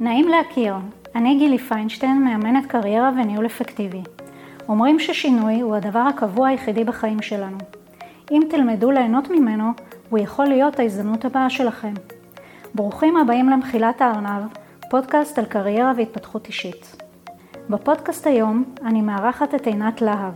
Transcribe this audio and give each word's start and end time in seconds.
נעים 0.00 0.28
להכיר, 0.28 0.74
אני 1.14 1.38
גילי 1.38 1.58
פיינשטיין, 1.58 2.24
מאמנת 2.24 2.66
קריירה 2.66 3.10
וניהול 3.16 3.46
אפקטיבי. 3.46 4.02
אומרים 4.68 4.98
ששינוי 4.98 5.60
הוא 5.60 5.76
הדבר 5.76 5.98
הקבוע 5.98 6.48
היחידי 6.48 6.84
בחיים 6.84 7.22
שלנו. 7.22 7.58
אם 8.30 8.42
תלמדו 8.50 8.90
ליהנות 8.90 9.30
ממנו, 9.30 9.70
הוא 10.10 10.18
יכול 10.18 10.46
להיות 10.46 10.80
ההזדמנות 10.80 11.24
הבאה 11.24 11.50
שלכם. 11.50 11.94
ברוכים 12.74 13.16
הבאים 13.16 13.48
למחילת 13.48 14.00
הארנב, 14.00 14.42
פודקאסט 14.90 15.38
על 15.38 15.44
קריירה 15.44 15.92
והתפתחות 15.96 16.46
אישית. 16.46 16.96
בפודקאסט 17.70 18.26
היום 18.26 18.64
אני 18.84 19.02
מארחת 19.02 19.54
את 19.54 19.66
עינת 19.66 20.02
להב, 20.02 20.32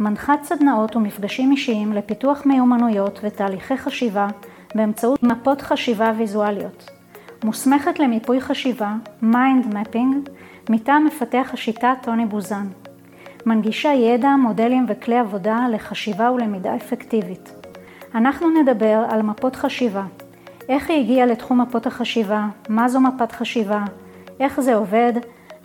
מנחת 0.00 0.42
סדנאות 0.42 0.96
ומפגשים 0.96 1.52
אישיים 1.52 1.92
לפיתוח 1.92 2.46
מיומנויות 2.46 3.20
ותהליכי 3.22 3.76
חשיבה 3.76 4.28
באמצעות 4.74 5.22
מפות 5.22 5.62
חשיבה 5.62 6.12
ויזואליות. 6.18 7.01
מוסמכת 7.44 7.98
למיפוי 7.98 8.40
חשיבה, 8.40 8.94
mind 9.22 9.74
mapping, 9.74 10.28
מטעם 10.70 11.04
מפתח 11.04 11.50
השיטה 11.52 11.92
טוני 12.02 12.26
בוזן. 12.26 12.66
מנגישה 13.46 13.88
ידע, 13.88 14.28
מודלים 14.28 14.86
וכלי 14.88 15.18
עבודה 15.18 15.58
לחשיבה 15.70 16.32
ולמידה 16.32 16.76
אפקטיבית. 16.76 17.54
אנחנו 18.14 18.50
נדבר 18.50 19.04
על 19.10 19.22
מפות 19.22 19.56
חשיבה, 19.56 20.02
איך 20.68 20.90
היא 20.90 21.00
הגיעה 21.00 21.26
לתחום 21.26 21.60
מפות 21.60 21.86
החשיבה, 21.86 22.46
מה 22.68 22.88
זו 22.88 23.00
מפת 23.00 23.32
חשיבה, 23.32 23.84
איך 24.40 24.60
זה 24.60 24.74
עובד, 24.74 25.12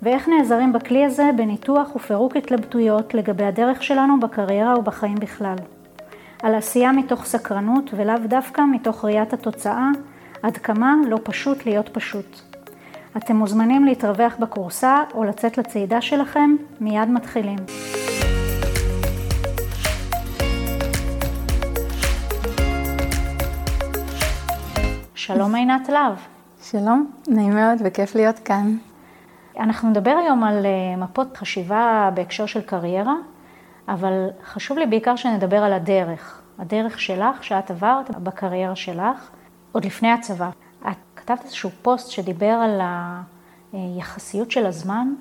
ואיך 0.02 0.30
נעזרים 0.30 0.74
בכלי 0.74 1.06
הזה 1.06 1.30
בניתוח 1.36 1.96
ופירוק 1.96 2.36
התלבטויות 2.36 3.14
לגבי 3.14 3.44
הדרך 3.44 3.84
שלנו 3.84 4.20
בקריירה 4.20 4.80
ובחיים 4.80 5.16
בכלל. 5.16 5.56
על 6.44 6.56
עשייה 6.56 6.92
מתוך 6.92 7.26
סקרנות 7.26 7.92
ולאו 7.98 8.18
דווקא 8.28 8.62
מתוך 8.62 9.06
ראיית 9.06 9.34
התוצאה, 9.34 9.90
עד 10.48 10.58
כמה 10.58 10.96
לא 11.08 11.18
פשוט 11.24 11.66
להיות 11.66 11.90
פשוט. 11.90 12.40
אתם 13.18 13.36
מוזמנים 13.36 13.86
להתרווח 13.86 14.36
בקורסה 14.40 15.04
או 15.14 15.24
לצאת 15.24 15.58
לצעידה 15.58 16.02
שלכם, 16.02 16.56
מיד 16.80 17.10
מתחילים. 17.10 17.58
שלום 25.16 25.56
עינת 25.56 25.90
להב. 25.90 26.14
שלום, 26.62 27.12
נעים 27.28 27.56
מאוד 27.56 27.78
וכיף 27.86 28.16
להיות 28.16 28.40
כאן. 28.40 28.78
אנחנו 29.60 29.90
נדבר 29.90 30.16
היום 30.24 30.44
על 30.44 30.66
אה, 30.66 30.96
מפות 30.98 31.38
חשיבה 31.38 32.10
בהקשר 32.14 32.46
של 32.46 32.62
קריירה, 32.62 33.16
אבל 33.88 34.28
חשוב 34.44 34.78
לי 34.78 34.86
בעיקר 34.86 35.16
שנדבר 35.16 35.64
על 35.64 35.74
הדרך, 35.74 36.42
הדרך 36.60 37.00
שלך 37.00 37.44
שאת 37.44 37.72
עברת 37.72 38.20
בקריירה 38.20 38.76
שלך, 38.76 39.32
עוד 39.78 39.86
לפני 39.86 40.12
הצבא. 40.12 40.50
את 40.90 40.98
כתבת 41.16 41.46
איזשהו 41.46 41.70
פוסט 41.82 42.10
שדיבר 42.12 42.46
על 42.46 42.82
היחסיות 43.74 44.52
של 44.52 44.66
הזמן, 44.66 45.14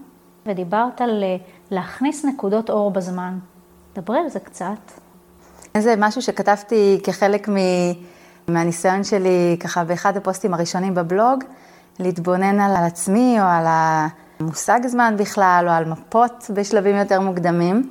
ודיברת 0.47 1.01
על 1.01 1.25
אה, 1.25 1.37
להכניס 1.71 2.25
נקודות 2.25 2.71
אור 2.71 2.91
בזמן. 2.91 3.39
דברי 3.95 4.19
על 4.19 4.29
זה 4.29 4.41
קצת. 4.41 4.93
זה 5.79 5.95
משהו 5.99 6.23
שכתבתי 6.23 7.01
כחלק 7.05 7.49
מ... 7.49 7.55
מהניסיון 8.49 9.05
שלי, 9.05 9.57
ככה 9.61 9.85
באחד 9.85 10.17
הפוסטים 10.17 10.55
הראשונים 10.55 10.95
בבלוג, 10.95 11.45
להתבונן 11.99 12.61
על 12.61 12.85
עצמי 12.85 13.37
או 13.41 13.45
על 13.45 13.65
המושג 14.41 14.81
זמן 14.87 15.15
בכלל, 15.19 15.65
או 15.69 15.73
על 15.73 15.85
מפות 15.85 16.51
בשלבים 16.55 16.97
יותר 16.97 17.21
מוקדמים. 17.21 17.91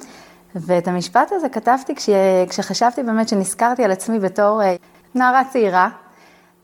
ואת 0.56 0.88
המשפט 0.88 1.32
הזה 1.32 1.50
כתבתי 1.50 1.96
כש... 1.96 2.10
כשחשבתי 2.50 3.04
באמת 3.04 3.30
שנזכרתי 3.30 3.84
על 3.84 3.92
עצמי 3.92 4.20
בתור 4.20 4.64
אה, 4.64 4.76
נערה 5.16 5.42
צעירה. 5.52 5.90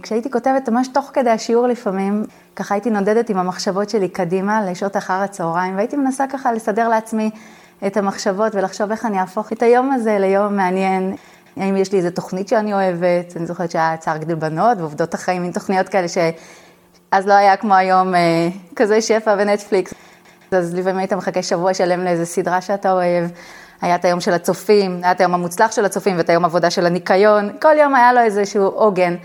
כשהייתי 0.02 0.32
כותבת 0.32 0.70
ממש 0.70 0.88
תוך 0.88 1.12
כדי 1.14 1.30
השיעור 1.30 1.68
לפעמים, 1.68 2.24
ככה 2.56 2.76
הייתי 2.76 2.90
נודדת 2.90 3.30
עם 3.30 3.38
המחשבות 3.38 3.90
שלי 3.90 4.10
קדימה 4.10 4.72
לשעות 4.72 4.98
אחר 4.98 5.14
הצהריים, 5.14 5.76
והייתי 5.76 5.96
מנסה 5.96 6.28
ככה 6.28 6.52
לסדר 6.52 6.90
לעצמי 6.90 7.30
את 7.88 7.98
המחשבות 7.98 8.56
ולחשוב 8.56 8.92
איך 8.92 9.06
אני 9.06 9.20
אהפוך 9.20 9.52
את 9.52 9.64
היום 9.64 9.92
הזה 9.92 10.18
ליום 10.20 10.56
מעניין. 10.56 11.16
האם 11.58 11.78
יש 11.78 11.92
לי 11.92 11.98
איזה 11.98 12.12
תוכנית 12.12 12.48
שאני 12.48 12.74
אוהבת, 12.74 13.38
אני 13.38 13.46
זוכרת 13.46 13.72
שהיה 13.72 13.98
צער 13.98 14.18
גדול 14.18 14.36
בנות 14.36 14.78
ועובדות 14.78 15.14
החיים, 15.14 15.42
מין 15.42 15.52
תוכניות 15.52 15.90
כאלה 15.90 16.08
שאז 16.08 17.28
לא 17.28 17.34
היה 17.34 17.58
כמו 17.58 17.74
היום 17.74 18.16
אה, 18.16 18.50
כזה 18.76 19.02
שפע 19.02 19.36
ונטפליקס. 19.40 19.94
אז 20.52 20.74
לפעמים 20.74 20.98
היית 20.98 21.14
מחכה 21.14 21.44
שבוע 21.44 21.74
שלם 21.74 22.04
לאיזה 22.04 22.26
סדרה 22.26 22.62
שאתה 22.62 22.92
אוהב. 22.92 23.30
היה 23.82 23.96
את 23.96 24.06
היום 24.06 24.20
של 24.20 24.34
הצופים, 24.34 25.00
היה 25.04 25.12
את 25.12 25.20
היום 25.20 25.34
המוצלח 25.34 25.72
של 25.72 25.86
הצופים 25.86 26.18
ואת 26.18 26.30
היום 26.30 26.46
עבודה 26.46 26.70
של 26.70 26.86
הניקיון, 26.86 27.50
כל 27.62 27.78
יום 27.78 27.96
היה 27.96 28.14
לו 28.14 28.20
איזשהו 28.20 28.66
עוגן. 28.66 29.16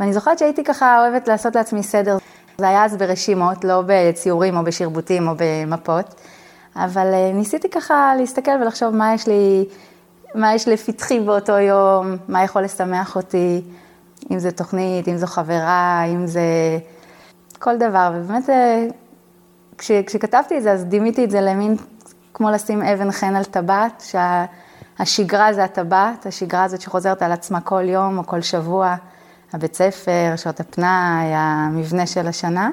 ואני 0.00 0.12
זוכרת 0.12 0.38
שהייתי 0.38 0.64
ככה 0.64 1.00
אוהבת 1.00 1.28
לעשות 1.28 1.56
לעצמי 1.56 1.82
סדר. 1.82 2.18
זה 2.58 2.68
היה 2.68 2.84
אז 2.84 2.96
ברשימות, 2.96 3.64
לא 3.64 3.82
בציורים 3.86 4.56
או 4.56 4.64
בשרבוטים 4.64 5.28
או 5.28 5.32
במפות, 5.36 6.14
אבל 6.76 7.06
אה, 7.14 7.30
ניסיתי 7.34 7.70
ככה 7.70 8.12
להסתכל 8.18 8.50
ולחשוב 8.62 8.96
מה 8.96 9.14
יש 9.14 9.26
לי, 9.26 9.64
מה 10.34 10.54
יש 10.54 10.68
לפתחי 10.68 11.20
באותו 11.20 11.52
יום, 11.52 12.16
מה 12.28 12.44
יכול 12.44 12.62
לשמח 12.62 13.16
אותי, 13.16 13.62
אם 14.30 14.38
זה 14.38 14.50
תוכנית, 14.50 15.08
אם 15.08 15.16
זו 15.16 15.26
חברה, 15.26 16.04
אם 16.06 16.26
זה 16.26 16.42
כל 17.58 17.76
דבר, 17.76 18.12
ובאמת 18.14 18.50
אה, 18.50 18.86
כש, 19.78 19.90
כשכתבתי 19.92 20.58
את 20.58 20.62
זה 20.62 20.72
אז 20.72 20.84
דימיתי 20.84 21.24
את 21.24 21.30
זה 21.30 21.40
למין 21.40 21.76
כמו 22.34 22.50
לשים 22.50 22.82
אבן 22.82 23.10
חן 23.10 23.36
על 23.36 23.44
טבעת, 23.44 24.04
שהשגרה 24.98 25.52
זה 25.52 25.64
הטבעת, 25.64 26.26
השגרה 26.26 26.64
הזאת 26.64 26.80
שחוזרת 26.80 27.22
על 27.22 27.32
עצמה 27.32 27.60
כל 27.60 27.88
יום 27.88 28.18
או 28.18 28.26
כל 28.26 28.40
שבוע, 28.40 28.94
הבית 29.52 29.74
ספר, 29.74 30.32
שעות 30.36 30.60
הפנאי, 30.60 31.26
המבנה 31.34 32.06
של 32.06 32.26
השנה, 32.26 32.70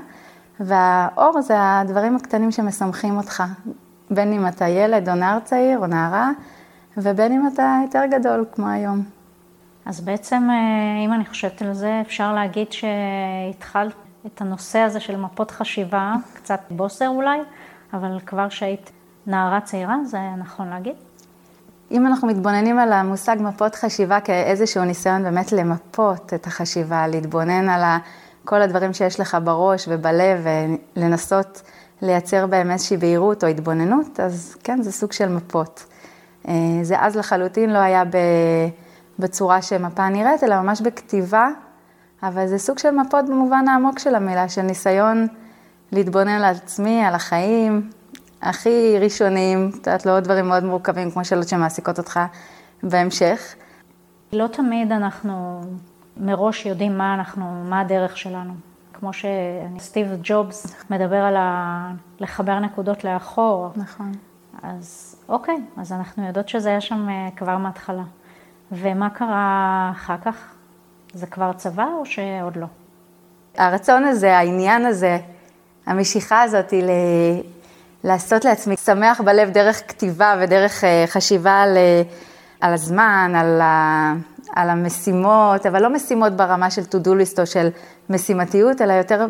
והאור 0.60 1.42
זה 1.42 1.54
הדברים 1.58 2.16
הקטנים 2.16 2.52
שמשמחים 2.52 3.18
אותך, 3.18 3.44
בין 4.12 4.34
אם 4.34 4.48
אתה 4.48 4.68
ילד 4.68 5.10
או 5.10 5.16
נער 5.16 5.40
צעיר 5.40 5.80
או 5.80 5.88
נערה, 5.88 6.32
ובין 6.98 7.32
אם 7.32 7.48
אתה 7.54 7.80
יותר 7.86 8.02
גדול 8.12 8.46
כמו 8.52 8.68
היום. 8.68 9.04
אז 9.86 10.02
בעצם, 10.02 10.48
אה, 10.50 11.06
אם 11.06 11.14
אני 11.14 11.26
חושבת 11.26 11.62
על 11.62 11.74
זה, 11.74 12.02
אפשר 12.02 12.34
להגיד 12.34 12.68
שהתחלת 12.72 13.94
את 14.26 14.42
הנושא 14.42 14.80
הזה 14.80 15.00
של 15.00 15.18
מפות 15.18 15.52
חשיבה, 15.52 16.16
קצת 16.34 16.60
בוסר 16.70 17.08
אולי, 17.08 17.40
אבל 17.94 18.20
כבר 18.26 18.50
שהיית 18.50 18.92
נערה 19.28 19.62
צעירה, 19.62 19.96
זה 20.06 20.20
נכון 20.38 20.70
להגיד? 20.70 20.96
אם 21.92 22.08
אנחנו 22.08 22.28
מתבוננים 22.28 22.80
על 22.80 22.94
המושג 22.94 23.36
מפות 23.40 23.76
חשיבה 23.76 24.20
כאיזשהו 24.20 24.84
ניסיון 24.84 25.24
באמת 25.24 25.52
למפות 25.52 26.34
את 26.34 26.48
החשיבה, 26.48 27.08
להתבונן 27.08 27.70
על 27.70 27.84
כל 28.46 28.62
הדברים 28.62 28.94
שיש 28.94 29.20
לך 29.20 29.38
בראש 29.44 29.86
ובלב 29.92 30.46
ולנסות 30.96 31.62
לייצר 32.02 32.48
בהם 32.48 32.72
איזושהי 32.72 32.98
בהירות 32.98 33.44
או 33.44 33.50
התבוננות, 33.50 34.20
אז 34.20 34.56
כן, 34.64 34.82
זה 34.82 34.92
סוג 34.92 35.12
של 35.12 35.30
מפות. 35.30 35.86
אה, 36.48 36.54
זה 36.82 36.96
אז 37.00 37.16
לחלוטין 37.16 37.70
לא 37.70 37.78
היה 37.78 38.04
בצורה 39.20 39.62
שמפה 39.62 40.10
נראית, 40.10 40.44
אלא 40.44 40.62
ממש 40.62 40.82
בכתיבה, 40.82 41.50
אבל 42.24 42.48
זה 42.48 42.58
סוג 42.58 42.80
של 42.80 42.92
מפות 42.92 43.26
במובן 43.26 43.68
העמוק 43.68 44.00
של 44.00 44.16
המילה, 44.16 44.50
של 44.50 44.62
ניסיון 44.62 45.28
להתבונן 45.92 46.30
על 46.30 46.56
עצמי, 46.56 47.06
על 47.06 47.16
החיים, 47.16 47.90
הכי 48.42 48.98
ראשונים, 49.00 49.70
את 49.70 49.88
יודעת, 49.88 50.06
לא 50.06 50.20
דברים 50.20 50.48
מאוד 50.48 50.64
מורכבים 50.64 51.12
כמו 51.12 51.26
שאלות 51.26 51.48
שמעסיקות 51.48 51.98
אותך 51.98 52.20
בהמשך. 52.84 53.56
לא 54.34 54.48
תמיד 54.48 54.92
אנחנו 54.92 55.62
מראש 56.18 56.66
יודעים 56.66 56.98
מה 56.98 57.14
אנחנו, 57.14 57.64
מה 57.64 57.80
הדרך 57.80 58.18
שלנו. 58.18 58.54
כמו 58.94 59.12
שסטיב 59.14 60.08
ג'ובס 60.24 60.76
מדבר 60.90 61.16
על 61.16 61.36
ה... 61.36 61.92
לחבר 62.20 62.60
נקודות 62.60 63.04
לאחור. 63.04 63.70
נכון. 63.76 64.12
אז 64.64 65.16
אוקיי, 65.30 65.58
אז 65.78 65.92
אנחנו 65.92 66.28
יודעות 66.28 66.50
שזה 66.50 66.70
היה 66.70 66.82
שם 66.82 67.10
אה, 67.10 67.30
כבר 67.36 67.58
מההתחלה. 67.58 68.04
ומה 68.72 69.10
קרה 69.10 69.90
אחר 69.96 70.18
כך? 70.18 70.54
זה 71.14 71.28
כבר 71.28 71.54
צבא 71.54 71.88
או 72.00 72.06
שעוד 72.06 72.58
לא? 72.58 72.66
הרצון 73.58 74.04
הזה, 74.04 74.38
העניין 74.38 74.86
הזה, 74.86 75.18
המשיכה 75.86 76.42
הזאת 76.42 76.74
ל... 76.74 76.90
לעשות 78.04 78.46
לעצמי 78.46 78.76
שמח 78.78 79.22
בלב 79.22 79.50
דרך 79.50 79.82
כתיבה 79.88 80.36
ודרך 80.42 80.84
אה, 80.84 81.04
חשיבה 81.08 81.62
על, 81.62 81.78
אה, 81.78 82.02
על 82.62 82.74
הזמן, 82.74 83.34
על, 83.36 83.62
ה, 83.62 84.14
על 84.56 84.70
המשימות, 84.70 85.66
אבל 85.66 85.82
לא 85.82 85.90
משימות 85.90 86.34
ברמה 86.34 86.72
של 86.72 86.82
to-do 86.82 87.08
list 87.08 87.40
או 87.40 87.46
של 87.46 87.68
משימתיות, 88.10 88.82
אלא 88.82 88.94
יותר 88.94 89.28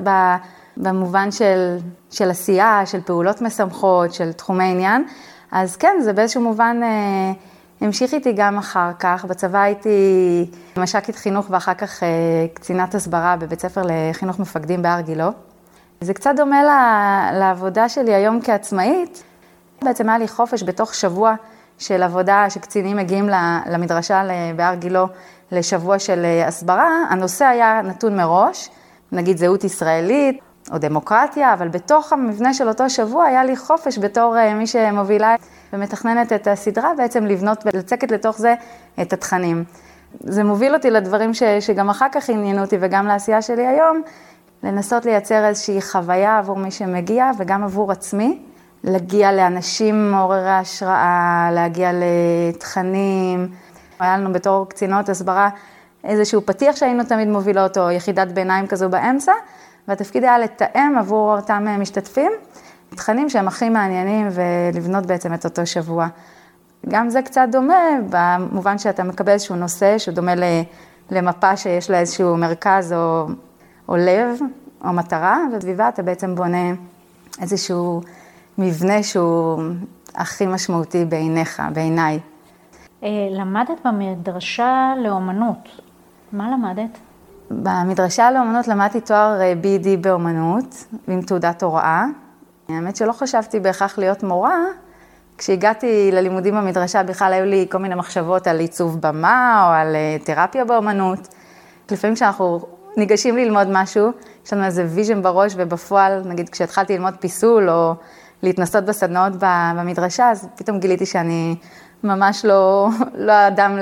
במובן 0.77 1.31
של, 1.31 1.77
של 2.11 2.29
עשייה, 2.29 2.81
של 2.85 3.01
פעולות 3.01 3.41
משמחות, 3.41 4.13
של 4.13 4.31
תחומי 4.31 4.63
עניין. 4.71 5.03
אז 5.51 5.75
כן, 5.75 5.95
זה 6.03 6.13
באיזשהו 6.13 6.41
מובן 6.41 6.79
אה, 6.83 7.31
המשיך 7.81 8.13
איתי 8.13 8.33
גם 8.33 8.57
אחר 8.57 8.91
כך. 8.99 9.25
בצבא 9.25 9.59
הייתי 9.59 9.89
מש"קית 10.77 11.15
חינוך 11.15 11.45
ואחר 11.49 11.73
כך 11.73 12.03
קצינת 12.53 12.95
הסברה 12.95 13.35
בבית 13.35 13.59
ספר 13.59 13.81
לחינוך 13.85 14.39
מפקדים 14.39 14.81
בהר 14.81 15.01
גילה. 15.01 15.29
זה 16.01 16.13
קצת 16.13 16.33
דומה 16.35 16.63
לעבודה 17.33 17.89
שלי 17.89 18.13
היום 18.13 18.41
כעצמאית. 18.41 19.23
בעצם 19.83 20.09
היה 20.09 20.17
לי 20.17 20.27
חופש 20.27 20.63
בתוך 20.63 20.93
שבוע 20.93 21.35
של 21.77 22.03
עבודה 22.03 22.49
שקצינים 22.49 22.97
מגיעים 22.97 23.29
למדרשה 23.65 24.23
בהר 24.55 24.75
גילו 24.75 25.07
לשבוע 25.51 25.99
של 25.99 26.25
הסברה. 26.47 26.89
הנושא 27.09 27.45
היה 27.45 27.81
נתון 27.81 28.17
מראש, 28.17 28.69
נגיד 29.11 29.37
זהות 29.37 29.63
ישראלית, 29.63 30.39
או 30.71 30.77
דמוקרטיה, 30.77 31.53
אבל 31.53 31.67
בתוך 31.67 32.13
המבנה 32.13 32.53
של 32.53 32.67
אותו 32.67 32.89
שבוע 32.89 33.25
היה 33.25 33.43
לי 33.43 33.57
חופש 33.57 33.99
בתור 33.99 34.37
אה, 34.37 34.53
מי 34.53 34.67
שמובילה 34.67 35.35
ומתכננת 35.73 36.33
את 36.33 36.47
הסדרה, 36.47 36.91
בעצם 36.97 37.25
לבנות 37.25 37.63
ולצקת 37.65 38.11
לתוך 38.11 38.37
זה 38.37 38.55
את 39.01 39.13
התכנים. 39.13 39.63
זה 40.19 40.43
מוביל 40.43 40.73
אותי 40.73 40.89
לדברים 40.89 41.33
ש, 41.33 41.43
שגם 41.43 41.89
אחר 41.89 42.07
כך 42.11 42.29
עניינו 42.29 42.61
אותי 42.61 42.77
וגם 42.79 43.07
לעשייה 43.07 43.41
שלי 43.41 43.67
היום, 43.67 44.01
לנסות 44.63 45.05
לייצר 45.05 45.45
איזושהי 45.45 45.81
חוויה 45.81 46.37
עבור 46.37 46.57
מי 46.57 46.71
שמגיע 46.71 47.31
וגם 47.37 47.63
עבור 47.63 47.91
עצמי, 47.91 48.39
להגיע 48.83 49.31
לאנשים 49.31 50.11
מעוררי 50.11 50.49
השראה, 50.49 51.49
להגיע 51.53 51.91
לתכנים. 51.93 53.47
היה 53.99 54.17
לנו 54.17 54.33
בתור 54.33 54.69
קצינות 54.69 55.09
הסברה 55.09 55.49
איזשהו 56.03 56.45
פתיח 56.45 56.75
שהיינו 56.75 57.03
תמיד 57.03 57.27
מובילות, 57.27 57.77
או 57.77 57.91
יחידת 57.91 58.27
ביניים 58.27 58.67
כזו 58.67 58.89
באמצע, 58.89 59.31
והתפקיד 59.87 60.23
היה 60.23 60.37
לתאם 60.37 60.95
עבור 60.99 61.35
אותם 61.35 61.67
משתתפים 61.79 62.31
תכנים 62.95 63.29
שהם 63.29 63.47
הכי 63.47 63.69
מעניינים 63.69 64.27
ולבנות 64.31 65.05
בעצם 65.05 65.33
את 65.33 65.45
אותו 65.45 65.65
שבוע. 65.65 66.07
גם 66.89 67.09
זה 67.09 67.21
קצת 67.21 67.47
דומה 67.51 67.83
במובן 68.09 68.77
שאתה 68.77 69.03
מקבל 69.03 69.31
איזשהו 69.31 69.55
נושא 69.55 69.97
שהוא 69.97 70.13
דומה 70.15 70.31
למפה 71.11 71.57
שיש 71.57 71.89
לה 71.89 71.99
איזשהו 71.99 72.37
מרכז 72.37 72.93
או, 72.93 73.27
או 73.89 73.97
לב 73.97 74.39
או 74.85 74.93
מטרה, 74.93 75.37
וסביבה 75.53 75.89
אתה 75.89 76.03
בעצם 76.03 76.35
בונה 76.35 76.71
איזשהו 77.41 78.01
מבנה 78.57 79.03
שהוא 79.03 79.61
הכי 80.15 80.45
משמעותי 80.45 81.05
בעיניך, 81.05 81.63
בעיניי. 81.73 82.19
אה, 83.03 83.09
למדת 83.31 83.85
במדרשה 83.85 84.93
לאומנות. 85.03 85.69
מה 86.31 86.51
למדת? 86.51 86.97
במדרשה 87.51 88.31
לאומנות 88.31 88.67
למדתי 88.67 89.01
תואר 89.01 89.41
אה, 89.41 89.53
BD 89.63 89.87
באומנות, 90.01 90.85
עם 91.07 91.21
תעודת 91.21 91.63
הוראה. 91.63 92.05
האמת 92.69 92.95
שלא 92.95 93.11
חשבתי 93.11 93.59
בהכרח 93.59 93.97
להיות 93.97 94.23
מורה. 94.23 94.57
כשהגעתי 95.37 96.11
ללימודים 96.11 96.55
במדרשה 96.55 97.03
בכלל 97.03 97.33
היו 97.33 97.45
לי 97.45 97.67
כל 97.71 97.77
מיני 97.77 97.95
מחשבות 97.95 98.47
על 98.47 98.59
עיצוב 98.59 99.01
במה 99.01 99.65
או 99.67 99.73
על 99.73 99.95
אה, 99.95 100.17
תרפיה 100.23 100.65
באומנות. 100.65 101.27
לפעמים 101.91 102.15
כשאנחנו 102.15 102.59
ניגשים 102.97 103.37
ללמוד 103.37 103.67
משהו, 103.71 104.11
יש 104.45 104.53
לנו 104.53 104.65
איזה 104.65 104.85
vision 104.89 105.21
בראש 105.21 105.53
ובפועל, 105.57 106.21
נגיד 106.25 106.49
כשהתחלתי 106.49 106.93
ללמוד 106.93 107.13
פיסול 107.19 107.69
או 107.69 107.93
להתנסות 108.43 108.85
בסדנאות 108.85 109.33
במדרשה, 109.75 110.29
אז 110.31 110.47
פתאום 110.55 110.79
גיליתי 110.79 111.05
שאני 111.05 111.55
ממש 112.03 112.45
לא, 112.45 112.89
לא 113.15 113.47
אדם 113.47 113.77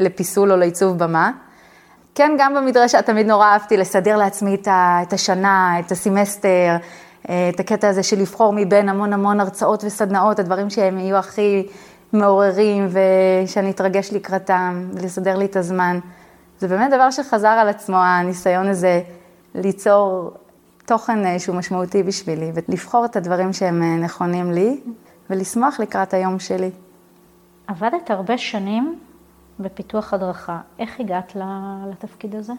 לפיסול 0.00 0.52
או 0.52 0.56
לעיצוב 0.56 0.98
במה. 0.98 1.30
כן, 2.14 2.32
גם 2.38 2.54
במדרשה 2.54 3.02
תמיד 3.02 3.26
נורא 3.26 3.46
אהבתי 3.46 3.76
לסדר 3.76 4.16
לעצמי 4.16 4.56
את 4.66 5.12
השנה, 5.12 5.80
את 5.80 5.92
הסמסטר, 5.92 6.76
את 7.24 7.60
הקטע 7.60 7.88
הזה 7.88 8.02
של 8.02 8.20
לבחור 8.20 8.52
מבין 8.52 8.88
המון 8.88 9.12
המון 9.12 9.40
הרצאות 9.40 9.84
וסדנאות, 9.84 10.38
הדברים 10.38 10.70
שהם 10.70 10.98
יהיו 10.98 11.16
הכי 11.16 11.66
מעוררים 12.12 12.88
ושאני 12.90 13.70
אתרגש 13.70 14.12
לקראתם, 14.12 14.84
ולסדר 14.92 15.36
לי 15.36 15.44
את 15.44 15.56
הזמן. 15.56 15.98
זה 16.60 16.68
באמת 16.68 16.90
דבר 16.92 17.10
שחזר 17.10 17.48
על 17.48 17.68
עצמו, 17.68 17.96
הניסיון 17.96 18.68
הזה 18.68 19.02
ליצור 19.54 20.30
תוכן 20.86 21.26
אה, 21.26 21.38
שהוא 21.38 21.56
משמעותי 21.56 22.02
בשבילי, 22.02 22.52
ולבחור 22.54 23.04
את 23.04 23.16
הדברים 23.16 23.52
שהם 23.52 23.82
אה, 23.82 23.96
נכונים 23.96 24.52
לי, 24.52 24.80
ולשמוח 25.30 25.80
לקראת 25.80 26.14
היום 26.14 26.38
שלי. 26.38 26.70
עבדת 27.66 28.10
הרבה 28.10 28.38
שנים 28.38 28.98
בפיתוח 29.60 30.14
הדרכה. 30.14 30.60
איך 30.78 31.00
הגעת 31.00 31.36
לתפקיד 31.90 32.34
הזה? 32.34 32.52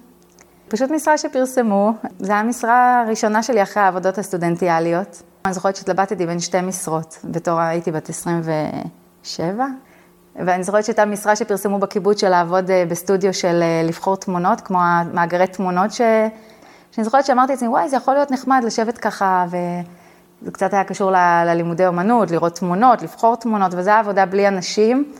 פשוט 0.67 0.91
משרה 0.91 1.17
שפרסמו, 1.17 1.93
זו 2.19 2.33
המשרה 2.33 3.01
הראשונה 3.01 3.43
שלי 3.43 3.63
אחרי 3.63 3.83
העבודות 3.83 4.17
הסטודנטיאליות. 4.17 5.23
אני 5.45 5.53
זוכרת 5.53 5.75
שהתלבטתי 5.75 6.25
בין 6.25 6.39
שתי 6.39 6.61
משרות, 6.61 7.19
בתור 7.23 7.59
הייתי 7.59 7.91
בת 7.91 8.09
27, 8.09 9.65
ואני 10.45 10.63
זוכרת 10.63 10.85
שהייתה 10.85 11.05
משרה 11.05 11.35
שפרסמו 11.35 11.79
בקיבוץ 11.79 12.21
של 12.21 12.29
לעבוד 12.29 12.71
אה, 12.71 12.83
בסטודיו 12.89 13.33
של 13.33 13.61
אה, 13.61 13.81
לבחור 13.85 14.17
תמונות, 14.17 14.61
כמו 14.61 14.79
מאגרי 15.13 15.47
תמונות, 15.47 15.91
ש... 15.91 16.01
שאני 16.91 17.05
זוכרת 17.05 17.25
שאמרתי 17.25 17.51
לעצמי, 17.51 17.67
וואי, 17.67 17.89
זה 17.89 17.95
יכול 17.95 18.13
להיות 18.13 18.31
נחמד 18.31 18.61
לשבת 18.65 18.97
ככה, 18.97 19.45
וזה 19.49 20.51
קצת 20.51 20.73
היה 20.73 20.83
קשור 20.83 21.11
ל... 21.11 21.15
ללימודי 21.45 21.87
אומנות, 21.87 22.31
לראות 22.31 22.55
תמונות, 22.55 23.01
לבחור 23.01 23.35
תמונות, 23.35 23.73
וזו 23.73 23.89
הייתה 23.89 23.99
עבודה 23.99 24.25
בלי 24.25 24.47
אנשים, 24.47 25.13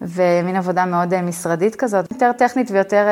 ומין 0.00 0.56
עבודה 0.56 0.84
מאוד 0.84 1.14
אה, 1.14 1.22
משרדית 1.22 1.76
כזאת, 1.76 2.12
יותר 2.12 2.32
טכנית 2.32 2.70
ויותר... 2.70 3.06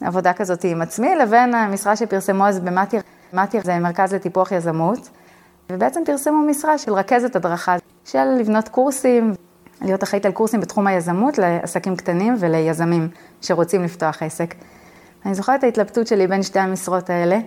עבודה 0.00 0.32
כזאת 0.32 0.64
עם 0.64 0.82
עצמי, 0.82 1.16
לבין 1.16 1.54
המשרה 1.54 1.96
שפרסמו 1.96 2.46
אז 2.46 2.60
במטיר, 2.60 3.00
מטיר 3.32 3.60
זה 3.64 3.78
מרכז 3.78 4.14
לטיפוח 4.14 4.52
יזמות, 4.52 5.08
ובעצם 5.70 6.00
פרסמו 6.06 6.38
משרה 6.46 6.78
של 6.78 6.92
רכזת 6.92 7.36
הדרכה, 7.36 7.76
של 8.04 8.24
לבנות 8.38 8.68
קורסים, 8.68 9.34
להיות 9.82 10.02
אחראית 10.02 10.26
על 10.26 10.32
קורסים 10.32 10.60
בתחום 10.60 10.86
היזמות 10.86 11.38
לעסקים 11.38 11.96
קטנים 11.96 12.36
וליזמים 12.38 13.08
שרוצים 13.40 13.84
לפתוח 13.84 14.22
עסק. 14.22 14.54
אני 15.26 15.34
זוכרת 15.34 15.58
את 15.58 15.64
ההתלבטות 15.64 16.06
שלי 16.06 16.26
בין 16.26 16.42
שתי 16.42 16.58
המשרות 16.58 17.10
האלה. 17.10 17.38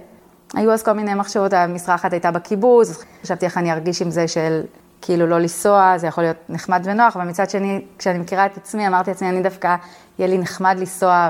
היו 0.54 0.72
אז 0.72 0.84
כל 0.84 0.94
מיני 0.94 1.14
מחשבות, 1.14 1.54
המשרה 1.54 1.96
אחת 1.96 2.14
הייתה 2.14 2.32
בקיבוץ, 2.32 3.04
חשבתי 3.24 3.46
איך 3.46 3.58
אני 3.58 3.72
ארגיש 3.72 4.02
עם 4.02 4.12
זה 4.12 4.28
של 4.28 4.62
כאילו 5.02 5.28
לא 5.28 5.40
לנסוע, 5.40 5.94
זה 5.98 6.08
יכול 6.08 6.24
להיות 6.24 6.38
נחמד 6.50 6.82
ונוח, 6.84 7.16
אבל 7.18 7.28
מצד 7.28 7.50
שני, 7.50 7.86
כשאני 7.98 8.20
מכירה 8.20 8.46
את 8.46 8.58
עצמי, 8.58 8.88
אמרתי 8.88 9.10
לעצמי, 9.10 9.30
אני 9.30 9.44
דווקא, 9.44 9.76
יהיה 10.20 10.30
לי 10.30 10.38
נחמד 10.38 10.76
לנסוע. 10.80 11.30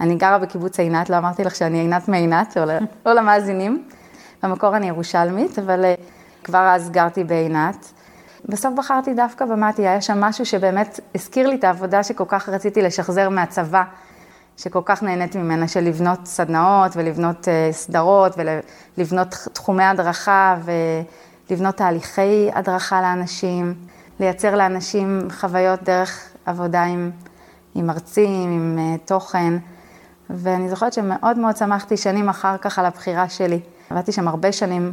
אני 0.00 0.14
גרה 0.14 0.38
בקיבוץ 0.38 0.78
עינת, 0.78 1.10
לא 1.10 1.18
אמרתי 1.18 1.44
לך 1.44 1.54
שאני 1.54 1.78
עינת 1.78 2.08
מעינת, 2.08 2.56
או 2.56 2.64
לא 3.06 3.12
למאזינים. 3.12 3.84
במקור 4.42 4.76
אני 4.76 4.88
ירושלמית, 4.88 5.58
אבל 5.58 5.84
אה, 5.84 5.94
כבר 6.44 6.72
אז 6.74 6.90
גרתי 6.90 7.24
בעינת. 7.24 7.92
בסוף 8.44 8.74
בחרתי 8.76 9.14
דווקא 9.14 9.44
במתי, 9.44 9.82
היה 9.82 10.00
שם 10.00 10.20
משהו 10.20 10.46
שבאמת 10.46 11.00
הזכיר 11.14 11.48
לי 11.48 11.56
את 11.56 11.64
העבודה 11.64 12.02
שכל 12.02 12.24
כך 12.28 12.48
רציתי 12.48 12.82
לשחזר 12.82 13.28
מהצבא, 13.28 13.82
שכל 14.56 14.80
כך 14.84 15.02
נהנית 15.02 15.36
ממנה, 15.36 15.68
של 15.68 15.80
לבנות 15.80 16.26
סדנאות 16.26 16.92
ולבנות 16.96 17.48
אה, 17.48 17.68
סדרות 17.72 18.36
ולבנות 18.96 19.28
תחומי 19.52 19.84
הדרכה 19.84 20.56
ולבנות 20.64 21.76
תהליכי 21.76 22.50
הדרכה 22.54 23.00
לאנשים, 23.02 23.74
לייצר 24.20 24.56
לאנשים 24.56 25.28
חוויות 25.30 25.82
דרך 25.82 26.28
עבודה 26.46 26.82
עם, 26.82 27.10
עם 27.74 27.86
מרצים, 27.86 28.52
עם 28.52 28.78
אה, 28.78 28.98
תוכן. 29.04 29.54
ואני 30.30 30.68
זוכרת 30.68 30.92
שמאוד 30.92 31.38
מאוד 31.38 31.56
שמחתי 31.56 31.96
שנים 31.96 32.28
אחר 32.28 32.56
כך 32.56 32.78
על 32.78 32.84
הבחירה 32.84 33.28
שלי. 33.28 33.60
עבדתי 33.90 34.12
שם 34.12 34.28
הרבה 34.28 34.52
שנים, 34.52 34.92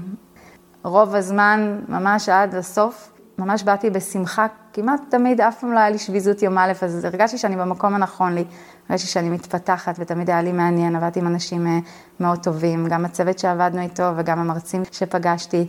רוב 0.83 1.15
הזמן, 1.15 1.79
ממש 1.87 2.29
עד 2.29 2.55
הסוף, 2.55 3.11
ממש 3.39 3.63
באתי 3.63 3.89
בשמחה, 3.89 4.47
כמעט 4.73 5.01
תמיד, 5.09 5.41
אף 5.41 5.59
פעם 5.59 5.73
לא 5.73 5.79
היה 5.79 5.89
לי 5.89 5.97
שביזות 5.97 6.41
יום 6.41 6.57
א', 6.57 6.71
אז 6.81 7.05
הרגשתי 7.05 7.37
שאני 7.37 7.55
במקום 7.55 7.95
הנכון 7.95 8.33
לי, 8.33 8.43
הרגשתי 8.89 9.07
שאני 9.07 9.29
מתפתחת 9.29 9.95
ותמיד 9.99 10.29
היה 10.29 10.41
לי 10.41 10.51
מעניין, 10.51 10.95
עבדתי 10.95 11.19
עם 11.19 11.27
אנשים 11.27 11.67
אה, 11.67 11.79
מאוד 12.19 12.43
טובים, 12.43 12.87
גם 12.87 13.05
הצוות 13.05 13.39
שעבדנו 13.39 13.81
איתו 13.81 14.03
וגם 14.15 14.39
המרצים 14.39 14.83
שפגשתי. 14.91 15.67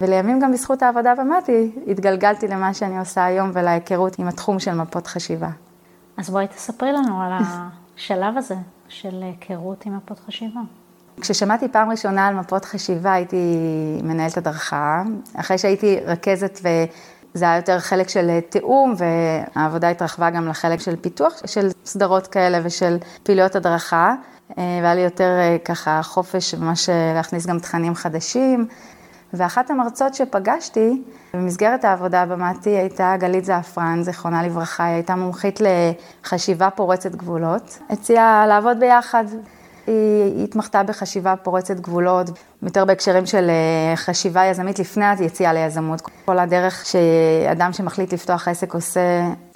ולימים 0.00 0.40
גם 0.40 0.52
בזכות 0.52 0.82
העבודה 0.82 1.14
במתי, 1.14 1.70
התגלגלתי 1.86 2.48
למה 2.48 2.74
שאני 2.74 2.98
עושה 2.98 3.24
היום 3.24 3.50
ולהיכרות 3.54 4.18
עם 4.18 4.28
התחום 4.28 4.58
של 4.58 4.74
מפות 4.74 5.06
חשיבה. 5.06 5.48
אז 6.16 6.30
בואי 6.30 6.46
תספרי 6.46 6.92
לנו 6.92 7.22
על 7.22 7.32
השלב 7.96 8.36
הזה. 8.36 8.56
של 8.88 9.22
היכרות 9.22 9.86
עם 9.86 9.96
מפות 9.96 10.20
חשיבה? 10.26 10.60
כששמעתי 11.20 11.68
פעם 11.68 11.90
ראשונה 11.90 12.26
על 12.26 12.34
מפות 12.34 12.64
חשיבה, 12.64 13.12
הייתי 13.12 13.56
מנהלת 14.02 14.36
הדרכה. 14.36 15.02
אחרי 15.34 15.58
שהייתי 15.58 16.00
רכזת 16.06 16.58
וזה 17.34 17.44
היה 17.44 17.56
יותר 17.56 17.78
חלק 17.78 18.08
של 18.08 18.40
תיאום, 18.48 18.94
והעבודה 18.96 19.90
התרחבה 19.90 20.30
גם 20.30 20.48
לחלק 20.48 20.80
של 20.80 20.96
פיתוח 20.96 21.42
של 21.46 21.68
סדרות 21.84 22.26
כאלה 22.26 22.60
ושל 22.62 22.96
פעילויות 23.22 23.56
הדרכה. 23.56 24.14
והיה 24.56 24.94
לי 24.94 25.00
יותר 25.00 25.38
אה, 25.38 25.56
ככה 25.64 26.00
חופש 26.02 26.54
ממש 26.54 26.88
אה, 26.88 27.12
להכניס 27.14 27.46
גם 27.46 27.58
תכנים 27.58 27.94
חדשים. 27.94 28.66
ואחת 29.34 29.70
המרצות 29.70 30.14
שפגשתי 30.14 31.02
במסגרת 31.34 31.84
העבודה 31.84 32.26
במטי 32.26 32.70
הייתה 32.70 33.14
גלית 33.18 33.44
זעפרן, 33.44 34.02
זיכרונה 34.02 34.42
לברכה, 34.42 34.84
היא 34.84 34.94
הייתה 34.94 35.16
מומחית 35.16 35.60
לחשיבה 35.60 36.70
פורצת 36.70 37.14
גבולות. 37.14 37.78
הציעה 37.90 38.46
לעבוד 38.46 38.80
ביחד. 38.80 39.24
היא 39.86 40.44
התמחתה 40.44 40.82
בחשיבה 40.82 41.34
פורצת 41.36 41.80
גבולות, 41.80 42.30
יותר 42.62 42.84
בהקשרים 42.84 43.26
של 43.26 43.50
אה, 43.50 43.96
חשיבה 43.96 44.44
יזמית 44.44 44.78
לפני 44.78 45.04
היציאה 45.04 45.52
ליזמות. 45.52 46.02
כל 46.24 46.38
הדרך 46.38 46.86
שאדם 46.86 47.72
שמחליט 47.72 48.12
לפתוח 48.12 48.48
עסק 48.48 48.74
עושה 48.74 49.00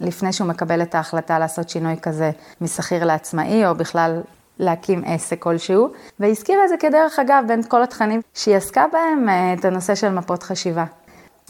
לפני 0.00 0.32
שהוא 0.32 0.48
מקבל 0.48 0.82
את 0.82 0.94
ההחלטה 0.94 1.38
לעשות 1.38 1.68
שינוי 1.68 1.96
כזה 2.02 2.30
משכיר 2.60 3.04
לעצמאי, 3.04 3.66
או 3.66 3.74
בכלל 3.74 4.20
להקים 4.58 5.02
עסק 5.06 5.42
כלשהו, 5.42 5.88
והזכירה 6.20 6.64
את 6.64 6.68
זה 6.68 6.76
כדרך 6.76 7.18
אגב 7.18 7.44
בין 7.48 7.62
כל 7.68 7.82
התכנים 7.82 8.20
שהיא 8.34 8.56
עסקה 8.56 8.84
בהם, 8.92 9.28
אה, 9.28 9.52
את 9.52 9.64
הנושא 9.64 9.94
של 9.94 10.08
מפות 10.08 10.42
חשיבה. 10.42 10.84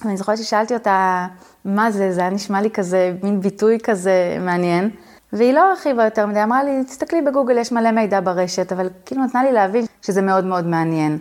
אני 0.05 0.17
זוכרת 0.17 0.39
ששאלתי 0.39 0.75
אותה, 0.75 1.27
מה 1.65 1.91
זה, 1.91 2.13
זה 2.13 2.21
היה 2.21 2.31
נשמע 2.31 2.61
לי 2.61 2.71
כזה, 2.71 3.13
מין 3.23 3.41
ביטוי 3.41 3.79
כזה 3.83 4.39
מעניין, 4.41 4.91
והיא 5.37 5.55
לא 5.55 5.71
הרחיבה 5.71 6.05
יותר 6.05 6.27
מדי, 6.27 6.43
אמרה 6.43 6.65
לי, 6.65 6.85
תסתכלי 6.85 7.23
בגוגל, 7.23 7.59
יש 7.59 7.73
מלא 7.73 7.91
מידע 7.91 8.21
ברשת, 8.21 8.73
אבל 8.73 8.89
כאילו 9.07 9.25
נתנה 9.25 9.43
לי 9.45 9.53
להבין 9.53 9.85
שזה 10.03 10.23
מאוד 10.23 10.45
מאוד 10.45 10.67
מעניין. 10.67 11.19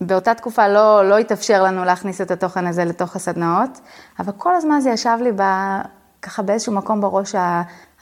באותה 0.00 0.34
תקופה 0.34 0.68
לא, 0.68 1.08
לא 1.08 1.18
התאפשר 1.18 1.62
לנו 1.62 1.84
להכניס 1.84 2.20
את 2.20 2.30
התוכן 2.30 2.66
הזה 2.66 2.84
לתוך 2.84 3.16
הסדנאות, 3.16 3.80
אבל 4.18 4.32
כל 4.36 4.54
הזמן 4.54 4.80
זה 4.80 4.90
ישב 4.90 5.18
לי 5.22 5.32
ב, 5.36 5.42
ככה 6.22 6.42
באיזשהו 6.42 6.72
מקום 6.72 7.00
בראש 7.00 7.34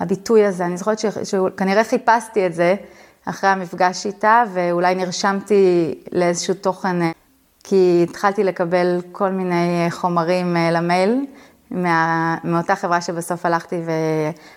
הביטוי 0.01 0.47
הזה. 0.47 0.67
אני 0.67 0.77
זוכרת 0.77 0.99
שכנראה 0.99 1.85
חיפשתי 1.85 2.47
את 2.47 2.55
זה 2.55 2.75
אחרי 3.25 3.51
המפגש 3.51 4.07
איתה, 4.07 4.45
ואולי 4.53 4.95
נרשמתי 4.95 5.95
לאיזשהו 6.13 6.55
תוכן, 6.55 6.97
כי 7.65 8.07
התחלתי 8.09 8.45
לקבל 8.45 9.01
כל 9.13 9.31
מיני 9.31 9.87
חומרים 9.91 10.57
אה, 10.57 10.71
למייל. 10.71 11.27
מה, 11.71 12.37
מאותה 12.45 12.77
חברה 12.77 13.01
שבסוף 13.01 13.47
הלכתי 13.47 13.77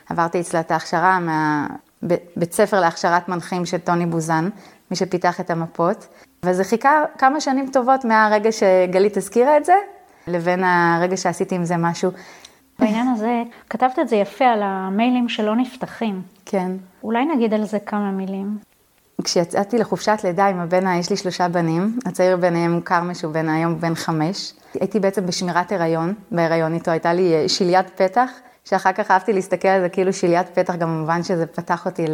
ועברתי 0.09 0.41
אצלה 0.41 0.59
את 0.59 0.71
ההכשרה, 0.71 1.19
מהבית 1.19 2.53
ספר 2.53 2.79
להכשרת 2.79 3.29
מנחים 3.29 3.65
של 3.65 3.77
טוני 3.77 4.05
בוזן, 4.05 4.49
מי 4.91 4.97
שפיתח 4.97 5.39
את 5.39 5.49
המפות. 5.49 6.07
וזה 6.45 6.63
חיכה 6.63 7.03
כמה 7.17 7.41
שנים 7.41 7.69
טובות 7.73 8.05
מהרגע 8.05 8.49
שגלית 8.51 9.17
הזכירה 9.17 9.57
את 9.57 9.65
זה, 9.65 9.73
לבין 10.27 10.63
הרגע 10.63 11.17
שעשיתי 11.17 11.55
עם 11.55 11.65
זה 11.65 11.77
משהו. 11.77 12.11
בעניין 12.79 13.07
הזה, 13.07 13.43
כתבת 13.69 13.99
את 13.99 14.09
זה 14.09 14.15
יפה 14.15 14.45
על 14.45 14.59
המיילים 14.63 15.29
שלא 15.29 15.55
נפתחים. 15.55 16.21
כן. 16.45 16.71
אולי 17.03 17.25
נגיד 17.25 17.53
על 17.53 17.63
זה 17.63 17.79
כמה 17.79 18.11
מילים. 18.11 18.57
כשיצאתי 19.21 19.77
לחופשת 19.77 20.19
לידה 20.23 20.47
עם 20.47 20.59
הבן, 20.59 20.99
יש 20.99 21.09
לי 21.09 21.17
שלושה 21.17 21.47
בנים, 21.47 21.99
הצעיר 22.05 22.37
ביניהם 22.37 22.81
כרמש, 22.81 23.19
שהוא 23.19 23.33
בן 23.33 23.49
היום 23.49 23.79
בן 23.79 23.95
חמש. 23.95 24.53
הייתי 24.73 24.99
בעצם 24.99 25.25
בשמירת 25.25 25.71
הריון, 25.71 26.13
בהריון 26.31 26.73
איתו, 26.73 26.91
הייתה 26.91 27.13
לי 27.13 27.33
אה, 27.33 27.49
שליית 27.49 27.89
פתח, 27.89 28.29
שאחר 28.65 28.91
כך 28.91 29.11
אהבתי 29.11 29.33
להסתכל 29.33 29.67
על 29.67 29.81
זה 29.81 29.89
כאילו 29.89 30.13
שליית 30.13 30.47
פתח, 30.49 30.75
גם 30.75 30.89
במובן 30.89 31.23
שזה 31.23 31.45
פתח 31.45 31.85
אותי 31.85 32.05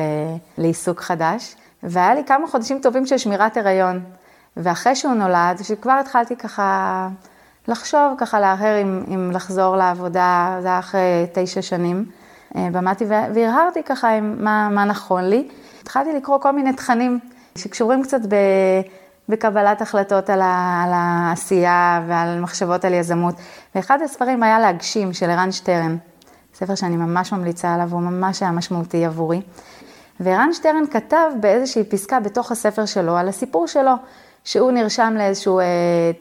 לעיסוק 0.58 1.02
חדש. 1.02 1.56
והיה 1.84 2.16
לי 2.16 2.24
כמה 2.26 2.48
חודשים 2.48 2.80
טובים 2.82 3.06
של 3.06 3.18
שמירת 3.18 3.58
הריון. 3.58 4.00
ואחרי 4.58 4.96
שהוא 4.96 5.14
נולד, 5.14 5.60
שכבר 5.64 5.98
התחלתי 6.02 6.36
ככה 6.36 7.08
לחשוב, 7.68 8.14
ככה 8.18 8.40
להרהר 8.40 8.82
אם, 8.82 9.04
אם 9.14 9.32
לחזור 9.32 9.76
לעבודה, 9.76 10.58
זה 10.62 10.68
היה 10.68 10.80
אחרי 10.80 11.26
תשע 11.34 11.62
שנים, 11.62 12.06
אה, 12.56 12.68
במדתי 12.72 13.06
והרהרתי 13.34 13.84
ככה 13.84 14.10
עם 14.10 14.36
מה, 14.40 14.70
מה 14.70 14.86
נכון 14.86 15.24
לי. 15.24 15.48
התחלתי 15.88 16.13
לקרוא 16.13 16.38
כל 16.38 16.51
מיני 16.51 16.74
תכנים 16.74 17.20
שקשורים 17.56 18.03
קצת 18.03 18.20
ב... 18.29 18.36
בקבלת 19.29 19.82
החלטות 19.82 20.29
על, 20.29 20.41
ה, 20.41 20.84
על 20.86 20.91
העשייה 20.94 22.03
ועל 22.08 22.39
מחשבות 22.39 22.86
על 22.86 22.94
יזמות. 22.94 23.36
ואחד 23.75 24.01
הספרים 24.01 24.44
היה 24.44 24.60
להגשים 24.60 25.13
של 25.13 25.29
ערן 25.29 25.51
שטרן, 25.51 25.98
ספר 26.53 26.75
שאני 26.75 26.98
ממש 26.98 27.32
ממליצה 27.32 27.74
עליו, 27.74 27.89
הוא 27.91 28.01
ממש 28.01 28.44
היה 28.44 28.51
משמעותי 28.51 29.06
עבורי. 29.06 29.41
וערן 30.20 30.53
שטרן 30.53 30.84
כתב 30.91 31.32
באיזושהי 31.39 31.84
פסקה 31.84 32.20
בתוך 32.20 32.51
הספר 32.51 32.86
שלו 32.86 33.17
על 33.17 33.27
הסיפור 33.27 33.67
שלו, 33.67 33.94
שהוא 34.44 34.72
נרשם 34.72 35.13
לאיזשהו 35.17 35.60
אה, 35.60 35.65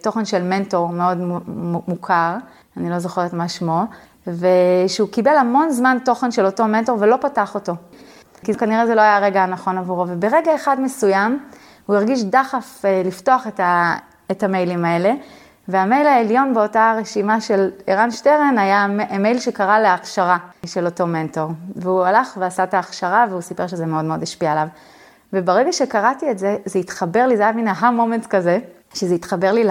תוכן 0.02 0.24
של 0.24 0.42
מנטור 0.42 0.88
מאוד 0.88 1.18
מוכר, 1.88 2.36
אני 2.76 2.90
לא 2.90 2.98
זוכרת 2.98 3.32
מה 3.32 3.48
שמו, 3.48 3.82
ושהוא 4.26 5.08
קיבל 5.08 5.36
המון 5.36 5.70
זמן 5.70 5.98
תוכן 6.04 6.30
של 6.30 6.46
אותו 6.46 6.64
מנטור 6.64 6.96
ולא 7.00 7.16
פתח 7.20 7.54
אותו. 7.54 7.72
כי 8.44 8.54
כנראה 8.54 8.86
זה 8.86 8.94
לא 8.94 9.00
היה 9.00 9.16
הרגע 9.16 9.42
הנכון 9.42 9.78
עבורו, 9.78 10.04
וברגע 10.08 10.54
אחד 10.54 10.80
מסוים 10.80 11.38
הוא 11.86 11.96
הרגיש 11.96 12.24
דחף 12.24 12.84
אה, 12.84 13.02
לפתוח 13.04 13.46
את, 13.46 13.60
ה, 13.60 13.94
את 14.30 14.42
המיילים 14.42 14.84
האלה, 14.84 15.12
והמייל 15.68 16.06
העליון 16.06 16.54
באותה 16.54 16.94
רשימה 16.98 17.40
של 17.40 17.70
ערן 17.86 18.10
שטרן 18.10 18.58
היה 18.58 18.86
מייל 19.18 19.38
שקרא 19.38 19.78
להכשרה 19.78 20.36
של 20.66 20.86
אותו 20.86 21.06
מנטור. 21.06 21.50
והוא 21.76 22.04
הלך 22.04 22.36
ועשה 22.40 22.64
את 22.64 22.74
ההכשרה 22.74 23.26
והוא 23.30 23.40
סיפר 23.40 23.66
שזה 23.66 23.86
מאוד 23.86 24.04
מאוד 24.04 24.22
השפיע 24.22 24.52
עליו. 24.52 24.66
וברגע 25.32 25.72
שקראתי 25.72 26.30
את 26.30 26.38
זה, 26.38 26.56
זה 26.64 26.78
התחבר 26.78 27.26
לי, 27.26 27.36
זה 27.36 27.42
היה 27.42 27.52
מין 27.52 27.68
אהה 27.68 27.90
מומנט 27.90 28.26
כזה, 28.26 28.58
שזה 28.96 29.14
התחבר 29.14 29.52
לי 29.52 29.64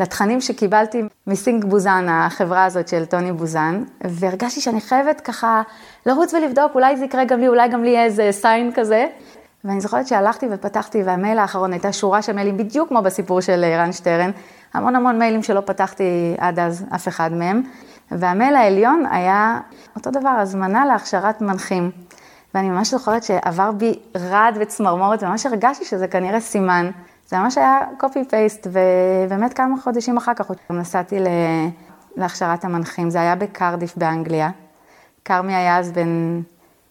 לתכנים 0.00 0.40
שקיבלתי 0.40 1.02
מסינק 1.26 1.64
בוזן, 1.64 2.06
החברה 2.10 2.64
הזאת 2.64 2.88
של 2.88 3.04
טוני 3.04 3.32
בוזן, 3.32 3.84
והרגשתי 4.04 4.60
שאני 4.60 4.80
חייבת 4.80 5.20
ככה 5.20 5.62
לרוץ 6.06 6.34
ולבדוק, 6.34 6.74
אולי 6.74 6.96
זה 6.96 7.04
יקרה 7.04 7.24
גם 7.24 7.40
לי, 7.40 7.48
אולי 7.48 7.68
גם 7.68 7.84
לי 7.84 7.90
יהיה 7.90 8.04
איזה 8.04 8.28
סיין 8.32 8.72
כזה. 8.74 9.06
ואני 9.64 9.80
זוכרת 9.80 10.06
שהלכתי 10.06 10.46
ופתחתי, 10.50 11.02
והמייל 11.02 11.38
האחרון 11.38 11.72
הייתה 11.72 11.92
שורה 11.92 12.22
של 12.22 12.32
מיילים, 12.32 12.56
בדיוק 12.56 12.88
כמו 12.88 13.02
בסיפור 13.02 13.40
של 13.40 13.64
רן 13.78 13.92
שטרן, 13.92 14.30
המון 14.74 14.96
המון 14.96 15.18
מיילים 15.18 15.42
שלא 15.42 15.60
פתחתי 15.60 16.34
עד 16.38 16.58
אז 16.58 16.84
אף 16.94 17.08
אחד 17.08 17.32
מהם. 17.32 17.62
והמייל 18.10 18.56
העליון 18.56 19.04
היה 19.10 19.60
אותו 19.96 20.10
דבר, 20.10 20.28
הזמנה 20.28 20.86
להכשרת 20.86 21.40
מנחים. 21.40 21.90
ואני 22.54 22.70
ממש 22.70 22.90
זוכרת 22.90 23.22
שעבר 23.22 23.72
בי 23.72 23.98
רעד 24.16 24.58
וצמרמורת, 24.60 25.22
וממש 25.22 25.46
הרגשתי 25.46 25.84
שזה 25.84 26.08
כנראה 26.08 26.40
סימן. 26.40 26.90
זה 27.30 27.38
ממש 27.38 27.58
היה 27.58 27.78
קופי 27.98 28.24
פייסט, 28.24 28.66
ובאמת 28.66 29.54
כמה 29.54 29.80
חודשים 29.80 30.16
אחר 30.16 30.34
כך 30.34 30.50
נסעתי 30.70 31.16
להכשרת 32.16 32.64
המנחים, 32.64 33.10
זה 33.10 33.20
היה 33.20 33.36
בקרדיף 33.36 33.96
באנגליה. 33.96 34.50
כרמי 35.24 35.54
היה 35.54 35.78
אז 35.78 35.92
בן 35.92 36.42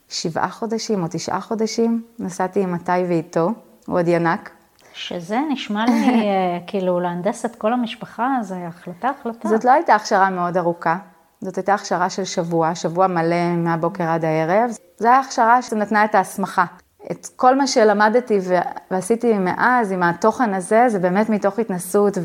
שבעה 0.09 0.49
חודשים 0.49 1.03
או 1.03 1.07
תשעה 1.11 1.41
חודשים, 1.41 2.03
נסעתי 2.19 2.63
עם 2.63 2.73
מתי 2.73 2.91
ואיתו, 3.07 3.51
הוא 3.87 3.99
עוד 3.99 4.07
ינק. 4.07 4.49
שזה 4.93 5.39
נשמע 5.49 5.85
לי 5.85 6.07
אה, 6.07 6.59
כאילו 6.67 6.99
להנדס 6.99 7.45
את 7.45 7.55
כל 7.55 7.73
המשפחה, 7.73 8.37
זה 8.41 8.67
החלטה, 8.67 9.09
החלטה. 9.19 9.49
זאת 9.49 9.65
לא 9.65 9.71
הייתה 9.71 9.95
הכשרה 9.95 10.29
מאוד 10.29 10.57
ארוכה, 10.57 10.97
זאת 11.41 11.57
הייתה 11.57 11.73
הכשרה 11.73 12.09
של 12.09 12.23
שבוע, 12.23 12.75
שבוע 12.75 13.07
מלא 13.07 13.55
מהבוקר 13.57 14.03
עד 14.03 14.25
הערב. 14.25 14.69
זו 14.97 15.07
הייתה 15.07 15.19
הכשרה 15.19 15.61
שנתנה 15.61 16.05
את 16.05 16.15
ההסמכה. 16.15 16.65
את 17.11 17.27
כל 17.35 17.55
מה 17.55 17.67
שלמדתי 17.67 18.39
ועשיתי 18.91 19.33
מאז 19.33 19.91
עם 19.91 20.03
התוכן 20.03 20.53
הזה, 20.53 20.85
זה 20.89 20.99
באמת 20.99 21.29
מתוך 21.29 21.59
התנסות 21.59 22.17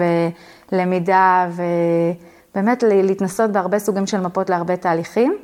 ולמידה 0.72 1.48
ובאמת 1.50 2.82
להתנסות 2.82 3.50
בהרבה 3.50 3.78
סוגים 3.78 4.06
של 4.06 4.20
מפות 4.20 4.50
להרבה 4.50 4.76
תהליכים. 4.76 5.38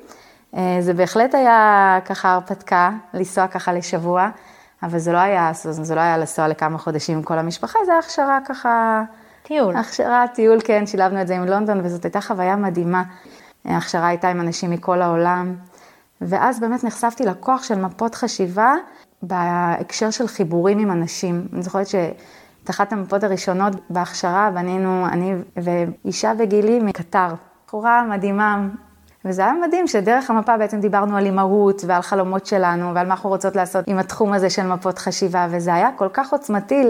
אה, 0.57 0.77
זה 0.81 0.95
בהחלט 0.95 1.35
היה 1.35 1.99
ככה 2.05 2.33
הרפתקה, 2.33 2.91
לנסוע 3.15 3.47
ככה 3.47 3.73
לשבוע, 3.73 4.29
אבל 4.83 4.99
זה 4.99 5.13
לא 5.13 5.19
היה, 5.19 5.51
זה 5.55 5.95
לא 5.95 6.01
היה 6.01 6.19
לנסוע 6.19 6.49
לכמה 6.49 6.79
חודשים 6.79 7.17
עם 7.17 7.23
כל 7.23 7.39
המשפחה, 7.39 7.79
זה 7.87 7.93
היה 7.93 7.99
הכשרה 7.99 8.39
ככה... 8.45 9.03
טיול. 9.43 9.77
הכשרה, 9.77 10.25
טיול, 10.35 10.59
כן, 10.65 10.87
שילבנו 10.87 11.21
את 11.21 11.27
זה 11.27 11.37
עם 11.37 11.45
לונדון, 11.45 11.81
וזאת 11.85 12.05
הייתה 12.05 12.21
חוויה 12.21 12.57
מדהימה. 12.57 13.03
ההכשרה 13.65 14.07
הייתה 14.07 14.29
עם 14.29 14.41
אנשים 14.41 14.71
מכל 14.71 15.03
העולם, 15.03 15.55
ואז 16.21 16.61
באמת 16.61 16.85
נחשפתי 16.85 17.25
לכוח 17.25 17.63
של 17.63 17.79
מפות 17.79 18.15
חשיבה 18.15 18.75
בהקשר 19.23 20.11
של 20.11 20.27
חיבורים 20.27 20.79
עם 20.79 20.91
אנשים. 20.91 21.47
אני 21.53 21.63
זוכרת 21.63 21.87
שאת 21.87 22.71
אחת 22.71 22.93
המפות 22.93 23.25
הראשונות 23.25 23.73
בהכשרה 23.91 24.51
בנינו, 24.55 25.07
אני 25.07 25.35
ואישה 25.57 26.35
בגילי 26.35 26.79
מקטר. 26.79 27.35
בחורה 27.67 28.03
מדהימה, 28.03 28.67
וזה 29.25 29.43
היה 29.43 29.53
מדהים 29.67 29.87
שדרך 29.87 30.31
המפה 30.31 30.57
בעצם 30.57 30.81
דיברנו 30.81 31.17
על 31.17 31.27
אימהות 31.27 31.83
ועל 31.87 32.03
חלומות 32.03 32.47
שלנו 32.47 32.95
ועל 32.95 33.07
מה 33.07 33.15
אנחנו 33.15 33.31
רוצות 33.31 33.57
לעשות 33.57 33.89
עם 33.89 33.99
התחום 33.99 34.33
הזה 34.33 34.51
של 34.51 34.67
מפות 34.67 34.99
חשיבה, 34.99 35.47
וזה 35.51 35.75
היה 35.75 35.91
כל 35.97 36.09
כך 36.13 36.33
עוצמתי, 36.33 36.83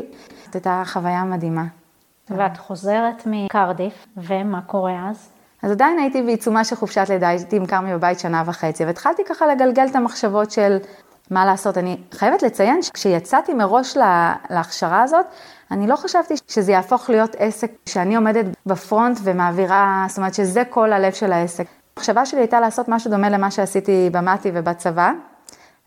זאת 0.44 0.54
הייתה 0.54 0.82
חוויה 0.86 1.24
מדהימה. 1.24 1.64
ואת 2.30 2.56
חוזרת 2.56 3.22
מקרדיף, 3.26 4.06
ומה 4.16 4.60
קורה 4.62 5.08
אז? 5.10 5.28
אז 5.62 5.70
עדיין 5.70 5.98
הייתי 5.98 6.22
בעיצומה 6.22 6.64
של 6.64 6.76
חופשת 6.76 7.06
לידה, 7.08 7.28
הייתי 7.28 7.56
עם 7.56 7.66
כרמי 7.66 7.94
בבית 7.94 8.20
שנה 8.20 8.42
וחצי, 8.46 8.84
והתחלתי 8.84 9.22
ככה 9.28 9.46
לגלגל 9.46 9.86
את 9.90 9.96
המחשבות 9.96 10.50
של 10.50 10.76
מה 11.30 11.44
לעשות. 11.44 11.78
אני 11.78 11.96
חייבת 12.12 12.42
לציין 12.42 12.82
שכשיצאתי 12.82 13.54
מראש 13.54 13.96
לה, 13.96 14.34
להכשרה 14.50 15.02
הזאת, 15.02 15.26
אני 15.70 15.86
לא 15.86 15.96
חשבתי 15.96 16.34
שזה 16.48 16.72
יהפוך 16.72 17.10
להיות 17.10 17.36
עסק 17.38 17.70
שאני 17.86 18.16
עומדת 18.16 18.44
בפרונט 18.66 19.18
ומעבירה, 19.22 20.04
זאת 20.08 20.18
אומרת 20.18 20.34
שזה 20.34 20.62
כל 20.70 20.92
הלב 20.92 21.12
של 21.12 21.32
העסק. 21.32 21.66
המחשבה 21.96 22.26
שלי 22.26 22.40
הייתה 22.40 22.60
לעשות 22.60 22.88
משהו 22.88 23.10
דומה 23.10 23.28
למה 23.28 23.50
שעשיתי 23.50 24.10
במטי 24.12 24.50
ובצבא, 24.54 25.12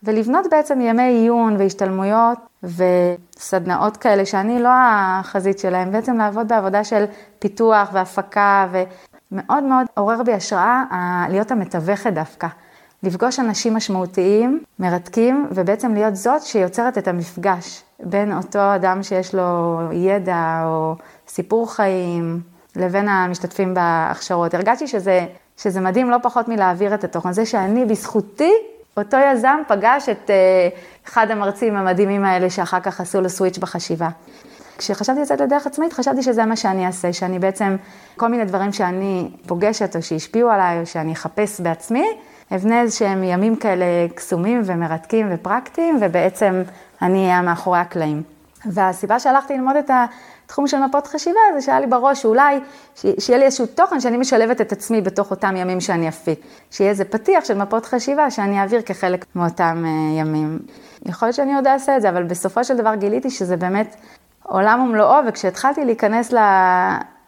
ולבנות 0.04 0.46
בעצם 0.52 0.82
ימי 0.82 1.04
עיון 1.04 1.56
והשתלמויות 1.60 2.38
וסדנאות 2.64 3.98
כאלה 3.98 4.26
שאני 4.26 4.60
לא 4.60 4.70
החזית 4.74 5.60
שלהם, 5.60 5.92
בעצם 5.92 6.18
לעבוד 6.18 6.48
בעבודה 6.48 6.84
של 6.84 7.06
פיתוח 7.40 7.90
והפקה, 7.94 8.68
ומאוד 9.32 9.64
מאוד 9.64 9.86
עורר 9.94 10.24
בי 10.24 10.34
השראה 10.34 10.84
להיות 11.30 11.52
המתווכת 11.52 12.14
דווקא. 12.14 12.48
לפגוש 13.04 13.40
אנשים 13.40 13.74
משמעותיים, 13.74 14.64
מרתקים, 14.80 15.48
ובעצם 15.52 15.94
להיות 15.94 16.16
זאת 16.16 16.42
שיוצרת 16.42 16.98
את 16.98 17.08
המפגש 17.08 17.84
בין 18.00 18.38
אותו 18.38 18.76
אדם 18.76 19.04
שיש 19.04 19.36
לו 19.36 19.80
ידע 19.92 20.62
או 20.66 20.96
סיפור 21.28 21.74
חיים, 21.74 22.42
לבין 22.76 23.08
המשתתפים 23.08 23.74
בהכשרות. 23.74 24.54
הרגשתי 24.54 24.88
שזה 24.88 25.26
שזה 25.58 25.80
מדהים 25.80 26.10
לא 26.10 26.18
פחות 26.24 26.48
מלהעביר 26.48 26.94
את 26.94 27.04
התוכן. 27.04 27.32
זה 27.32 27.46
שאני, 27.46 27.86
בזכותי, 27.86 28.52
אותו 28.98 29.18
יזם 29.18 29.58
פגש 29.68 30.10
את 30.10 30.30
uh, 30.30 31.08
אחד 31.08 31.32
המרצים 31.32 31.76
המדהימים 31.76 32.26
האלה 32.26 32.50
שאחר 32.50 32.80
כך 32.80 33.02
עשו 33.02 33.22
לו 33.22 33.30
סוויץ' 33.30 33.58
בחשיבה. 33.58 34.10
כשחשבתי 34.78 35.22
לצאת 35.22 35.42
לדרך 35.42 35.68
עצמאית, 35.68 35.94
חשבתי 35.94 36.24
שזה 36.24 36.46
מה 36.46 36.56
שאני 36.56 36.88
אעשה, 36.88 37.14
שאני 37.14 37.40
בעצם, 37.40 37.76
כל 38.18 38.28
מיני 38.28 38.46
דברים 38.46 38.74
שאני 38.74 39.30
פוגשת 39.48 39.96
או 39.96 40.02
שהשפיעו 40.02 40.50
עליי 40.50 40.80
או 40.80 40.86
שאני 40.86 41.14
אחפש 41.14 41.62
בעצמי, 41.62 42.08
אבנה 42.56 42.82
איזה 42.82 42.96
שהם 42.96 43.24
ימים 43.24 43.56
כאלה 43.56 43.86
קסומים 44.16 44.62
ומרתקים 44.66 45.30
ופרקטיים, 45.32 45.98
ובעצם 46.02 46.64
אני 47.02 47.26
אהיה 47.26 47.42
מאחורי 47.42 47.80
הקלעים. 47.80 48.24
והסיבה 48.66 49.20
שהלכתי 49.20 49.54
ללמוד 49.54 49.76
את 49.76 49.92
התחום 50.46 50.68
של 50.68 50.80
מפות 50.80 51.08
חשיבה 51.08 51.40
זה 51.56 51.62
שהיה 51.62 51.80
לי 51.80 51.88
בראש 51.88 52.22
שאולי, 52.22 52.60
שיהיה 52.96 53.40
לי 53.40 53.46
איזשהו 53.46 53.66
תוכן 53.66 54.00
שאני 54.00 54.18
משלבת 54.18 54.62
את 54.62 54.72
עצמי 54.72 55.02
בתוך 55.02 55.32
אותם 55.32 55.56
ימים 55.56 55.82
שאני 55.82 56.10
אפיק. 56.10 56.40
שיהיה 56.72 56.90
איזה 56.90 57.06
פתיח 57.06 57.46
של 57.46 57.58
מפות 57.58 57.86
חשיבה 57.86 58.32
שאני 58.32 58.60
אעביר 58.60 58.82
כחלק 58.82 59.26
מאותם 59.36 59.84
אה, 59.86 60.20
ימים. 60.20 60.60
יכול 61.06 61.26
להיות 61.28 61.36
שאני 61.36 61.56
עוד 61.56 61.68
אעשה 61.68 61.98
את 61.98 62.02
זה, 62.02 62.10
אבל 62.10 62.24
בסופו 62.24 62.64
של 62.64 62.78
דבר 62.78 62.96
גיליתי 62.96 63.30
שזה 63.30 63.58
באמת 63.58 63.96
עולם 64.44 64.80
ומלואו, 64.80 65.26
וכשהתחלתי 65.28 65.86
להיכנס 65.86 66.34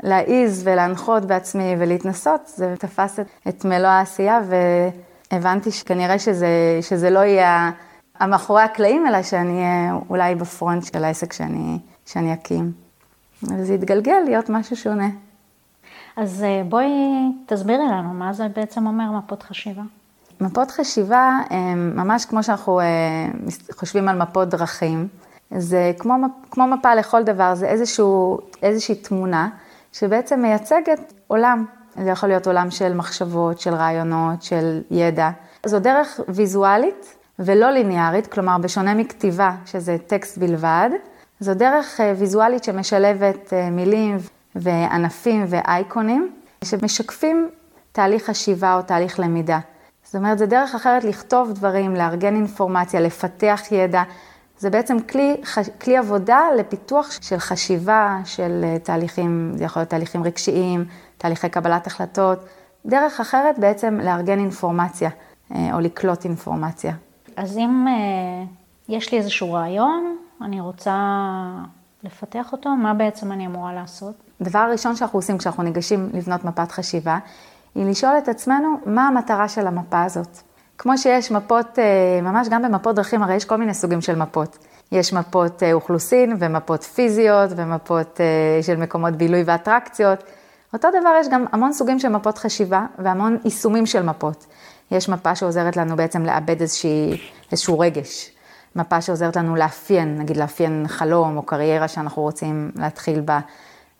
להעיז 0.04 0.62
ולהנחות 0.68 1.26
בעצמי 1.26 1.76
ולהתנסות, 1.80 2.42
זה 2.46 2.74
תפס 2.80 3.20
את, 3.20 3.28
את 3.48 3.66
מלוא 3.66 3.88
העשייה, 3.88 4.40
והבנתי 5.32 5.72
שכנראה 5.72 6.20
שזה, 6.20 6.80
שזה 6.82 7.10
לא 7.10 7.20
יהיה 7.20 7.72
המאחורי 8.20 8.62
הקלעים, 8.62 9.08
אלא 9.08 9.24
שאני 9.24 9.58
אהיה 9.58 9.94
אולי 10.10 10.36
בפרונט 10.36 10.84
של 10.86 11.04
העסק 11.04 11.34
שאני, 11.34 11.80
שאני 12.06 12.34
אקים. 12.34 12.72
וזה 13.44 13.74
יתגלגל 13.74 14.20
להיות 14.26 14.50
משהו 14.50 14.76
שונה. 14.76 15.10
אז 16.18 16.44
אה, 16.44 16.64
בואי 16.70 16.88
תסבירי 17.46 17.88
לנו, 17.88 18.14
מה 18.14 18.34
זה 18.34 18.48
בעצם 18.56 18.88
אומר 18.88 19.12
מפות 19.12 19.44
חשיבה? 19.44 19.82
מפות 20.42 20.72
חשיבה, 20.72 21.40
ממש 21.76 22.26
כמו 22.26 22.44
שאנחנו 22.44 22.80
אה, 22.80 22.86
חושבים 23.72 24.10
על 24.10 24.18
מפות 24.18 24.50
דרכים, 24.50 25.08
זה 25.58 25.92
כמו, 26.00 26.14
כמו 26.52 26.68
מפה 26.68 26.96
לכל 26.96 27.24
דבר, 27.24 27.56
זה 27.56 27.68
איזשהו, 27.68 28.40
איזושהי 28.62 28.96
תמונה 28.96 29.50
שבעצם 29.94 30.42
מייצגת 30.42 31.14
עולם. 31.28 31.66
זה 32.04 32.10
יכול 32.10 32.30
להיות 32.30 32.48
עולם 32.48 32.72
של 32.72 32.94
מחשבות, 32.94 33.60
של 33.60 33.74
רעיונות, 33.74 34.44
של 34.44 34.82
ידע. 34.92 35.30
זו 35.66 35.80
דרך 35.80 36.20
ויזואלית 36.28 37.16
ולא 37.40 37.72
ליניארית, 37.72 38.28
כלומר 38.28 38.58
בשונה 38.58 38.94
מכתיבה, 38.94 39.52
שזה 39.66 39.98
טקסט 40.08 40.38
בלבד, 40.38 40.90
זו 41.40 41.54
דרך 41.54 42.02
אה, 42.02 42.14
ויזואלית 42.18 42.64
שמשלבת 42.64 43.54
אה, 43.54 43.70
מילים 43.70 44.18
וענפים 44.56 45.46
ואייקונים, 45.48 46.32
שמשקפים 46.64 47.50
תהליך 47.92 48.26
חשיבה 48.26 48.76
או 48.76 48.82
תהליך 48.82 49.20
למידה. 49.20 49.60
זאת 50.04 50.16
אומרת, 50.16 50.38
זו 50.38 50.46
דרך 50.46 50.76
אחרת 50.76 51.04
לכתוב 51.04 51.52
דברים, 51.52 51.96
לארגן 51.96 52.36
אינפורמציה, 52.36 53.00
לפתח 53.00 53.62
ידע. 53.72 54.04
זה 54.60 54.70
בעצם 54.70 55.00
כלי, 55.00 55.36
כלי 55.82 55.98
עבודה 55.98 56.42
לפיתוח 56.58 57.12
של 57.22 57.38
חשיבה, 57.38 58.18
של 58.26 58.62
אה, 58.64 58.80
תהליכים, 58.80 59.52
זה 59.56 59.64
יכול 59.64 59.80
להיות 59.80 59.90
תהליכים 59.90 60.24
רגשיים, 60.24 60.86
תהליכי 61.18 61.50
קבלת 61.50 61.88
החלטות, 61.88 62.40
דרך 62.86 63.20
אחרת 63.20 63.60
בעצם 63.60 64.00
לארגן 64.04 64.40
אינפורמציה 64.40 65.10
או 65.52 65.80
לקלוט 65.80 66.26
אינפורמציה. 66.26 66.94
אז 67.36 67.58
אם 67.58 67.86
יש 68.90 69.12
לי 69.12 69.18
איזשהו 69.18 69.54
רעיון, 69.54 70.18
אני 70.42 70.62
רוצה 70.62 70.96
לפתח 72.04 72.52
אותו, 72.52 72.70
מה 72.70 72.94
בעצם 72.94 73.32
אני 73.32 73.46
אמורה 73.46 73.74
לעשות? 73.74 74.16
דבר 74.42 74.68
ראשון 74.72 74.96
שאנחנו 74.96 75.20
עושים 75.20 75.38
כשאנחנו 75.38 75.64
ניגשים 75.64 76.10
לבנות 76.14 76.46
מפת 76.46 76.72
חשיבה, 76.72 77.18
היא 77.76 77.86
לשאול 77.86 78.14
את 78.18 78.28
עצמנו 78.28 78.80
מה 78.86 79.08
המטרה 79.08 79.48
של 79.48 79.68
המפה 79.68 80.04
הזאת. 80.04 80.38
כמו 80.78 80.98
שיש 80.98 81.32
מפות, 81.32 81.80
אה, 81.80 82.22
ממש 82.22 82.48
גם 82.50 82.62
במפות 82.62 82.96
דרכים, 82.96 83.24
הרי 83.24 83.36
יש 83.36 83.46
כל 83.46 83.56
מיני 83.56 83.74
סוגים 83.74 84.02
של 84.02 84.16
מפות. 84.16 84.58
יש 84.92 85.14
מפות 85.14 85.64
אה, 85.64 85.74
אוכלוסין 85.74 86.36
ומפות 86.40 86.84
פיזיות 86.84 87.50
ומפות 87.56 88.22
אה, 88.22 88.64
של 88.64 88.76
מקומות 88.76 89.14
בילוי 89.14 89.44
ואטרקציות. 89.46 90.24
אותו 90.76 90.88
דבר 91.00 91.14
יש 91.20 91.28
גם 91.28 91.46
המון 91.52 91.74
סוגים 91.74 92.00
של 92.00 92.10
מפות 92.10 92.38
חשיבה 92.38 92.86
והמון 93.00 93.38
יישומים 93.46 93.86
של 93.86 94.04
מפות. 94.04 94.46
יש 94.92 95.10
מפה 95.10 95.36
שעוזרת 95.36 95.78
לנו 95.78 95.96
בעצם 95.96 96.26
לאבד 96.26 96.62
איזושהי, 96.62 97.22
איזשהו 97.52 97.80
רגש. 97.80 98.32
מפה 98.76 99.02
שעוזרת 99.02 99.36
לנו 99.36 99.56
לאפיין, 99.56 100.18
נגיד 100.18 100.38
לאפיין 100.38 100.86
חלום 100.88 101.38
או 101.38 101.44
קריירה 101.44 101.88
שאנחנו 101.88 102.22
רוצים 102.22 102.72
להתחיל 102.76 103.22
בה, 103.22 103.40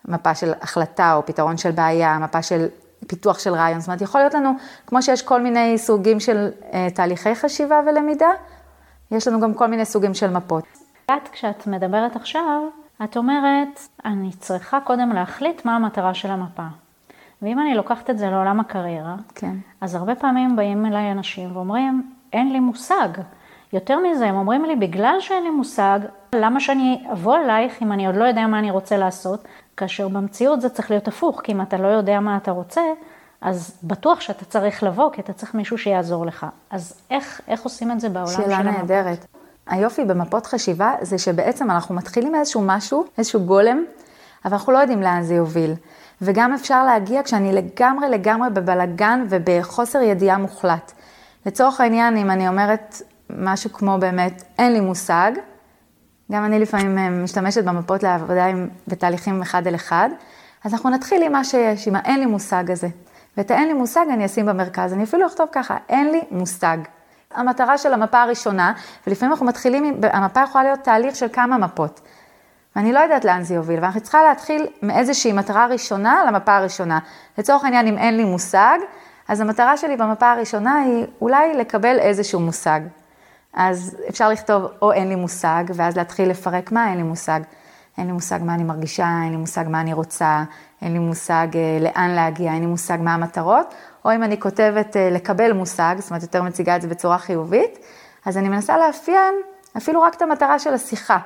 מפה 0.04 0.34
של 0.34 0.52
החלטה 0.60 1.14
או 1.14 1.26
פתרון 1.26 1.56
של 1.56 1.70
בעיה, 1.70 2.18
מפה 2.18 2.42
של 2.42 2.66
פיתוח 3.06 3.38
של 3.38 3.54
רעיון. 3.54 3.80
זאת 3.80 3.88
אומרת, 3.88 4.00
יכול 4.00 4.20
להיות 4.20 4.34
לנו, 4.34 4.50
כמו 4.86 5.02
שיש 5.02 5.22
כל 5.22 5.40
מיני 5.40 5.78
סוגים 5.78 6.20
של 6.20 6.50
אה, 6.72 6.88
תהליכי 6.94 7.34
חשיבה 7.34 7.80
ולמידה, 7.86 8.30
יש 9.10 9.28
לנו 9.28 9.40
גם 9.40 9.54
כל 9.54 9.66
מיני 9.66 9.84
סוגים 9.84 10.14
של 10.14 10.30
מפות. 10.30 10.64
את, 11.06 11.28
כשאת 11.32 11.66
מדברת 11.66 12.16
עכשיו, 12.16 12.62
את 13.04 13.16
אומרת, 13.16 13.80
אני 14.04 14.30
צריכה 14.32 14.80
קודם 14.80 15.12
להחליט 15.12 15.64
מה 15.64 15.76
המטרה 15.76 16.14
של 16.14 16.30
המפה. 16.30 16.66
ואם 17.42 17.60
אני 17.60 17.74
לוקחת 17.74 18.10
את 18.10 18.18
זה 18.18 18.30
לעולם 18.30 18.60
הקריירה, 18.60 19.16
כן. 19.34 19.56
אז 19.80 19.94
הרבה 19.94 20.14
פעמים 20.14 20.56
באים 20.56 20.86
אליי 20.86 21.12
אנשים 21.12 21.56
ואומרים, 21.56 22.10
אין 22.32 22.52
לי 22.52 22.60
מושג. 22.60 23.08
יותר 23.72 23.98
מזה, 23.98 24.26
הם 24.26 24.36
אומרים 24.36 24.64
לי, 24.64 24.76
בגלל 24.76 25.16
שאין 25.20 25.44
לי 25.44 25.50
מושג, 25.50 26.00
למה 26.34 26.60
שאני 26.60 27.04
אבוא 27.12 27.36
אלייך 27.36 27.82
אם 27.82 27.92
אני 27.92 28.06
עוד 28.06 28.16
לא 28.16 28.24
יודע 28.24 28.46
מה 28.46 28.58
אני 28.58 28.70
רוצה 28.70 28.96
לעשות, 28.96 29.44
כאשר 29.76 30.08
במציאות 30.08 30.60
זה 30.60 30.68
צריך 30.68 30.90
להיות 30.90 31.08
הפוך, 31.08 31.40
כי 31.44 31.52
אם 31.52 31.62
אתה 31.62 31.76
לא 31.76 31.88
יודע 31.88 32.20
מה 32.20 32.36
אתה 32.36 32.50
רוצה, 32.50 32.82
אז 33.40 33.78
בטוח 33.82 34.20
שאתה 34.20 34.44
צריך 34.44 34.82
לבוא, 34.82 35.10
כי 35.12 35.20
אתה 35.20 35.32
צריך 35.32 35.54
מישהו 35.54 35.78
שיעזור 35.78 36.26
לך. 36.26 36.46
אז 36.70 37.00
איך, 37.10 37.40
איך 37.48 37.62
עושים 37.62 37.90
את 37.90 38.00
זה 38.00 38.08
בעולם 38.08 38.26
של 38.26 38.42
המפות? 38.42 38.56
שאלה 38.56 38.70
נהדרת. 38.70 39.26
היופי 39.66 40.04
במפות 40.04 40.46
חשיבה 40.46 40.94
זה 41.00 41.18
שבעצם 41.18 41.70
אנחנו 41.70 41.94
מתחילים 41.94 42.32
מאיזשהו 42.32 42.62
משהו, 42.64 43.04
איזשהו 43.18 43.40
גולם, 43.40 43.84
אבל 44.44 44.52
אנחנו 44.52 44.72
לא 44.72 44.78
יודעים 44.78 45.02
לאן 45.02 45.22
זה 45.22 45.34
יוביל. 45.34 45.74
וגם 46.22 46.52
אפשר 46.52 46.84
להגיע 46.84 47.22
כשאני 47.22 47.52
לגמרי 47.52 48.08
לגמרי 48.08 48.50
בבלגן 48.50 49.26
ובחוסר 49.28 50.02
ידיעה 50.02 50.38
מוחלט. 50.38 50.92
לצורך 51.46 51.80
העניין, 51.80 52.16
אם 52.16 52.30
אני 52.30 52.48
אומרת, 52.48 53.02
משהו 53.30 53.72
כמו 53.72 53.98
באמת, 53.98 54.42
אין 54.58 54.72
לי 54.72 54.80
מושג. 54.80 55.32
גם 56.32 56.44
אני 56.44 56.58
לפעמים 56.58 56.98
אה, 56.98 57.10
משתמשת 57.10 57.64
במפות 57.64 58.02
לעבודה 58.02 58.46
עם, 58.46 58.68
בתהליכים 58.88 59.42
אחד 59.42 59.66
אל 59.66 59.74
אחד. 59.74 60.08
אז 60.64 60.72
אנחנו 60.72 60.90
נתחיל 60.90 61.22
עם 61.22 61.32
מה 61.32 61.44
שיש, 61.44 61.88
עם 61.88 61.96
האין 61.96 62.20
לי 62.20 62.26
מושג 62.26 62.70
הזה. 62.70 62.88
ואת 63.36 63.50
האין 63.50 63.68
לי 63.68 63.74
מושג 63.74 64.04
אני 64.12 64.26
אשים 64.26 64.46
במרכז. 64.46 64.92
אני 64.92 65.04
אפילו 65.04 65.26
אכתוב 65.26 65.46
ככה, 65.52 65.76
אין 65.88 66.10
לי 66.10 66.20
מושג. 66.30 66.78
המטרה 67.34 67.78
של 67.78 67.92
המפה 67.92 68.22
הראשונה, 68.22 68.72
ולפעמים 69.06 69.32
אנחנו 69.32 69.46
מתחילים, 69.46 70.00
המפה 70.02 70.40
יכולה 70.42 70.64
להיות 70.64 70.80
תהליך 70.80 71.16
של 71.16 71.26
כמה 71.32 71.58
מפות. 71.58 72.00
ואני 72.76 72.92
לא 72.92 72.98
יודעת 72.98 73.24
לאן 73.24 73.42
זה 73.42 73.54
יוביל, 73.54 73.80
ואנחנו 73.80 74.00
צריכה 74.00 74.22
להתחיל 74.22 74.66
מאיזושהי 74.82 75.32
מטרה 75.32 75.66
ראשונה 75.66 76.24
למפה 76.26 76.56
הראשונה. 76.56 76.98
לצורך 77.38 77.64
העניין, 77.64 77.86
אם 77.86 77.98
אין 77.98 78.16
לי 78.16 78.24
מושג, 78.24 78.78
אז 79.28 79.40
המטרה 79.40 79.76
שלי 79.76 79.96
במפה 79.96 80.32
הראשונה 80.32 80.78
היא 80.78 81.06
אולי 81.20 81.54
לקבל 81.54 81.98
איזשהו 81.98 82.40
מושג. 82.40 82.80
אז 83.54 83.96
אפשר 84.08 84.28
לכתוב 84.28 84.62
או 84.82 84.92
אין 84.92 85.08
לי 85.08 85.14
מושג, 85.14 85.64
ואז 85.74 85.96
להתחיל 85.96 86.30
לפרק 86.30 86.72
מה 86.72 86.88
אין 86.88 86.96
לי 86.96 87.02
מושג. 87.02 87.40
אין 87.98 88.06
לי 88.06 88.12
מושג 88.12 88.38
מה 88.42 88.54
אני 88.54 88.64
מרגישה, 88.64 89.08
אין 89.22 89.30
לי 89.30 89.36
מושג 89.36 89.64
מה 89.68 89.80
אני 89.80 89.92
רוצה, 89.92 90.44
אין 90.82 90.92
לי 90.92 90.98
מושג 90.98 91.48
אה, 91.54 91.78
לאן 91.80 92.10
להגיע, 92.10 92.52
אין 92.52 92.60
לי 92.60 92.66
מושג 92.66 92.98
מה 93.00 93.14
המטרות, 93.14 93.74
או 94.06 94.14
אם 94.14 94.22
אני 94.22 94.40
כותבת 94.40 94.96
אה, 94.96 95.10
לקבל 95.10 95.52
מושג, 95.52 95.94
זאת 95.98 96.10
אומרת 96.10 96.22
יותר 96.22 96.42
מציגה 96.42 96.76
את 96.76 96.82
זה 96.82 96.88
בצורה 96.88 97.18
חיובית, 97.18 97.78
אז 98.24 98.38
אני 98.38 98.48
מנסה 98.48 98.78
לאפיין 98.78 99.34
אפילו 99.76 100.02
רק 100.02 100.14
את 100.14 100.22
המטרה 100.22 100.58
של 100.58 100.74
השיחה, 100.74 101.18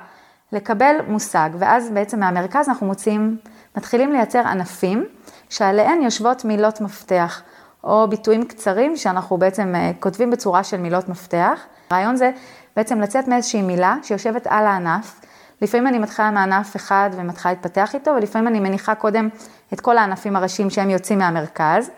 לקבל 0.52 0.96
מושג, 1.08 1.50
ואז 1.58 1.90
בעצם 1.90 2.20
מהמרכז 2.20 2.68
אנחנו 2.68 2.86
מוצאים, 2.86 3.36
מתחילים 3.76 4.12
לייצר 4.12 4.38
ענפים 4.38 5.06
שעליהן 5.48 6.02
יושבות 6.02 6.44
מילות 6.44 6.80
מפתח, 6.80 7.42
או 7.84 8.08
ביטויים 8.08 8.44
קצרים 8.44 8.96
שאנחנו 8.96 9.36
בעצם 9.38 9.74
אה, 9.74 9.90
כותבים 10.00 10.30
בצורה 10.30 10.64
של 10.64 10.76
מילות 10.76 11.08
מפתח. 11.08 11.60
הרעיון 11.90 12.16
זה 12.16 12.30
בעצם 12.76 13.00
לצאת 13.00 13.28
מאיזושהי 13.28 13.62
מילה 13.62 13.96
שיושבת 14.02 14.46
על 14.46 14.66
הענף. 14.66 15.20
לפעמים 15.62 15.86
אני 15.86 15.98
מתחילה 15.98 16.30
מענף 16.30 16.76
אחד 16.76 17.10
ומתחילה 17.12 17.54
להתפתח 17.54 17.94
איתו, 17.94 18.10
ולפעמים 18.10 18.48
אני 18.48 18.60
מניחה 18.60 18.94
קודם 18.94 19.28
את 19.72 19.80
כל 19.80 19.98
הענפים 19.98 20.36
הראשיים 20.36 20.70
שהם 20.70 20.90
יוצאים 20.90 21.18
מהמרכז. 21.18 21.90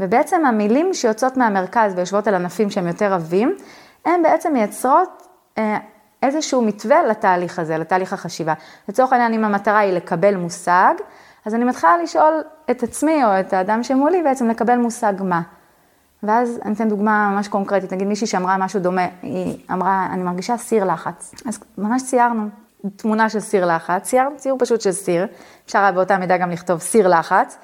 ובעצם 0.00 0.46
המילים 0.46 0.94
שיוצאות 0.94 1.36
מהמרכז 1.36 1.92
ויושבות 1.96 2.26
על 2.26 2.34
ענפים 2.34 2.70
שהם 2.70 2.86
יותר 2.86 3.14
עבים, 3.14 3.56
הן 4.04 4.22
בעצם 4.22 4.52
מייצרות 4.52 5.28
אה, 5.58 5.78
איזשהו 6.22 6.62
מתווה 6.62 7.02
לתהליך 7.02 7.58
הזה, 7.58 7.78
לתהליך 7.78 8.12
החשיבה. 8.12 8.54
לצורך 8.88 9.12
העניין, 9.12 9.34
אם 9.34 9.44
המטרה 9.44 9.78
היא 9.78 9.92
לקבל 9.92 10.36
מושג, 10.36 10.94
אז 11.46 11.54
אני 11.54 11.64
מתחילה 11.64 11.98
לשאול 12.02 12.42
את 12.70 12.82
עצמי 12.82 13.24
או 13.24 13.40
את 13.40 13.52
האדם 13.52 13.82
שמולי 13.82 14.22
בעצם 14.22 14.48
לקבל 14.48 14.76
מושג 14.76 15.12
מה. 15.20 15.40
ואז 16.22 16.60
אני 16.64 16.74
אתן 16.74 16.88
דוגמה 16.88 17.30
ממש 17.34 17.48
קונקרטית, 17.48 17.92
נגיד 17.92 18.08
מישהי 18.08 18.26
שאמרה 18.26 18.58
משהו 18.58 18.80
דומה, 18.80 19.06
היא 19.22 19.58
אמרה, 19.72 20.08
אני 20.12 20.22
מרגישה 20.22 20.56
סיר 20.56 20.84
לחץ. 20.84 21.34
אז 21.46 21.58
ממש 21.78 22.02
ציירנו 22.02 22.48
תמונה 22.96 23.28
של 23.28 23.40
סיר 23.40 23.66
לחץ, 23.66 24.02
ציירנו 24.02 24.36
ציור 24.36 24.58
פשוט 24.58 24.80
של 24.80 24.92
סיר, 24.92 25.26
אפשר 25.66 25.78
היה 25.78 25.92
באותה 25.92 26.18
מידה 26.18 26.36
גם 26.36 26.50
לכתוב 26.50 26.78
סיר 26.78 27.08
לחץ, 27.08 27.58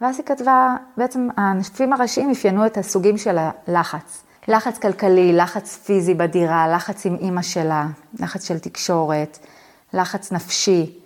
ואז 0.00 0.18
היא 0.18 0.26
כתבה, 0.26 0.76
בעצם 0.96 1.28
הענפים 1.36 1.92
הראשיים 1.92 2.30
אפיינו 2.30 2.66
את 2.66 2.78
הסוגים 2.78 3.18
של 3.18 3.38
הלחץ. 3.38 4.22
לחץ 4.48 4.78
כלכלי, 4.78 5.32
לחץ 5.32 5.76
פיזי 5.76 6.14
בדירה, 6.14 6.68
לחץ 6.68 7.06
עם 7.06 7.16
אימא 7.20 7.42
שלה, 7.42 7.86
לחץ 8.20 8.48
של 8.48 8.58
תקשורת, 8.58 9.38
לחץ 9.92 10.32
נפשי. 10.32 10.98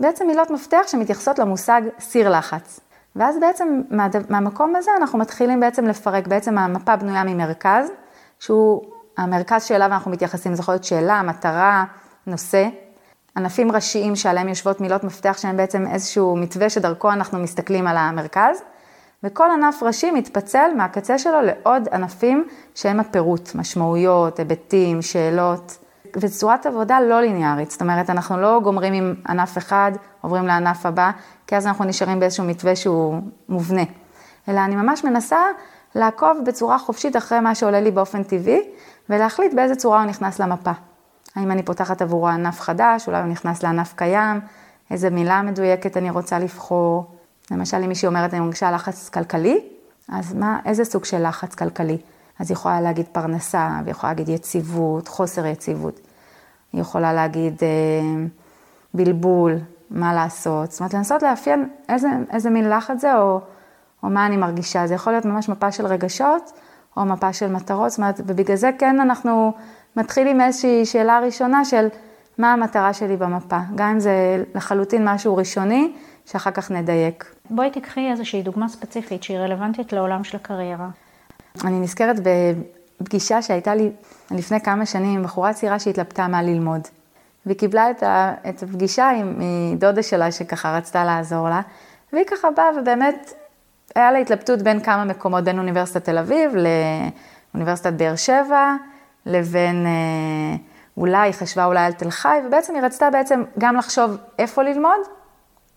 בעצם 0.00 0.26
מילות 0.26 0.50
מפתח 0.50 0.82
שמתייחסות 0.86 1.38
למושג 1.38 1.82
סיר 2.00 2.30
לחץ. 2.30 2.80
ואז 3.16 3.36
בעצם 3.40 3.82
מה, 3.90 4.08
מהמקום 4.28 4.76
הזה 4.76 4.90
אנחנו 4.96 5.18
מתחילים 5.18 5.60
בעצם 5.60 5.84
לפרק, 5.84 6.26
בעצם 6.26 6.58
המפה 6.58 6.96
בנויה 6.96 7.24
ממרכז, 7.24 7.88
שהוא 8.38 8.84
המרכז 9.16 9.64
שאליו 9.64 9.86
אנחנו 9.86 10.10
מתייחסים, 10.10 10.54
זה 10.54 10.60
יכול 10.60 10.74
להיות 10.74 10.84
שאלה, 10.84 11.22
מטרה, 11.22 11.84
נושא. 12.26 12.68
ענפים 13.36 13.72
ראשיים 13.72 14.16
שעליהם 14.16 14.48
יושבות 14.48 14.80
מילות 14.80 15.04
מפתח 15.04 15.36
שהם 15.38 15.56
בעצם 15.56 15.86
איזשהו 15.86 16.36
מתווה 16.36 16.70
שדרכו 16.70 17.12
אנחנו 17.12 17.38
מסתכלים 17.38 17.86
על 17.86 17.96
המרכז, 17.96 18.62
וכל 19.24 19.50
ענף 19.50 19.82
ראשי 19.82 20.10
מתפצל 20.10 20.70
מהקצה 20.76 21.18
שלו 21.18 21.42
לעוד 21.42 21.88
ענפים 21.92 22.48
שהם 22.74 23.00
הפירוט, 23.00 23.54
משמעויות, 23.54 24.38
היבטים, 24.38 25.02
שאלות, 25.02 25.78
וצורת 26.16 26.66
עבודה 26.66 27.00
לא 27.00 27.20
ליניארית, 27.20 27.70
זאת 27.70 27.82
אומרת, 27.82 28.10
אנחנו 28.10 28.40
לא 28.40 28.60
גומרים 28.62 28.92
עם 28.92 29.14
ענף 29.28 29.58
אחד, 29.58 29.92
עוברים 30.20 30.46
לענף 30.46 30.86
הבא, 30.86 31.10
כי 31.46 31.56
אז 31.56 31.66
אנחנו 31.66 31.84
נשארים 31.84 32.20
באיזשהו 32.20 32.44
מתווה 32.44 32.76
שהוא 32.76 33.20
מובנה, 33.48 33.82
אלא 34.48 34.60
אני 34.60 34.76
ממש 34.76 35.04
מנסה 35.04 35.38
לעקוב 35.94 36.38
בצורה 36.46 36.78
חופשית 36.78 37.16
אחרי 37.16 37.40
מה 37.40 37.54
שעולה 37.54 37.80
לי 37.80 37.90
באופן 37.90 38.22
טבעי, 38.22 38.60
ולהחליט 39.10 39.54
באיזה 39.54 39.76
צורה 39.76 40.02
הוא 40.02 40.08
נכנס 40.08 40.38
למפה. 40.38 40.72
האם 41.36 41.50
אני 41.50 41.62
פותחת 41.62 42.02
עבורו 42.02 42.28
ענף 42.28 42.60
חדש, 42.60 43.06
אולי 43.06 43.18
הוא 43.18 43.26
נכנס 43.26 43.62
לענף 43.62 43.92
קיים, 43.96 44.40
איזה 44.90 45.10
מילה 45.10 45.42
מדויקת 45.42 45.96
אני 45.96 46.10
רוצה 46.10 46.38
לבחור. 46.38 47.06
למשל, 47.50 47.76
אם 47.76 47.88
מישהי 47.88 48.08
אומרת, 48.08 48.34
אני 48.34 48.40
מרגישה 48.40 48.70
לחץ 48.70 49.08
כלכלי, 49.08 49.60
אז 50.08 50.34
מה, 50.34 50.58
איזה 50.64 50.84
סוג 50.84 51.04
של 51.04 51.28
לחץ 51.28 51.54
כלכלי? 51.54 51.98
אז 52.38 52.50
היא 52.50 52.56
יכולה 52.56 52.80
להגיד 52.80 53.06
פרנסה, 53.12 53.70
והיא 53.82 53.90
יכולה 53.90 54.12
להגיד 54.12 54.28
יציבות, 54.28 55.08
חוסר 55.08 55.46
יציבות. 55.46 56.00
היא 56.72 56.80
יכולה 56.80 57.12
להגיד 57.12 57.54
אה, 57.62 58.26
בלבול, 58.94 59.58
מה 59.90 60.14
לעשות. 60.14 60.70
זאת 60.70 60.80
אומרת, 60.80 60.94
לנסות 60.94 61.22
לאפיין 61.22 61.68
איזה, 61.88 62.08
איזה 62.30 62.50
מין 62.50 62.70
לחץ 62.70 63.00
זה, 63.00 63.16
או, 63.16 63.40
או 64.02 64.08
מה 64.08 64.26
אני 64.26 64.36
מרגישה. 64.36 64.86
זה 64.86 64.94
יכול 64.94 65.12
להיות 65.12 65.24
ממש 65.24 65.48
מפה 65.48 65.72
של 65.72 65.86
רגשות, 65.86 66.52
או 66.96 67.04
מפה 67.04 67.32
של 67.32 67.52
מטרות, 67.52 67.90
זאת 67.90 67.98
אומרת, 67.98 68.20
ובגלל 68.26 68.56
זה 68.56 68.70
כן 68.78 69.00
אנחנו 69.00 69.52
מתחילים 69.96 70.38
מאיזושהי 70.38 70.86
שאלה 70.86 71.20
ראשונה 71.20 71.64
של 71.64 71.88
מה 72.38 72.52
המטרה 72.52 72.92
שלי 72.92 73.16
במפה, 73.16 73.58
גם 73.74 73.88
אם 73.88 74.00
זה 74.00 74.44
לחלוטין 74.54 75.08
משהו 75.08 75.36
ראשוני, 75.36 75.92
שאחר 76.26 76.50
כך 76.50 76.70
נדייק. 76.70 77.34
בואי 77.50 77.70
תקחי 77.70 78.10
איזושהי 78.10 78.42
דוגמה 78.42 78.68
ספציפית 78.68 79.22
שהיא 79.22 79.38
רלוונטית 79.38 79.92
לעולם 79.92 80.24
של 80.24 80.36
הקריירה. 80.36 80.88
אני 81.64 81.80
נזכרת 81.80 82.16
בפגישה 83.00 83.42
שהייתה 83.42 83.74
לי 83.74 83.90
לפני 84.30 84.60
כמה 84.60 84.86
שנים 84.86 85.18
עם 85.18 85.22
בחורה 85.22 85.52
צעירה 85.52 85.78
שהתלבטה 85.78 86.28
מה 86.28 86.42
ללמוד. 86.42 86.80
והיא 87.46 87.58
קיבלה 87.58 87.90
את, 87.90 88.02
ה, 88.02 88.34
את 88.48 88.62
הפגישה 88.62 89.10
עם 89.10 89.38
דודה 89.78 90.02
שלה 90.02 90.32
שככה 90.32 90.76
רצתה 90.76 91.04
לעזור 91.04 91.48
לה, 91.48 91.60
והיא 92.12 92.24
ככה 92.24 92.48
באה 92.50 92.66
ובאמת 92.80 93.32
היה 93.94 94.12
לה 94.12 94.18
התלבטות 94.18 94.62
בין 94.62 94.80
כמה 94.80 95.04
מקומות, 95.04 95.44
בין 95.44 95.58
אוניברסיטת 95.58 96.04
תל 96.04 96.18
אביב 96.18 96.52
לאוניברסיטת 97.54 97.92
באר 97.92 98.16
שבע, 98.16 98.74
לבין, 99.26 99.86
אה, 99.86 100.56
אולי, 100.96 101.28
היא 101.28 101.32
חשבה 101.32 101.64
אולי 101.64 101.84
על 101.84 101.92
תל 101.92 102.10
חי, 102.10 102.38
ובעצם 102.46 102.74
היא 102.74 102.82
רצתה 102.82 103.10
בעצם 103.10 103.42
גם 103.58 103.76
לחשוב 103.76 104.16
איפה 104.38 104.62
ללמוד, 104.62 105.00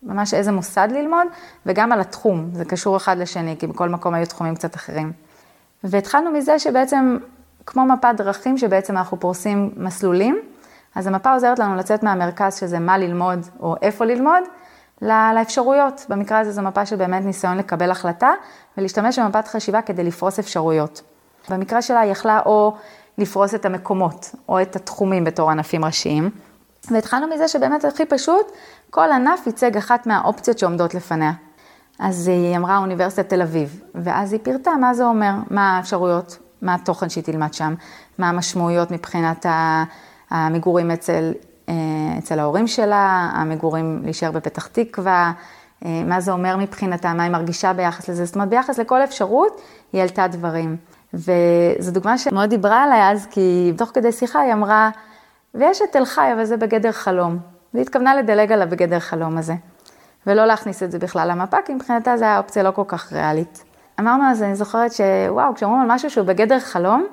ממש 0.03 0.33
איזה 0.33 0.51
מוסד 0.51 0.87
ללמוד, 0.91 1.27
וגם 1.65 1.91
על 1.91 1.99
התחום, 1.99 2.49
זה 2.53 2.65
קשור 2.65 2.97
אחד 2.97 3.17
לשני, 3.17 3.55
כי 3.59 3.67
בכל 3.67 3.89
מקום 3.89 4.13
היו 4.13 4.25
תחומים 4.25 4.55
קצת 4.55 4.75
אחרים. 4.75 5.11
והתחלנו 5.83 6.31
מזה 6.31 6.59
שבעצם, 6.59 7.17
כמו 7.65 7.85
מפת 7.85 8.13
דרכים, 8.17 8.57
שבעצם 8.57 8.97
אנחנו 8.97 9.19
פורסים 9.19 9.71
מסלולים, 9.77 10.41
אז 10.95 11.07
המפה 11.07 11.33
עוזרת 11.33 11.59
לנו 11.59 11.75
לצאת 11.75 12.03
מהמרכז, 12.03 12.59
שזה 12.59 12.79
מה 12.79 12.97
ללמוד 12.97 13.39
או 13.59 13.75
איפה 13.81 14.05
ללמוד, 14.05 14.43
לאפשרויות. 15.01 16.05
במקרה 16.09 16.39
הזה 16.39 16.51
זו 16.51 16.61
מפה 16.61 16.85
של 16.85 16.95
באמת 16.95 17.25
ניסיון 17.25 17.57
לקבל 17.57 17.91
החלטה 17.91 18.31
ולהשתמש 18.77 19.19
במפת 19.19 19.47
חשיבה 19.47 19.81
כדי 19.81 20.03
לפרוס 20.03 20.39
אפשרויות. 20.39 21.01
במקרה 21.49 21.81
שלה 21.81 21.99
היא 21.99 22.11
יכלה 22.11 22.39
או 22.45 22.75
לפרוס 23.17 23.55
את 23.55 23.65
המקומות 23.65 24.35
או 24.49 24.61
את 24.61 24.75
התחומים 24.75 25.23
בתור 25.23 25.51
ענפים 25.51 25.85
ראשיים. 25.85 26.29
והתחלנו 26.91 27.27
מזה 27.27 27.47
שבאמת 27.47 27.85
הכי 27.85 28.05
פשוט, 28.05 28.51
כל 28.89 29.11
ענף 29.11 29.47
ייצג 29.47 29.77
אחת 29.77 30.07
מהאופציות 30.07 30.59
שעומדות 30.59 30.93
לפניה. 30.93 31.31
אז 31.99 32.27
היא 32.27 32.57
אמרה 32.57 32.77
אוניברסיטת 32.77 33.29
תל 33.29 33.41
אביב, 33.41 33.81
ואז 33.95 34.33
היא 34.33 34.39
פירטה 34.43 34.71
מה 34.81 34.93
זה 34.93 35.05
אומר, 35.05 35.31
מה 35.49 35.77
האפשרויות, 35.77 36.37
מה 36.61 36.73
התוכן 36.73 37.09
שהיא 37.09 37.23
תלמד 37.23 37.53
שם, 37.53 37.75
מה 38.17 38.29
המשמעויות 38.29 38.91
מבחינת 38.91 39.45
המגורים 40.29 40.91
אצל, 40.91 41.33
אה, 41.69 41.73
אצל 42.19 42.39
ההורים 42.39 42.67
שלה, 42.67 43.29
המגורים 43.33 44.01
להישאר 44.03 44.31
בפתח 44.31 44.67
תקווה, 44.67 45.31
אה, 45.85 46.03
מה 46.05 46.21
זה 46.21 46.31
אומר 46.31 46.57
מבחינתה, 46.57 47.13
מה 47.13 47.23
היא 47.23 47.31
מרגישה 47.31 47.73
ביחס 47.73 48.09
לזה, 48.09 48.25
זאת 48.25 48.35
אומרת 48.35 48.49
ביחס 48.49 48.79
לכל 48.79 49.03
אפשרות 49.03 49.61
היא 49.93 50.01
העלתה 50.01 50.27
דברים. 50.27 50.77
וזו 51.13 51.91
דוגמה 51.91 52.17
שמאוד 52.17 52.49
דיברה 52.49 52.83
עליי 52.83 53.11
אז, 53.11 53.27
כי 53.31 53.73
תוך 53.77 53.91
כדי 53.93 54.11
שיחה 54.11 54.39
היא 54.39 54.53
אמרה, 54.53 54.89
ויש 55.55 55.81
את 55.81 55.91
תל 55.91 56.05
חי, 56.05 56.29
אבל 56.33 56.45
זה 56.45 56.57
בגדר 56.57 56.91
חלום. 56.91 57.37
והיא 57.73 57.83
התכוונה 57.83 58.15
לדלג 58.15 58.51
עליו 58.51 58.67
בגדר 58.69 58.99
חלום 58.99 59.37
הזה, 59.37 59.53
ולא 60.27 60.45
להכניס 60.45 60.83
את 60.83 60.91
זה 60.91 60.99
בכלל 60.99 61.31
למפה, 61.31 61.57
כי 61.65 61.73
מבחינתה 61.73 62.17
זו 62.17 62.25
הייתה 62.25 62.37
אופציה 62.37 62.63
לא 62.63 62.71
כל 62.71 62.83
כך 62.87 63.13
ריאלית. 63.13 63.63
אמרנו 63.99 64.23
אז, 64.31 64.43
אני 64.43 64.55
זוכרת 64.55 64.91
שוואו, 64.91 65.55
כשאומרים 65.55 65.81
על 65.81 65.87
משהו 65.95 66.09
שהוא 66.09 66.25
בגדר 66.25 66.59
חלום, 66.59 67.07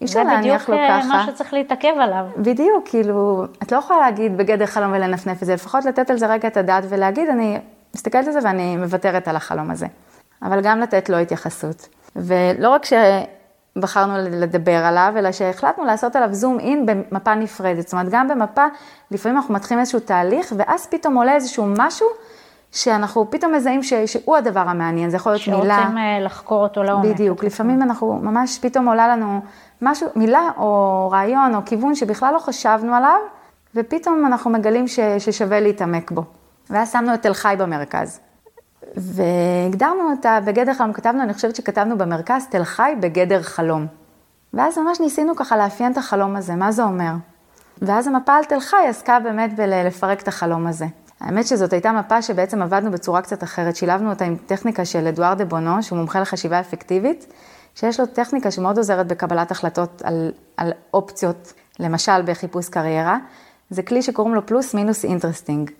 אי 0.00 0.06
אפשר 0.06 0.22
להניח 0.22 0.68
לו 0.68 0.76
ככה. 0.76 1.02
זה 1.02 1.08
בדיוק 1.08 1.12
מה 1.12 1.26
שצריך 1.26 1.52
להתעכב 1.52 1.94
עליו. 2.00 2.26
בדיוק, 2.36 2.88
כאילו, 2.88 3.44
את 3.62 3.72
לא 3.72 3.78
יכולה 3.78 4.00
להגיד 4.00 4.36
בגדר 4.36 4.66
חלום 4.66 4.92
ולנפנף 4.92 5.42
את 5.42 5.46
זה, 5.46 5.54
לפחות 5.54 5.84
לתת 5.84 6.10
על 6.10 6.18
זה 6.18 6.26
רגע 6.26 6.48
את 6.48 6.56
הדעת 6.56 6.84
ולהגיד, 6.88 7.28
אני 7.28 7.58
מסתכלת 7.94 8.26
על 8.26 8.32
זה 8.32 8.38
ואני 8.44 8.76
מוותרת 8.76 9.28
על 9.28 9.36
החלום 9.36 9.70
הזה. 9.70 9.86
אבל 10.42 10.60
גם 10.60 10.80
לתת 10.80 11.08
לו 11.08 11.16
התייחסות. 11.16 11.88
ולא 12.18 12.68
רק 12.68 12.82
שבחרנו 12.84 14.14
לדבר 14.18 14.84
עליו, 14.84 15.12
אלא 15.16 15.32
שהחלטנו 15.32 15.84
לעשות 15.84 16.16
עליו 16.16 16.28
זום 16.34 16.60
אין 16.60 16.86
במפה 16.86 17.34
נפרדת. 17.34 17.82
זאת 17.82 17.92
אומרת, 17.92 18.08
גם 18.10 18.28
במפה, 18.28 18.64
לפעמים 19.10 19.36
אנחנו 19.36 19.54
מתחילים 19.54 19.80
איזשהו 19.80 20.00
תהליך, 20.00 20.52
ואז 20.56 20.86
פתאום 20.86 21.16
עולה 21.16 21.34
איזשהו 21.34 21.66
משהו, 21.78 22.06
שאנחנו 22.72 23.30
פתאום 23.30 23.54
מזהים 23.54 23.82
ש, 23.82 23.92
שהוא 23.94 24.36
הדבר 24.36 24.60
המעניין, 24.60 25.10
זה 25.10 25.16
יכול 25.16 25.32
להיות 25.32 25.42
שרוצים 25.42 25.62
מילה. 25.62 25.78
שרוצים 25.78 25.98
אה, 25.98 26.20
לחקור 26.20 26.62
אותו 26.62 26.82
לעומק. 26.82 27.06
בדיוק, 27.06 27.44
לפעמים 27.44 27.82
אנחנו 27.82 28.18
ממש 28.22 28.58
פתאום 28.58 28.88
עולה 28.88 29.08
לנו 29.08 29.40
משהו, 29.82 30.08
מילה 30.16 30.48
או 30.56 31.08
רעיון 31.12 31.54
או 31.54 31.60
כיוון 31.66 31.94
שבכלל 31.94 32.34
לא 32.34 32.38
חשבנו 32.38 32.94
עליו, 32.94 33.18
ופתאום 33.74 34.26
אנחנו 34.26 34.50
מגלים 34.50 34.88
ש, 34.88 35.00
ששווה 35.18 35.60
להתעמק 35.60 36.10
בו. 36.10 36.22
ואז 36.70 36.92
שמנו 36.92 37.14
את 37.14 37.22
תל 37.22 37.34
חי 37.34 37.54
במרכז. 37.58 38.20
והגדרנו 38.96 40.10
אותה 40.10 40.38
בגדר 40.44 40.74
חלום, 40.74 40.92
כתבנו, 40.92 41.22
אני 41.22 41.34
חושבת 41.34 41.56
שכתבנו 41.56 41.98
במרכז, 41.98 42.46
תל 42.50 42.64
חי 42.64 42.92
בגדר 43.00 43.42
חלום. 43.42 43.86
ואז 44.54 44.78
ממש 44.78 45.00
ניסינו 45.00 45.36
ככה 45.36 45.56
לאפיין 45.56 45.92
את 45.92 45.96
החלום 45.96 46.36
הזה, 46.36 46.54
מה 46.54 46.72
זה 46.72 46.82
אומר? 46.82 47.12
ואז 47.82 48.06
המפה 48.06 48.34
על 48.34 48.44
תל 48.44 48.60
חי 48.60 48.86
עסקה 48.88 49.20
באמת 49.20 49.56
בלפרק 49.56 50.22
את 50.22 50.28
החלום 50.28 50.66
הזה. 50.66 50.86
האמת 51.20 51.46
שזאת 51.46 51.72
הייתה 51.72 51.92
מפה 51.92 52.22
שבעצם 52.22 52.62
עבדנו 52.62 52.90
בצורה 52.90 53.22
קצת 53.22 53.42
אחרת, 53.42 53.76
שילבנו 53.76 54.10
אותה 54.10 54.24
עם 54.24 54.36
טכניקה 54.46 54.84
של 54.84 55.06
אדוארד 55.06 55.38
דה 55.38 55.44
בונו, 55.44 55.82
שהוא 55.82 55.98
מומחה 55.98 56.20
לחשיבה 56.20 56.60
אפקטיבית, 56.60 57.26
שיש 57.74 58.00
לו 58.00 58.06
טכניקה 58.06 58.50
שמאוד 58.50 58.78
עוזרת 58.78 59.06
בקבלת 59.06 59.50
החלטות 59.50 60.02
על, 60.04 60.32
על 60.56 60.72
אופציות, 60.94 61.52
למשל 61.80 62.22
בחיפוש 62.22 62.68
קריירה. 62.68 63.18
זה 63.70 63.82
כלי 63.82 64.02
שקוראים 64.02 64.34
לו 64.34 64.46
פלוס 64.46 64.74
מינוס 64.74 65.04
interesting. 65.04 65.70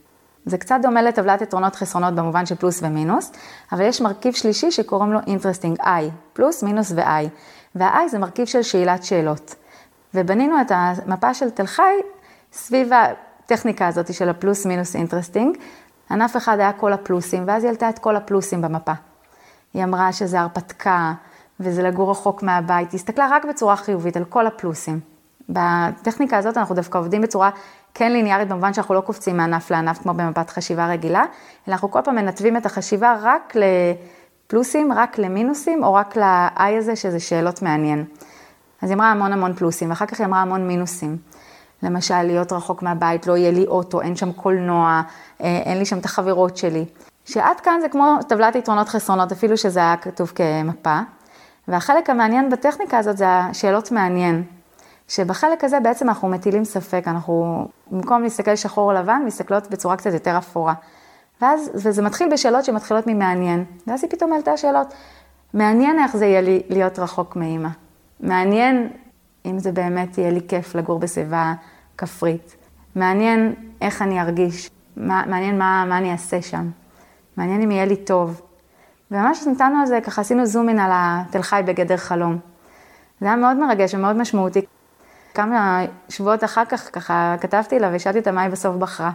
זה 0.46 0.58
קצת 0.58 0.78
דומה 0.82 1.02
לטבלת 1.02 1.42
יתרונות 1.42 1.76
חסרונות 1.76 2.14
במובן 2.14 2.46
של 2.46 2.54
פלוס 2.54 2.82
ומינוס, 2.82 3.32
אבל 3.72 3.84
יש 3.84 4.00
מרכיב 4.00 4.34
שלישי 4.34 4.70
שקוראים 4.70 5.12
לו 5.12 5.18
interesting, 5.26 5.80
I, 5.80 5.86
פלוס, 6.32 6.62
מינוס 6.62 6.92
ו-I. 6.94 7.28
וה-I 7.74 8.08
זה 8.08 8.18
מרכיב 8.18 8.46
של 8.46 8.62
שאלת 8.62 9.04
שאלות. 9.04 9.54
ובנינו 10.14 10.60
את 10.60 10.72
המפה 10.74 11.34
של 11.34 11.50
תל 11.50 11.66
חי 11.66 11.94
סביב 12.52 12.90
הטכניקה 12.92 13.86
הזאת 13.86 14.14
של 14.14 14.28
הפלוס 14.28 14.66
מינוס 14.66 14.96
interesting. 14.96 15.56
ענף 16.10 16.36
אחד 16.36 16.58
היה 16.58 16.72
כל 16.72 16.92
הפלוסים, 16.92 17.44
ואז 17.46 17.62
היא 17.62 17.68
העלתה 17.68 17.88
את 17.88 17.98
כל 17.98 18.16
הפלוסים 18.16 18.62
במפה. 18.62 18.92
היא 19.74 19.84
אמרה 19.84 20.12
שזה 20.12 20.40
הרפתקה, 20.40 21.12
וזה 21.60 21.82
לגור 21.82 22.10
רחוק 22.10 22.42
מהבית, 22.42 22.92
היא 22.92 22.98
הסתכלה 22.98 23.28
רק 23.30 23.44
בצורה 23.44 23.76
חיובית 23.76 24.16
על 24.16 24.24
כל 24.24 24.46
הפלוסים. 24.46 25.00
בטכניקה 25.48 26.38
הזאת 26.38 26.56
אנחנו 26.56 26.74
דווקא 26.74 26.98
עובדים 26.98 27.22
בצורה 27.22 27.50
כן 27.98 28.12
ליניארית 28.12 28.48
במובן 28.48 28.74
שאנחנו 28.74 28.94
לא 28.94 29.00
קופצים 29.00 29.36
מענף 29.36 29.70
לענף 29.70 29.98
כמו 29.98 30.14
במפת 30.14 30.50
חשיבה 30.50 30.86
רגילה, 30.86 31.24
אלא 31.68 31.74
אנחנו 31.74 31.90
כל 31.90 32.00
פעם 32.04 32.14
מנתבים 32.14 32.56
את 32.56 32.66
החשיבה 32.66 33.16
רק 33.22 33.54
לפלוסים, 33.56 34.92
רק 34.92 35.18
למינוסים, 35.18 35.84
או 35.84 35.94
רק 35.94 36.16
ל-I 36.16 36.62
הזה, 36.78 36.96
שזה 36.96 37.20
שאלות 37.20 37.62
מעניין. 37.62 38.04
אז 38.82 38.90
היא 38.90 38.96
אמרה 38.96 39.10
המון 39.10 39.32
המון 39.32 39.54
פלוסים, 39.54 39.90
ואחר 39.90 40.06
כך 40.06 40.20
היא 40.20 40.26
אמרה 40.26 40.42
המון 40.42 40.68
מינוסים. 40.68 41.16
למשל, 41.82 42.22
להיות 42.22 42.52
רחוק 42.52 42.82
מהבית, 42.82 43.26
לא 43.26 43.36
יהיה 43.36 43.50
לי 43.50 43.66
אוטו, 43.66 44.00
אין 44.00 44.16
שם 44.16 44.32
קולנוע, 44.32 45.02
אה, 45.42 45.62
אין 45.64 45.78
לי 45.78 45.84
שם 45.84 45.98
את 45.98 46.04
החברות 46.04 46.56
שלי. 46.56 46.84
שעד 47.24 47.60
כאן 47.60 47.78
זה 47.80 47.88
כמו 47.88 48.18
טבלת 48.28 48.56
יתרונות 48.56 48.88
חסרונות, 48.88 49.32
אפילו 49.32 49.56
שזה 49.56 49.80
היה 49.80 49.96
כתוב 49.96 50.32
כמפה. 50.34 50.98
והחלק 51.68 52.10
המעניין 52.10 52.50
בטכניקה 52.50 52.98
הזאת 52.98 53.16
זה 53.16 53.28
השאלות 53.28 53.92
מעניין. 53.92 54.42
שבחלק 55.08 55.64
הזה 55.64 55.80
בעצם 55.80 56.08
אנחנו 56.08 56.28
מטילים 56.28 56.64
ספק, 56.64 57.02
אנחנו 57.06 57.68
במקום 57.90 58.22
להסתכל 58.22 58.56
שחור 58.56 58.92
או 58.92 58.96
לבן, 58.96 59.22
מסתכלות 59.26 59.70
בצורה 59.70 59.96
קצת 59.96 60.12
יותר 60.12 60.38
אפורה. 60.38 60.74
ואז, 61.42 61.70
וזה 61.74 62.02
מתחיל 62.02 62.28
בשאלות 62.32 62.64
שמתחילות 62.64 63.06
ממעניין, 63.06 63.64
ואז 63.86 64.04
היא 64.04 64.10
פתאום 64.10 64.32
העלתה 64.32 64.56
שאלות, 64.56 64.94
מעניין 65.54 65.98
איך 65.98 66.16
זה 66.16 66.26
יהיה 66.26 66.40
לי 66.40 66.62
להיות 66.68 66.98
רחוק 66.98 67.36
מאימא. 67.36 67.68
מעניין 68.20 68.88
אם 69.46 69.58
זה 69.58 69.72
באמת 69.72 70.18
יהיה 70.18 70.30
לי 70.30 70.40
כיף 70.48 70.74
לגור 70.74 70.98
בסביבה 70.98 71.54
כפרית. 71.98 72.56
מעניין 72.94 73.54
איך 73.80 74.02
אני 74.02 74.20
ארגיש, 74.20 74.70
מה, 74.96 75.22
מעניין 75.26 75.58
מה, 75.58 75.84
מה 75.88 75.98
אני 75.98 76.12
אעשה 76.12 76.42
שם, 76.42 76.70
מעניין 77.36 77.62
אם 77.62 77.70
יהיה 77.70 77.86
לי 77.86 77.96
טוב. 77.96 78.40
וממש 79.10 79.46
נתנו 79.46 79.80
על 79.80 79.86
זה, 79.86 80.00
ככה 80.00 80.20
עשינו 80.20 80.46
זום 80.46 80.68
אין 80.68 80.78
על 80.78 80.90
התל 80.94 81.42
חי 81.42 81.60
בגדר 81.66 81.96
חלום. 81.96 82.38
זה 83.20 83.26
היה 83.26 83.36
מאוד 83.36 83.56
מרגש 83.56 83.94
ומאוד 83.94 84.16
משמעותי. 84.16 84.60
כמה 85.34 85.84
שבועות 86.08 86.44
אחר 86.44 86.64
כך 86.64 86.88
ככה 86.92 87.36
כתבתי 87.40 87.78
לה 87.78 87.90
ושאלתי 87.92 88.18
אותה 88.18 88.32
מה 88.32 88.42
היא 88.42 88.50
בסוף 88.50 88.76
בחרה. 88.76 89.10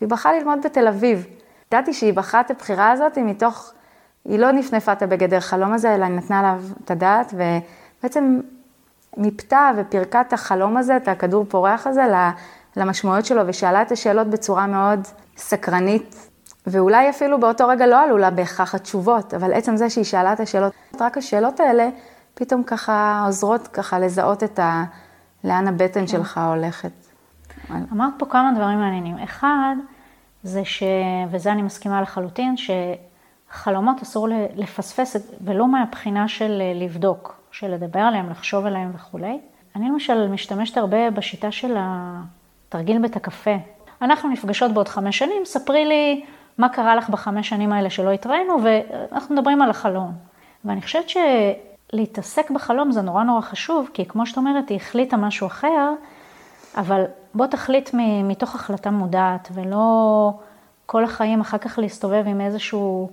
והיא 0.00 0.10
בחרה 0.10 0.32
ללמוד 0.32 0.58
בתל 0.64 0.88
אביב. 0.88 1.26
ידעתי 1.72 1.92
שהיא 1.92 2.12
בחרה 2.12 2.40
את 2.40 2.50
הבחירה 2.50 2.90
הזאת 2.90 3.18
מתוך, 3.18 3.72
היא 4.24 4.38
לא 4.38 4.52
נפנפה 4.52 4.92
את 4.92 5.02
הבגדר 5.02 5.40
חלום 5.40 5.72
הזה, 5.72 5.94
אלא 5.94 6.04
היא 6.04 6.14
נתנה 6.14 6.38
עליו 6.38 6.62
את 6.84 6.90
הדעת, 6.90 7.34
ובעצם 7.34 8.40
מיפתה 9.16 9.70
ופירקה 9.76 10.20
את 10.20 10.32
החלום 10.32 10.76
הזה, 10.76 10.96
את 10.96 11.08
הכדור 11.08 11.44
פורח 11.48 11.86
הזה, 11.86 12.02
למשמעויות 12.76 13.26
שלו, 13.26 13.42
ושאלה 13.46 13.82
את 13.82 13.92
השאלות 13.92 14.26
בצורה 14.26 14.66
מאוד 14.66 15.00
סקרנית, 15.36 16.28
ואולי 16.66 17.10
אפילו 17.10 17.40
באותו 17.40 17.68
רגע 17.68 17.86
לא 17.86 18.02
עלו 18.02 18.18
לה 18.18 18.30
בהכרח 18.30 18.74
התשובות, 18.74 19.34
אבל 19.34 19.52
עצם 19.52 19.76
זה 19.76 19.90
שהיא 19.90 20.04
שאלה 20.04 20.32
את 20.32 20.40
השאלות, 20.40 20.72
רק 21.00 21.18
השאלות 21.18 21.60
האלה 21.60 21.88
פתאום 22.34 22.62
ככה 22.62 23.22
עוזרות 23.26 23.68
ככה 23.68 23.98
לזהות 23.98 24.42
את 24.42 24.58
ה... 24.58 24.84
לאן 25.44 25.68
הבטן 25.68 26.06
שלך 26.06 26.40
הולכת. 26.48 26.92
אמרת 27.92 28.12
פה 28.18 28.26
כמה 28.26 28.52
דברים 28.56 28.78
מעניינים. 28.78 29.18
אחד, 29.18 29.76
זה 30.42 30.64
ש... 30.64 30.82
וזה 31.30 31.52
אני 31.52 31.62
מסכימה 31.62 32.02
לחלוטין, 32.02 32.54
שחלומות 32.56 34.02
אסור 34.02 34.28
לפספס, 34.56 35.16
ולא 35.44 35.68
מהבחינה 35.68 36.28
של 36.28 36.62
לבדוק, 36.74 37.40
של 37.50 37.74
לדבר 37.74 38.00
עליהם, 38.00 38.30
לחשוב 38.30 38.66
עליהם 38.66 38.90
וכולי. 38.94 39.40
אני 39.76 39.88
למשל 39.88 40.28
משתמשת 40.28 40.76
הרבה 40.76 41.10
בשיטה 41.10 41.50
של 41.50 41.76
התרגיל 41.78 43.02
בית 43.02 43.16
הקפה. 43.16 43.56
אנחנו 44.02 44.28
נפגשות 44.28 44.72
בעוד 44.72 44.88
חמש 44.88 45.18
שנים, 45.18 45.44
ספרי 45.44 45.84
לי 45.84 46.24
מה 46.58 46.68
קרה 46.68 46.96
לך 46.96 47.10
בחמש 47.10 47.48
שנים 47.48 47.72
האלה 47.72 47.90
שלא 47.90 48.10
התראינו, 48.10 48.56
ואנחנו 48.64 49.34
מדברים 49.34 49.62
על 49.62 49.70
החלום. 49.70 50.12
ואני 50.64 50.82
חושבת 50.82 51.08
שלהתעסק 51.90 52.50
בחלום 52.50 52.92
זה 52.92 53.00
נורא 53.00 53.24
נורא 53.24 53.40
חשוב, 53.40 53.90
כי 53.94 54.06
כמו 54.06 54.26
שאת 54.26 54.36
אומרת, 54.36 54.68
היא 54.68 54.76
החליטה 54.76 55.16
משהו 55.16 55.46
אחר, 55.46 55.92
אבל 56.76 57.04
בוא 57.34 57.46
תחליט 57.46 57.90
מתוך 58.24 58.54
החלטה 58.54 58.90
מודעת, 58.90 59.48
ולא 59.54 60.32
כל 60.86 61.04
החיים 61.04 61.40
אחר 61.40 61.58
כך 61.58 61.78
להסתובב 61.78 62.24
עם 62.26 62.40
איזשהו... 62.40 63.10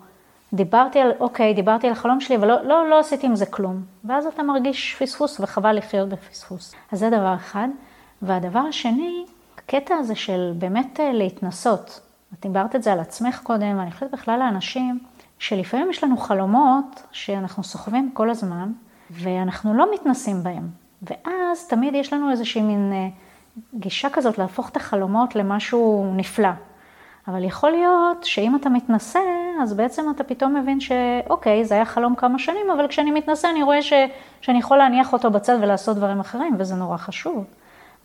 דיברתי 0.54 1.00
על, 1.00 1.12
אוקיי, 1.20 1.54
דיברתי 1.54 1.88
על 1.88 1.94
החלום 1.94 2.22
שלי, 2.22 2.36
אבל 2.36 2.48
לא, 2.48 2.64
לא, 2.64 2.90
לא 2.90 3.00
עשיתי 3.00 3.28
עם 3.28 3.36
זה 3.36 3.46
כלום. 3.46 3.82
ואז 4.06 4.26
אתה 4.26 4.44
מרגיש 4.44 4.96
פספוס 5.00 5.40
וחבל 5.40 5.78
לחיות 5.78 6.10
בפספוס. 6.10 6.76
אז 6.92 7.00
זה 7.00 7.10
דבר 7.10 7.36
אחד. 7.36 7.68
והדבר 8.22 8.60
השני, 8.60 9.26
הקטע 9.58 9.96
הזה 9.96 10.16
של 10.16 10.54
באמת 10.58 11.00
אה, 11.00 11.12
להתנסות. 11.14 12.00
את 12.34 12.40
דיברת 12.42 12.76
את 12.76 12.84
זה 12.84 12.94
על 12.94 13.00
עצמך 13.00 13.40
קודם, 13.44 13.80
ואני 13.80 13.92
חושבת 13.92 14.12
בכלל 14.12 14.40
לאנשים, 14.40 15.00
שלפעמים 15.40 15.90
יש 15.90 16.04
לנו 16.04 16.18
חלומות 16.18 17.04
שאנחנו 17.12 17.64
סוחבים 17.64 18.12
כל 18.14 18.30
הזמן, 18.30 18.72
ואנחנו 19.12 19.74
לא 19.74 19.88
מתנסים 19.94 20.44
בהם. 20.44 20.70
ואז 21.02 21.68
תמיד 21.68 21.96
יש 21.96 22.14
לנו 22.14 22.32
איזושהי 22.32 22.62
מין 22.62 22.92
אה, 22.94 23.08
גישה 23.74 24.10
כזאת 24.10 24.38
להפוך 24.38 24.70
את 24.70 24.76
החלומות 24.76 25.36
למשהו 25.36 26.14
נפלא. 26.16 26.50
אבל 27.28 27.44
יכול 27.44 27.72
להיות 27.72 28.24
שאם 28.24 28.56
אתה 28.56 28.70
מתנסה, 28.70 29.20
אז 29.62 29.74
בעצם 29.74 30.06
אתה 30.16 30.24
פתאום 30.24 30.56
מבין 30.56 30.80
שאוקיי, 30.80 31.66
זה 31.66 31.76
היה 31.76 31.86
חלום 31.86 32.16
כמה 32.16 32.40
שנים, 32.40 32.72
אבל 32.76 32.88
כשאני 32.88 33.12
מתנסה 33.12 33.50
אני 33.50 33.64
רואה 33.64 33.82
ש... 33.82 33.94
שאני 34.42 34.60
יכול 34.60 34.78
להניח 34.78 35.14
אותו 35.14 35.32
בצד 35.32 35.58
ולעשות 35.62 35.98
דברים 35.98 36.20
אחרים, 36.20 36.56
וזה 36.60 36.76
נורא 36.76 36.98
חשוב. 36.98 37.46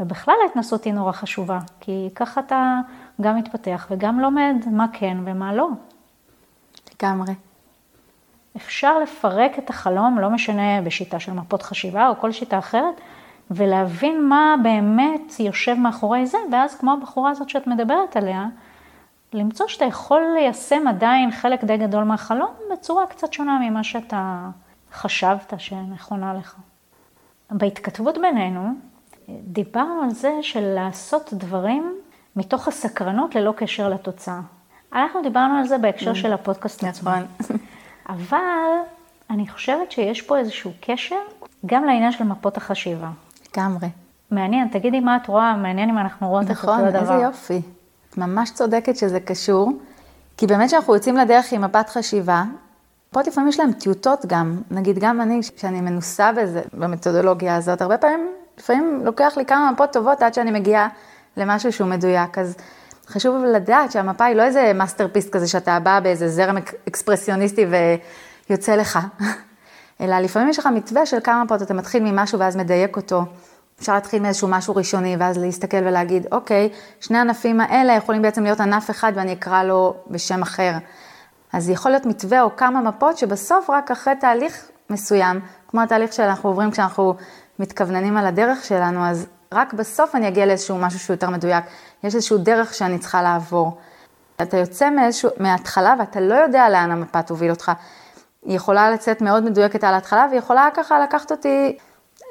ובכלל 0.01 0.35
ההתנסות 0.43 0.85
היא 0.85 0.95
נורא 0.95 1.13
חשובה, 1.13 1.59
כי 1.81 2.09
ככה 2.15 2.41
אתה 2.41 2.81
גם 3.21 3.37
מתפתח 3.37 3.87
וגם 3.91 4.21
לומד 4.21 4.57
מה 4.71 4.87
כן 4.93 5.17
ומה 5.25 5.55
לא. 5.55 5.69
לגמרי. 6.95 7.33
אפשר 8.57 8.99
לפרק 8.99 9.59
את 9.59 9.71
החלום, 9.71 10.19
לא 10.19 10.31
משנה 10.31 10.83
בשיטה 10.83 11.21
של 11.21 11.33
מפות 11.33 11.63
חשיבה 11.63 12.09
או 12.09 12.15
כל 12.21 12.33
שיטה 12.33 12.59
אחרת, 12.59 13.01
ולהבין 13.51 14.29
מה 14.29 14.55
באמת 14.63 15.41
יושב 15.41 15.75
מאחורי 15.75 16.27
זה, 16.27 16.39
ואז 16.53 16.75
כמו 16.75 16.93
הבחורה 16.93 17.31
הזאת 17.31 17.49
שאת 17.49 17.67
מדברת 17.67 18.17
עליה, 18.17 18.47
למצוא 19.33 19.69
שאתה 19.69 19.85
יכול 19.85 20.23
ליישם 20.35 20.87
עדיין 20.89 21.31
חלק 21.31 21.65
די 21.65 21.77
גדול 21.77 22.05
מהחלום 22.05 22.51
בצורה 22.73 23.07
קצת 23.07 23.33
שונה 23.33 23.59
ממה 23.63 23.85
שאתה 23.85 24.49
חשבת 24.93 25.53
שנכונה 25.59 26.35
לך. 26.35 26.57
בהתכתבות 27.51 28.19
בינינו, 28.19 28.69
דיברנו 29.29 30.03
על 30.03 30.11
זה 30.11 30.33
של 30.43 30.61
לעשות 30.61 31.33
דברים 31.33 31.95
מתוך 32.37 32.69
הסקרנות 32.69 33.35
ללא 33.35 33.53
קשר 33.57 33.89
לתוצאה. 33.89 34.41
אנחנו 34.95 35.23
דיברנו 35.23 35.59
על 35.59 35.67
זה 35.67 35.79
בהקשר 35.79 36.15
של 36.15 36.33
הפודקאסט 36.33 36.85
עצמו. 36.85 37.11
נכון. 37.11 37.57
אבל 38.09 38.39
אני 39.31 39.49
חושבת 39.49 39.93
שיש 39.93 40.23
פה 40.23 40.39
איזשהו 40.39 40.73
קשר 40.81 41.17
גם 41.67 41.85
לעניין 41.85 42.13
של 42.13 42.25
מפות 42.25 42.57
החשיבה. 42.57 43.09
לגמרי. 43.57 43.89
מעניין, 44.31 44.69
תגידי 44.69 45.01
מה 45.01 45.17
את 45.17 45.27
רואה, 45.27 45.57
מעניין 45.57 45.89
אם 45.89 45.99
אנחנו 45.99 46.29
רואות 46.29 46.51
נכון, 46.51 46.75
את 46.75 46.79
אותו 46.79 46.89
הדבר. 46.89 47.03
נכון, 47.03 47.15
איזה 47.15 47.25
יופי. 47.25 47.63
את 48.11 48.19
ממש 48.19 48.51
צודקת 48.51 48.97
שזה 48.97 49.21
קשור, 49.21 49.73
כי 50.37 50.47
באמת 50.47 50.69
כשאנחנו 50.69 50.95
יוצאים 50.95 51.17
לדרך 51.17 51.53
עם 51.53 51.63
מפת 51.63 51.89
חשיבה, 51.89 52.43
פה 53.11 53.21
לפעמים 53.21 53.49
יש 53.49 53.61
להם 53.61 53.73
טיוטות 53.73 54.27
גם, 54.27 54.61
נגיד 54.71 54.99
גם 54.99 55.21
אני, 55.21 55.41
כשאני 55.57 55.81
מנוסה 55.81 56.33
בזה, 56.33 56.63
במתודולוגיה 56.73 57.57
הזאת, 57.57 57.83
הרבה 57.83 57.99
פעמים, 57.99 58.29
לפעמים 58.59 59.01
לוקח 59.05 59.33
לי 59.37 59.47
כמה 59.47 59.71
מפות 59.71 59.93
טובות 59.93 60.23
עד 60.23 60.35
שאני 60.35 60.51
מגיעה 60.51 60.89
למשהו 61.37 61.73
שהוא 61.73 61.89
מדויק, 61.89 62.39
אז 62.39 62.57
חשוב 63.09 63.45
לדעת 63.45 63.93
שהמפה 63.93 64.25
היא 64.25 64.37
לא 64.37 64.43
איזה 64.43 64.73
masterpiece 64.75 65.33
כזה 65.33 65.49
שאתה 65.49 65.81
בא 65.81 66.01
באיזה 66.01 66.29
זרם 66.29 66.57
אקספרסיוניסטי 66.89 67.67
ויוצא 68.49 68.77
לך, 68.77 68.99
אלא 70.01 70.19
לפעמים 70.19 70.49
יש 70.49 70.59
לך 70.59 70.67
מתווה 70.67 71.07
של 71.07 71.19
כמה 71.25 71.45
מפות, 71.45 71.63
אתה 71.63 71.75
מתחיל 71.75 72.03
ממשהו 72.03 72.39
ואז 72.39 72.57
מדייק 72.57 72.97
אותו. 72.97 73.25
אפשר 73.81 73.95
להתחיל 73.95 74.23
מאיזשהו 74.23 74.49
משהו 74.49 74.77
ראשוני, 74.77 75.17
ואז 75.19 75.39
להסתכל 75.39 75.77
ולהגיד, 75.77 76.27
אוקיי, 76.33 76.69
שני 77.01 77.19
הענפים 77.19 77.61
האלה 77.61 77.93
יכולים 77.93 78.23
בעצם 78.23 78.43
להיות 78.43 78.61
ענף 78.61 78.91
אחד 78.91 79.13
ואני 79.15 79.33
אקרא 79.33 79.63
לו 79.63 79.95
בשם 80.11 80.43
אחר. 80.43 80.73
אז 81.53 81.71
יכול 81.71 81.91
להיות 81.91 82.07
מתווה 82.07 82.43
או 82.43 82.57
כמה 82.57 82.81
מפות 82.81 83.19
שבסוף 83.19 83.71
רק 83.71 83.91
אחרי 83.91 84.17
תהליך 84.17 84.69
מסוים, 84.91 85.41
כמו 85.69 85.81
התהליך 85.83 86.13
שאנחנו 86.13 86.49
עוברים 86.49 86.71
כשאנחנו 86.71 87.15
מתכווננים 87.59 88.17
על 88.17 88.27
הדרך 88.27 88.65
שלנו, 88.65 89.07
אז 89.07 89.27
רק 89.53 89.73
בסוף 89.73 90.15
אני 90.15 90.29
אגיע 90.29 90.47
לאיזשהו 90.47 90.79
משהו 90.79 90.99
שהוא 90.99 91.15
יותר 91.15 91.31
מדויק. 91.31 91.65
יש 92.05 92.15
איזשהו 92.15 92.39
דרך 92.39 92.75
שאני 92.75 92.99
צריכה 92.99 93.23
לעבור. 93.23 93.79
אתה 94.43 94.57
יוצא 94.57 94.91
מאיזשהו, 94.91 95.31
מההתחלה 95.37 95.95
ואתה 95.99 96.21
לא 96.21 96.35
יודע 96.35 96.69
לאן 96.69 96.91
המפה 96.91 97.23
תוביל 97.23 97.51
אותך. 97.51 97.73
היא 98.45 98.57
יכולה 98.57 98.91
לצאת 98.91 99.23
מאוד 99.23 99.45
מדויקת 99.45 99.85
על 99.85 99.95
ההתחלה, 99.95 100.27
והיא 100.29 100.39
יכולה 100.39 100.69
ככה 100.75 101.01
לקחת 101.01 101.31
אותי 101.31 101.77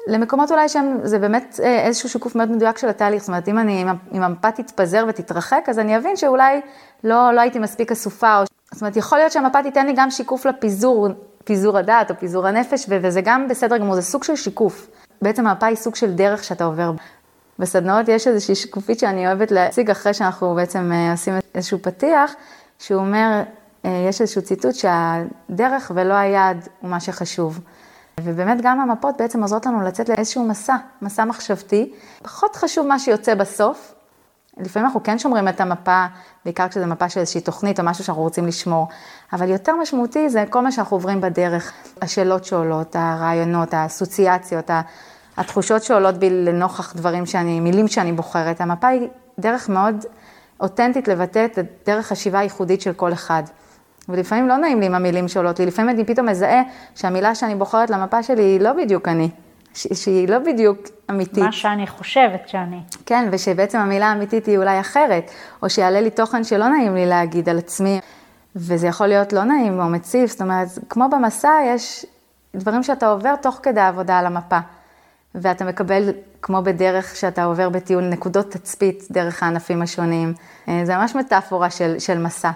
למקומות 0.06 0.50
אולי 0.52 0.68
שהם, 0.68 0.98
זה 1.02 1.18
באמת 1.18 1.60
אה, 1.62 1.86
איזשהו 1.86 2.08
שיקוף 2.08 2.34
מאוד 2.34 2.50
מדויק 2.50 2.78
של 2.78 2.88
התהליך, 2.88 3.22
זאת 3.22 3.28
אומרת, 3.28 3.48
אם 3.48 3.58
אני, 3.58 3.84
אם 4.12 4.22
המפה 4.22 4.50
תתפזר 4.50 5.04
ותתרחק, 5.08 5.64
אז 5.68 5.78
אני 5.78 5.96
אבין 5.96 6.16
שאולי 6.16 6.60
לא, 7.04 7.32
לא 7.32 7.40
הייתי 7.40 7.58
מספיק 7.58 7.92
אסופה, 7.92 8.38
או, 8.38 8.44
זאת 8.72 8.82
אומרת, 8.82 8.96
יכול 8.96 9.18
להיות 9.18 9.32
שהמפה 9.32 9.62
תיתן 9.62 9.86
לי 9.86 9.92
גם 9.96 10.10
שיקוף 10.10 10.46
לפיזור, 10.46 11.08
פיזור 11.44 11.78
הדעת 11.78 12.10
או 12.10 12.16
פיזור 12.18 12.46
הנפש, 12.46 12.86
וזה 12.88 13.20
גם 13.24 13.48
בסדר 13.48 13.76
גמור, 13.78 13.94
זה 13.94 14.02
סוג 14.02 14.24
של 14.24 14.36
שיקוף. 14.36 14.88
בעצם 15.22 15.46
המפה 15.46 15.66
היא 15.66 15.76
סוג 15.76 15.94
של 15.94 16.14
דרך 16.14 16.44
שאתה 16.44 16.64
עובר. 16.64 16.92
בסדנאות 17.58 18.08
יש 18.08 18.28
איזושהי 18.28 18.54
שקופית 18.54 18.98
שאני 18.98 19.26
אוהבת 19.26 19.50
להציג 19.50 19.90
אחרי 19.90 20.14
שאנחנו 20.14 20.54
בעצם 20.54 20.92
אה, 20.92 21.12
עושים 21.12 21.34
איזשהו 21.54 21.78
פתיח, 21.82 22.32
שהוא 22.78 23.00
אומר, 23.00 23.42
אה, 23.84 24.06
יש 24.08 24.20
איזשהו 24.20 24.42
ציטוט 24.42 24.74
שהדרך 24.74 25.92
ולא 25.94 26.14
היעד 26.14 26.68
הוא 26.80 26.90
מה 26.90 27.00
שחשוב. 27.00 27.60
ובאמת 28.20 28.58
גם 28.62 28.80
המפות 28.80 29.14
בעצם 29.18 29.42
עוזרות 29.42 29.66
לנו 29.66 29.80
לצאת 29.80 30.08
לאיזשהו 30.08 30.44
מסע, 30.44 30.76
מסע 31.02 31.24
מחשבתי. 31.24 31.92
פחות 32.22 32.56
חשוב 32.56 32.86
מה 32.86 32.98
שיוצא 32.98 33.34
בסוף. 33.34 33.94
לפעמים 34.58 34.86
אנחנו 34.86 35.02
כן 35.02 35.18
שומרים 35.18 35.48
את 35.48 35.60
המפה, 35.60 36.06
בעיקר 36.44 36.68
כשזו 36.68 36.86
מפה 36.86 37.08
של 37.08 37.20
איזושהי 37.20 37.40
תוכנית 37.40 37.80
או 37.80 37.84
משהו 37.84 38.04
שאנחנו 38.04 38.22
רוצים 38.22 38.46
לשמור, 38.46 38.88
אבל 39.32 39.48
יותר 39.48 39.76
משמעותי 39.76 40.30
זה 40.30 40.44
כל 40.50 40.60
מה 40.60 40.72
שאנחנו 40.72 40.96
עוברים 40.96 41.20
בדרך, 41.20 41.72
השאלות 42.02 42.44
שעולות, 42.44 42.96
הרעיונות, 42.98 43.74
האסוציאציות, 43.74 44.70
התחושות 45.36 45.82
שעולות 45.82 46.14
בי 46.14 46.30
לנוכח 46.30 46.96
דברים 46.96 47.26
שאני, 47.26 47.60
מילים 47.60 47.88
שאני 47.88 48.12
בוחרת. 48.12 48.60
המפה 48.60 48.88
היא 48.88 49.08
דרך 49.38 49.68
מאוד 49.68 50.04
אותנטית 50.60 51.08
לבטא 51.08 51.44
את 51.44 51.58
דרך 51.86 52.06
חשיבה 52.06 52.38
הייחודית 52.38 52.80
של 52.80 52.92
כל 52.92 53.12
אחד. 53.12 53.42
ולפעמים 54.08 54.48
לא 54.48 54.56
נעים 54.56 54.80
לי 54.80 54.86
עם 54.86 54.94
המילים 54.94 55.28
שעולות 55.28 55.58
לי, 55.58 55.66
לפעמים 55.66 55.90
אני 55.90 56.04
פתאום 56.04 56.28
מזהה 56.28 56.62
שהמילה 56.94 57.34
שאני 57.34 57.54
בוחרת 57.54 57.90
למפה 57.90 58.22
שלי 58.22 58.42
היא 58.42 58.60
לא 58.60 58.72
בדיוק 58.72 59.08
אני, 59.08 59.30
שהיא 59.74 60.28
לא 60.28 60.38
בדיוק 60.38 60.78
אמיתית. 61.10 61.38
מה 61.38 61.52
שאני 61.52 61.86
חושבת 61.86 62.48
שאני. 62.48 62.80
כן, 63.06 63.28
ושבעצם 63.32 63.78
המילה 63.78 64.06
האמיתית 64.06 64.46
היא 64.46 64.58
אולי 64.58 64.80
אחרת, 64.80 65.30
או 65.62 65.70
שיעלה 65.70 66.00
לי 66.00 66.10
תוכן 66.10 66.44
שלא 66.44 66.68
נעים 66.68 66.94
לי 66.94 67.06
להגיד 67.06 67.48
על 67.48 67.58
עצמי, 67.58 68.00
וזה 68.56 68.86
יכול 68.86 69.06
להיות 69.06 69.32
לא 69.32 69.44
נעים 69.44 69.80
או 69.80 69.88
מציף, 69.88 70.30
זאת 70.30 70.42
אומרת, 70.42 70.68
כמו 70.88 71.08
במסע 71.08 71.52
יש 71.66 72.06
דברים 72.56 72.82
שאתה 72.82 73.06
עובר 73.06 73.36
תוך 73.36 73.60
כדי 73.62 73.80
העבודה 73.80 74.18
על 74.18 74.26
המפה. 74.26 74.58
ואתה 75.34 75.64
מקבל, 75.64 76.10
כמו 76.42 76.62
בדרך 76.62 77.16
שאתה 77.16 77.44
עובר 77.44 77.68
בטיול, 77.68 78.02
נקודות 78.02 78.50
תצפית 78.50 79.04
דרך 79.10 79.42
הענפים 79.42 79.82
השונים. 79.82 80.34
אה, 80.68 80.80
זה 80.84 80.96
ממש 80.96 81.14
מטאפורה 81.14 81.70
של, 81.70 81.98
של 81.98 82.18
מסע. 82.18 82.50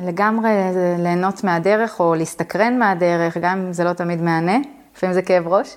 לגמרי 0.00 0.50
ליהנות 0.98 1.44
מהדרך 1.44 2.00
או 2.00 2.14
להסתקרן 2.14 2.78
מהדרך, 2.78 3.36
גם 3.36 3.58
אם 3.58 3.72
זה 3.72 3.84
לא 3.84 3.92
תמיד 3.92 4.22
מהנה, 4.22 4.56
לפעמים 4.96 5.14
זה 5.14 5.22
כאב 5.22 5.48
ראש. 5.48 5.76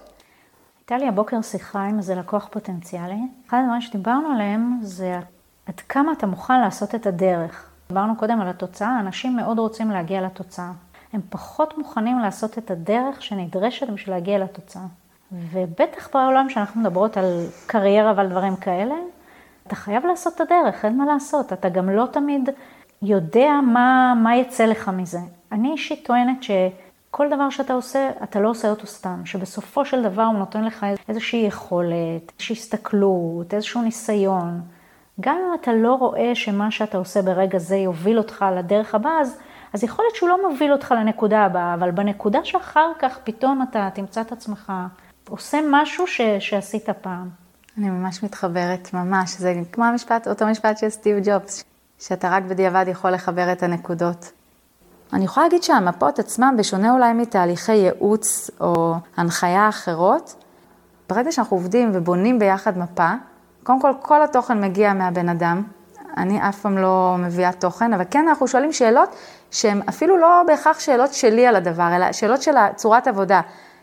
הייתה 0.83 0.97
לי 0.97 1.07
הבוקר 1.07 1.41
שיחה 1.41 1.83
עם 1.83 1.97
איזה 1.97 2.15
לקוח 2.15 2.47
פוטנציאלי. 2.51 3.19
אחד 3.47 3.57
הדברים 3.61 3.81
שדיברנו 3.81 4.29
עליהם 4.29 4.79
זה 4.81 5.19
עד 5.65 5.79
כמה 5.79 6.11
אתה 6.11 6.27
מוכן 6.27 6.61
לעשות 6.61 6.95
את 6.95 7.07
הדרך. 7.07 7.69
דיברנו 7.87 8.15
קודם 8.15 8.41
על 8.41 8.47
התוצאה, 8.47 8.99
אנשים 8.99 9.35
מאוד 9.35 9.59
רוצים 9.59 9.91
להגיע 9.91 10.21
לתוצאה. 10.21 10.71
הם 11.13 11.21
פחות 11.29 11.77
מוכנים 11.77 12.19
לעשות 12.19 12.57
את 12.57 12.71
הדרך 12.71 13.21
שנדרשת 13.21 13.89
בשביל 13.89 14.15
להגיע 14.15 14.39
לתוצאה. 14.39 14.85
ובטח 15.31 16.09
בעולם 16.13 16.49
שאנחנו 16.49 16.81
מדברות 16.81 17.17
על 17.17 17.45
קריירה 17.67 18.13
ועל 18.15 18.29
דברים 18.29 18.55
כאלה, 18.55 18.95
אתה 19.67 19.75
חייב 19.75 20.05
לעשות 20.05 20.35
את 20.35 20.41
הדרך, 20.41 20.85
אין 20.85 20.97
מה 20.97 21.05
לעשות. 21.05 21.53
אתה 21.53 21.69
גם 21.69 21.89
לא 21.89 22.05
תמיד 22.11 22.49
יודע 23.01 23.51
מה, 23.73 24.13
מה 24.23 24.35
יצא 24.35 24.65
לך 24.65 24.89
מזה. 24.89 25.19
אני 25.51 25.71
אישית 25.71 26.05
טוענת 26.07 26.43
שכל 27.13 27.27
דבר 27.29 27.49
שאתה 27.49 27.73
עושה, 27.73 28.09
אתה 28.23 28.39
לא 28.39 28.49
עושה 28.49 28.69
אותו 28.69 28.87
סתם, 28.87 29.25
שבסופו 29.25 29.85
של 29.85 30.03
דבר 30.03 30.23
הוא 30.23 30.37
נותן 30.37 30.63
לך 30.63 30.85
איזושהי 31.09 31.39
יכולת, 31.39 32.31
איזושהי 32.31 32.53
הסתכלות, 32.53 33.53
איזשהו 33.53 33.81
ניסיון. 33.81 34.61
גם 35.19 35.35
אם 35.35 35.61
אתה 35.61 35.73
לא 35.73 35.93
רואה 35.93 36.35
שמה 36.35 36.71
שאתה 36.71 36.97
עושה 36.97 37.21
ברגע 37.21 37.57
זה 37.57 37.75
יוביל 37.75 38.17
אותך 38.17 38.45
לדרך 38.57 38.95
הבאה, 38.95 39.21
אז, 39.21 39.37
אז 39.73 39.83
יכול 39.83 40.05
להיות 40.05 40.15
שהוא 40.15 40.29
לא 40.29 40.49
מוביל 40.49 40.71
אותך 40.71 40.91
לנקודה 40.97 41.39
הבאה, 41.39 41.73
אבל 41.73 41.91
בנקודה 41.91 42.39
שאחר 42.43 42.91
כך 42.99 43.19
פתאום 43.23 43.61
אתה 43.69 43.89
תמצא 43.93 44.21
את 44.21 44.31
עצמך 44.31 44.71
עושה 45.29 45.59
משהו 45.71 46.07
ש, 46.07 46.21
שעשית 46.39 46.89
פעם. 46.89 47.29
אני 47.77 47.89
ממש 47.89 48.23
מתחברת, 48.23 48.93
ממש. 48.93 49.37
זה 49.37 49.53
כמו 49.71 49.85
המשפט, 49.85 50.27
אותו 50.27 50.45
משפט 50.45 50.77
של 50.77 50.89
סטיב 50.89 51.17
ג'ובס, 51.23 51.63
שאתה 51.99 52.29
רק 52.29 52.43
בדיעבד 52.43 52.85
יכול 52.87 53.11
לחבר 53.11 53.51
את 53.51 53.63
הנקודות. 53.63 54.31
אני 55.13 55.25
יכולה 55.25 55.45
להגיד 55.45 55.63
שהמפות 55.63 56.19
עצמן, 56.19 56.55
בשונה 56.57 56.93
אולי 56.93 57.13
מתהליכי 57.13 57.73
ייעוץ 57.75 58.51
או 58.61 58.95
הנחיה 59.17 59.69
אחרות, 59.69 60.35
ברגע 61.09 61.31
שאנחנו 61.31 61.57
עובדים 61.57 61.91
ובונים 61.93 62.39
ביחד 62.39 62.77
מפה, 62.77 63.11
קודם 63.63 63.81
כל, 63.81 63.91
כל 64.01 64.21
התוכן 64.23 64.63
מגיע 64.63 64.93
מהבן 64.93 65.29
אדם. 65.29 65.63
אני 66.17 66.49
אף 66.49 66.59
פעם 66.59 66.77
לא 66.77 67.15
מביאה 67.19 67.51
תוכן, 67.51 67.93
אבל 67.93 68.03
כן 68.11 68.27
אנחנו 68.27 68.47
שואלים 68.47 68.73
שאלות 68.73 69.15
שהן 69.51 69.81
אפילו 69.89 70.17
לא 70.17 70.43
בהכרח 70.47 70.79
שאלות 70.79 71.13
שלי 71.13 71.47
על 71.47 71.55
הדבר, 71.55 71.95
אלא 71.95 72.11
שאלות 72.11 72.41
של 72.41 72.51
צורת 72.75 73.07
עבודה. 73.07 73.41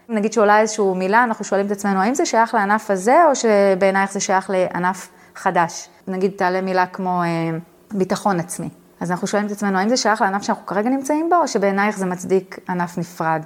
נגיד 0.08 0.32
שעולה 0.32 0.60
איזושהי 0.60 0.84
מילה, 0.94 1.24
אנחנו 1.24 1.44
שואלים 1.44 1.66
את 1.66 1.70
עצמנו, 1.70 2.00
האם 2.00 2.14
זה 2.14 2.26
שייך 2.26 2.54
לענף 2.54 2.90
הזה, 2.90 3.16
או 3.28 3.36
שבעינייך 3.36 4.12
זה 4.12 4.20
שייך 4.20 4.50
לענף 4.50 5.08
חדש? 5.34 5.88
נגיד 6.08 6.32
תעלה 6.36 6.60
מילה 6.60 6.86
כמו 6.86 7.22
אה, 7.22 7.58
ביטחון 7.92 8.40
עצמי. 8.40 8.68
אז 9.00 9.10
אנחנו 9.10 9.26
שואלים 9.26 9.46
את 9.46 9.52
עצמנו, 9.52 9.78
האם 9.78 9.88
זה 9.88 9.96
שייך 9.96 10.20
לענף 10.20 10.42
שאנחנו 10.42 10.66
כרגע 10.66 10.90
נמצאים 10.90 11.30
בו, 11.30 11.36
או 11.36 11.48
שבעינייך 11.48 11.98
זה 11.98 12.06
מצדיק 12.06 12.58
ענף 12.68 12.98
נפרד? 12.98 13.42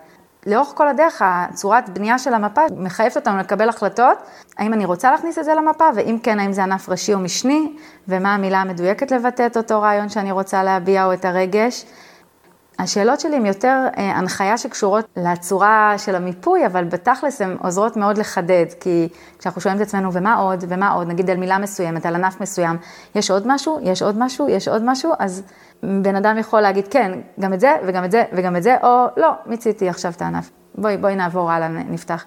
לאורך 0.46 0.72
כל 0.74 0.88
הדרך, 0.88 1.22
הצורת 1.24 1.88
בנייה 1.88 2.18
של 2.18 2.34
המפה 2.34 2.60
מחייבת 2.76 3.16
אותנו 3.16 3.38
לקבל 3.38 3.68
החלטות, 3.68 4.18
האם 4.58 4.72
אני 4.72 4.84
רוצה 4.84 5.10
להכניס 5.10 5.38
את 5.38 5.44
זה 5.44 5.54
למפה, 5.54 5.84
ואם 5.94 6.18
כן, 6.22 6.40
האם 6.40 6.52
זה 6.52 6.62
ענף 6.62 6.88
ראשי 6.88 7.14
או 7.14 7.18
משני, 7.18 7.76
ומה 8.08 8.34
המילה 8.34 8.60
המדויקת 8.60 9.10
לבטא 9.10 9.46
את 9.46 9.56
אותו 9.56 9.80
רעיון 9.80 10.08
שאני 10.08 10.32
רוצה 10.32 10.62
להביע 10.62 11.04
או 11.04 11.12
את 11.12 11.24
הרגש. 11.24 11.84
השאלות 12.78 13.20
שלי 13.20 13.36
הן 13.36 13.46
יותר 13.46 13.86
אה, 13.98 14.16
הנחיה 14.16 14.58
שקשורות 14.58 15.04
לצורה 15.16 15.94
של 15.98 16.14
המיפוי, 16.14 16.66
אבל 16.66 16.84
בתכלס 16.84 17.40
הן 17.40 17.56
עוזרות 17.62 17.96
מאוד 17.96 18.18
לחדד, 18.18 18.66
כי 18.80 19.08
כשאנחנו 19.38 19.60
שואלים 19.60 19.82
את 19.82 19.86
עצמנו, 19.86 20.12
ומה 20.12 20.34
עוד, 20.34 20.64
ומה 20.68 20.90
עוד, 20.90 21.08
נגיד 21.08 21.30
על 21.30 21.36
מילה 21.36 21.58
מסוימת, 21.58 22.06
על 22.06 22.14
ענף 22.14 22.40
מסוים, 22.40 22.76
יש 23.14 23.30
עוד 23.30 23.42
משהו, 23.46 23.78
יש 23.82 24.02
עוד 24.02 24.18
משהו, 24.18 24.48
יש 24.48 24.68
עוד 24.68 24.82
משהו, 24.84 25.12
אז 25.18 25.42
בן 25.82 26.16
אדם 26.16 26.38
יכול 26.38 26.60
להגיד, 26.60 26.88
כן, 26.88 27.12
גם 27.40 27.52
את 27.52 27.60
זה, 27.60 27.72
וגם 27.86 28.04
את 28.04 28.10
זה, 28.10 28.24
וגם 28.32 28.56
את 28.56 28.62
זה, 28.62 28.76
או 28.82 29.06
לא, 29.16 29.30
מיציתי 29.46 29.88
עכשיו 29.88 30.12
את 30.16 30.22
הענף. 30.22 30.50
בואי, 30.74 30.96
בואי 30.96 31.16
נעבור 31.16 31.50
הלאה, 31.50 31.68
נפתח. 31.68 32.24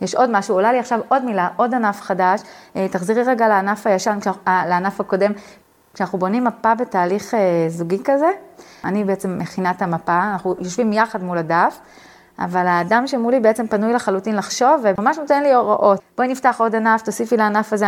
יש 0.00 0.14
עוד 0.14 0.30
משהו, 0.32 0.54
עולה 0.54 0.72
לי 0.72 0.78
עכשיו 0.78 1.00
עוד 1.08 1.24
מילה, 1.24 1.48
עוד 1.56 1.74
ענף 1.74 2.00
חדש, 2.00 2.40
אה, 2.76 2.86
תחזירי 2.90 3.22
רגע 3.22 3.48
לענף 3.48 3.86
הישן, 3.86 4.18
אה, 4.48 4.64
לענף 4.68 5.00
הקודם. 5.00 5.32
כשאנחנו 5.94 6.18
בונים 6.18 6.44
מפה 6.44 6.74
בתהליך 6.74 7.34
זוגי 7.68 7.98
כזה, 8.04 8.30
אני 8.84 9.04
בעצם 9.04 9.38
מכינה 9.38 9.70
את 9.70 9.82
המפה, 9.82 10.22
אנחנו 10.32 10.54
יושבים 10.58 10.92
יחד 10.92 11.22
מול 11.22 11.38
הדף, 11.38 11.78
אבל 12.38 12.66
האדם 12.66 13.06
שמולי 13.06 13.40
בעצם 13.40 13.66
פנוי 13.66 13.92
לחלוטין 13.92 14.36
לחשוב, 14.36 14.84
וממש 14.98 15.18
נותן 15.18 15.42
לי 15.42 15.54
הוראות. 15.54 16.00
בואי 16.16 16.28
נפתח 16.28 16.56
עוד 16.58 16.74
ענף, 16.74 17.02
תוסיפי 17.02 17.36
לענף 17.36 17.72
הזה. 17.72 17.86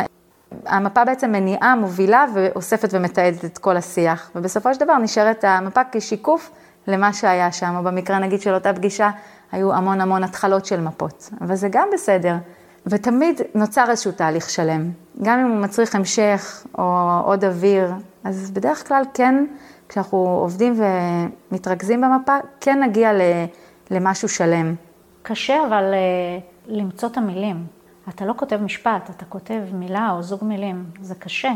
המפה 0.66 1.04
בעצם 1.04 1.32
מניעה, 1.32 1.76
מובילה 1.76 2.24
ואוספת 2.34 2.88
ומתעדת 2.92 3.44
את 3.44 3.58
כל 3.58 3.76
השיח. 3.76 4.30
ובסופו 4.34 4.74
של 4.74 4.80
דבר 4.80 4.98
נשארת 4.98 5.44
המפה 5.44 5.80
כשיקוף 5.92 6.50
למה 6.86 7.12
שהיה 7.12 7.52
שם, 7.52 7.76
או 7.76 7.82
במקרה 7.82 8.18
נגיד 8.18 8.40
של 8.40 8.54
אותה 8.54 8.72
פגישה, 8.74 9.10
היו 9.52 9.72
המון 9.74 10.00
המון 10.00 10.24
התחלות 10.24 10.66
של 10.66 10.80
מפות. 10.80 11.30
אבל 11.40 11.54
זה 11.54 11.68
גם 11.70 11.88
בסדר. 11.92 12.34
ותמיד 12.86 13.40
נוצר 13.54 13.84
איזשהו 13.90 14.12
תהליך 14.12 14.50
שלם. 14.50 14.90
גם 15.22 15.38
אם 15.38 15.50
הוא 15.50 15.60
מצריך 15.60 15.94
המשך 15.94 16.66
או 16.78 17.20
עוד 17.24 17.44
אוויר, 17.44 17.92
אז 18.24 18.50
בדרך 18.50 18.88
כלל 18.88 19.02
כן 19.14 19.44
כשאנחנו 19.88 20.18
עובדים 20.18 20.80
ומתרכזים 21.50 22.00
במפה, 22.00 22.36
כן 22.60 22.82
נגיע 22.82 23.10
למשהו 23.90 24.28
שלם. 24.28 24.74
קשה 25.22 25.66
אבל 25.68 25.84
אה, 25.94 26.38
למצוא 26.66 27.08
את 27.08 27.16
המילים. 27.16 27.66
אתה 28.08 28.24
לא 28.24 28.34
כותב 28.36 28.56
משפט, 28.56 29.10
אתה 29.10 29.24
כותב 29.24 29.60
מילה 29.72 30.10
או 30.10 30.22
זוג 30.22 30.44
מילים, 30.44 30.84
זה 31.00 31.14
קשה. 31.14 31.50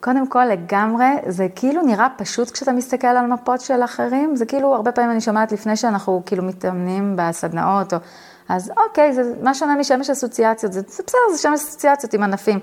קודם 0.00 0.28
כל, 0.28 0.44
לגמרי, 0.44 1.06
זה 1.26 1.46
כאילו 1.56 1.82
נראה 1.82 2.08
פשוט 2.16 2.50
כשאתה 2.50 2.72
מסתכל 2.72 3.06
על 3.06 3.26
מפות 3.26 3.60
של 3.60 3.84
אחרים, 3.84 4.36
זה 4.36 4.46
כאילו, 4.46 4.74
הרבה 4.74 4.92
פעמים 4.92 5.10
אני 5.10 5.20
שומעת 5.20 5.52
לפני 5.52 5.76
שאנחנו 5.76 6.22
כאילו 6.26 6.42
מתאמנים 6.44 7.16
בסדנאות, 7.16 7.94
או... 7.94 7.98
אז 8.50 8.72
אוקיי, 8.76 9.12
זה 9.12 9.34
מה 9.42 9.54
שונה 9.54 9.76
משמש 9.76 10.10
אסוציאציות, 10.10 10.72
זה, 10.72 10.80
זה 10.80 11.02
בסדר, 11.06 11.20
זה 11.32 11.42
שמש 11.42 11.60
אסוציאציות 11.60 12.14
עם 12.14 12.22
ענפים. 12.22 12.58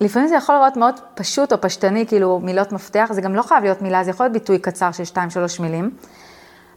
לפעמים 0.00 0.28
זה 0.28 0.34
יכול 0.34 0.54
להיות 0.54 0.76
מאוד 0.76 0.94
פשוט 1.14 1.52
או 1.52 1.60
פשטני, 1.60 2.06
כאילו 2.06 2.40
מילות 2.42 2.72
מפתח, 2.72 3.08
זה 3.12 3.20
גם 3.20 3.34
לא 3.34 3.42
חייב 3.42 3.64
להיות 3.64 3.82
מילה, 3.82 4.04
זה 4.04 4.10
יכול 4.10 4.26
להיות 4.26 4.32
ביטוי 4.32 4.58
קצר 4.58 4.92
של 4.92 5.04
שתיים, 5.04 5.30
שלוש 5.30 5.60
מילים. 5.60 5.90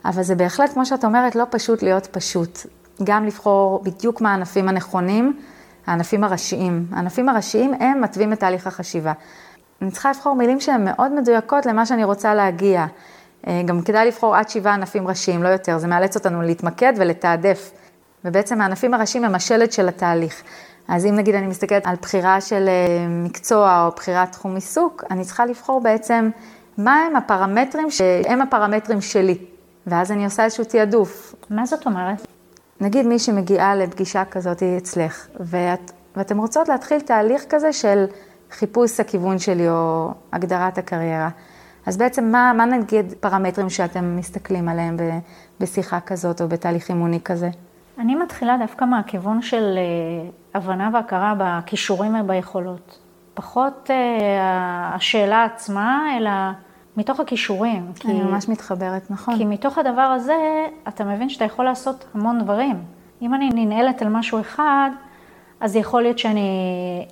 אבל 0.06 0.23
זה 0.23 0.36
בהחלט, 0.36 0.73
כמו 0.73 0.86
שאת 0.86 1.06
אומרת, 1.06 1.36
לא 1.36 1.43
פשוט 1.49 1.84
להיות 1.84 2.08
פשוט. 2.08 2.60
גם 3.03 3.25
לבחור 3.25 3.84
בדיוק 3.84 4.21
מה 4.21 4.32
הענפים 4.32 4.69
הנכונים, 4.69 5.39
הענפים 5.88 6.23
הראשיים. 6.23 6.86
הענפים 6.91 7.29
הראשיים 7.29 7.73
הם 7.73 8.01
מתווים 8.01 8.34
את 8.34 8.39
תהליך 8.39 8.67
החשיבה. 8.67 9.13
אני 9.82 9.91
צריכה 9.91 10.10
לבחור 10.10 10.36
מילים 10.36 10.60
שהן 10.60 10.86
מאוד 10.86 11.12
מדויקות 11.12 11.65
למה 11.65 11.86
שאני 11.86 12.03
רוצה 12.03 12.34
להגיע. 12.34 12.86
אה, 13.47 13.62
גם 13.65 13.82
כדאי 13.82 14.08
לבחור 14.08 14.36
עד 14.36 14.49
שבעה 14.49 14.73
ענפים 14.73 15.08
ראשיים, 15.08 15.43
לא 15.43 15.47
יותר, 15.47 15.77
זה 15.77 15.88
מאלץ 15.88 16.15
אותנו 16.15 16.41
להתמקד 16.41 16.93
ולתעדף. 16.97 17.71
ובעצם 18.25 18.62
הענפים 18.62 18.93
הראשיים 18.93 19.23
הם 19.25 19.36
השלד 19.36 19.71
של 19.71 19.88
התהליך. 19.88 20.43
אז 20.88 21.05
אם 21.05 21.15
נגיד 21.15 21.36
אני 21.36 21.47
מסתכלת 21.47 21.88
על 21.88 21.95
בחירה 22.01 22.41
של 22.41 22.67
אה, 22.67 23.07
מקצוע 23.09 23.86
או 23.86 23.95
בחירת 23.95 24.31
תחום 24.31 24.55
עיסוק, 24.55 25.03
אני 25.12 25.23
צריכה 25.23 25.45
לבחור 25.45 25.81
בעצם 25.81 26.29
מהם 26.77 27.15
הפרמטרים 27.15 27.91
שהם 27.91 28.41
הפרמטרים 28.41 29.01
שלי, 29.01 29.38
ואז 29.88 30.12
אני 30.12 30.25
עושה 30.25 30.43
איזשהו 30.43 30.63
תעדוף. 30.63 31.36
מה 31.49 31.65
זאת 31.65 31.86
אומרת? 31.86 32.27
נגיד 32.81 33.05
מי 33.05 33.19
שמגיעה 33.19 33.75
לפגישה 33.75 34.25
כזאת 34.25 34.63
אצלך, 34.63 35.27
ואת, 35.39 35.91
ואתם 36.15 36.38
רוצות 36.38 36.69
להתחיל 36.69 36.99
תהליך 36.99 37.43
כזה 37.49 37.73
של 37.73 38.05
חיפוש 38.51 38.99
הכיוון 38.99 39.39
שלי 39.39 39.69
או 39.69 40.12
הגדרת 40.33 40.77
הקריירה. 40.77 41.29
אז 41.86 41.97
בעצם 41.97 42.23
מה, 42.23 42.53
מה 42.57 42.65
נגיד 42.65 43.13
פרמטרים 43.19 43.69
שאתם 43.69 44.15
מסתכלים 44.15 44.69
עליהם 44.69 44.97
בשיחה 45.59 45.99
כזאת 45.99 46.41
או 46.41 46.47
בתהליך 46.47 46.89
אימוני 46.89 47.19
כזה? 47.21 47.49
אני 47.97 48.15
מתחילה 48.15 48.58
דווקא 48.58 48.86
מהכיוון 48.86 49.41
של 49.41 49.77
אה, 49.77 50.29
הבנה 50.53 50.89
והכרה 50.93 51.34
בכישורים 51.38 52.15
וביכולות. 52.21 52.99
פחות 53.34 53.89
אה, 53.91 54.91
השאלה 54.95 55.43
עצמה, 55.43 56.18
אלא 56.18 56.32
מתוך 56.97 57.20
הכישורים. 57.20 57.86
אני 57.86 58.13
כי, 58.13 58.24
ממש 58.24 58.49
מתחברת, 58.49 59.11
נכון. 59.11 59.38
כי 59.38 59.45
מתוך 59.45 59.78
הדבר 59.78 60.01
הזה, 60.01 60.65
אתה 60.88 61.03
מבין 61.03 61.30
שאתה 61.30 61.45
יכול 61.45 61.65
לעשות 61.65 62.05
המון 62.13 62.39
דברים. 62.43 62.84
אם 63.22 63.34
אני 63.34 63.49
ננעלת 63.49 64.01
על 64.01 64.09
משהו 64.09 64.39
אחד, 64.39 64.89
אז 65.59 65.76
יכול 65.76 66.01
להיות 66.01 66.20
שאני 66.20 67.05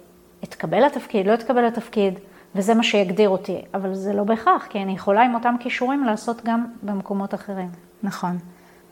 אתקבל 0.44 0.86
לתפקיד, 0.86 1.28
לא 1.28 1.34
אתקבל 1.34 1.66
לתפקיד, 1.66 2.20
וזה 2.56 2.74
מה 2.74 2.84
שיגדיר 2.84 3.30
אותי. 3.30 3.62
אבל 3.74 3.94
זה 3.94 4.14
לא 4.14 4.24
בהכרח, 4.24 4.68
כי 4.70 4.82
אני 4.82 4.92
יכולה 4.92 5.24
עם 5.24 5.36
אותם 5.36 5.56
כישורים 5.60 6.04
לעשות 6.04 6.42
גם 6.46 6.66
במקומות 6.84 7.34
אחרים. 7.34 7.70
נכון. 8.04 8.38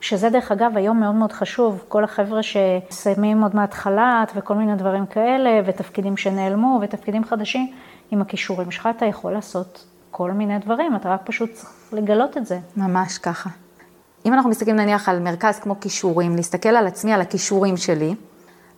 שזה 0.01 0.29
דרך 0.29 0.51
אגב 0.51 0.71
היום 0.75 0.99
מאוד 0.99 1.15
מאוד 1.15 1.31
חשוב, 1.31 1.83
כל 1.87 2.03
החבר'ה 2.03 2.39
שסיימים 2.43 3.43
עוד 3.43 3.55
מעט 3.55 3.73
חל"ת 3.73 4.31
וכל 4.35 4.53
מיני 4.53 4.75
דברים 4.75 5.05
כאלה, 5.05 5.61
ותפקידים 5.65 6.17
שנעלמו 6.17 6.79
ותפקידים 6.81 7.23
חדשים, 7.23 7.73
עם 8.11 8.21
הכישורים 8.21 8.71
שלך 8.71 8.89
אתה 8.97 9.05
יכול 9.05 9.31
לעשות 9.31 9.85
כל 10.11 10.31
מיני 10.31 10.59
דברים, 10.59 10.95
אתה 10.95 11.09
רק 11.09 11.21
פשוט 11.23 11.53
צריך 11.53 11.73
לגלות 11.91 12.37
את 12.37 12.45
זה. 12.45 12.59
ממש 12.77 13.17
ככה. 13.17 13.49
אם 14.25 14.33
אנחנו 14.33 14.49
מסתכלים 14.49 14.75
נניח 14.75 15.09
על 15.09 15.19
מרכז 15.19 15.59
כמו 15.59 15.79
כישורים, 15.79 16.35
להסתכל 16.35 16.69
על 16.69 16.87
עצמי, 16.87 17.13
על 17.13 17.21
הכישורים 17.21 17.77
שלי, 17.77 18.15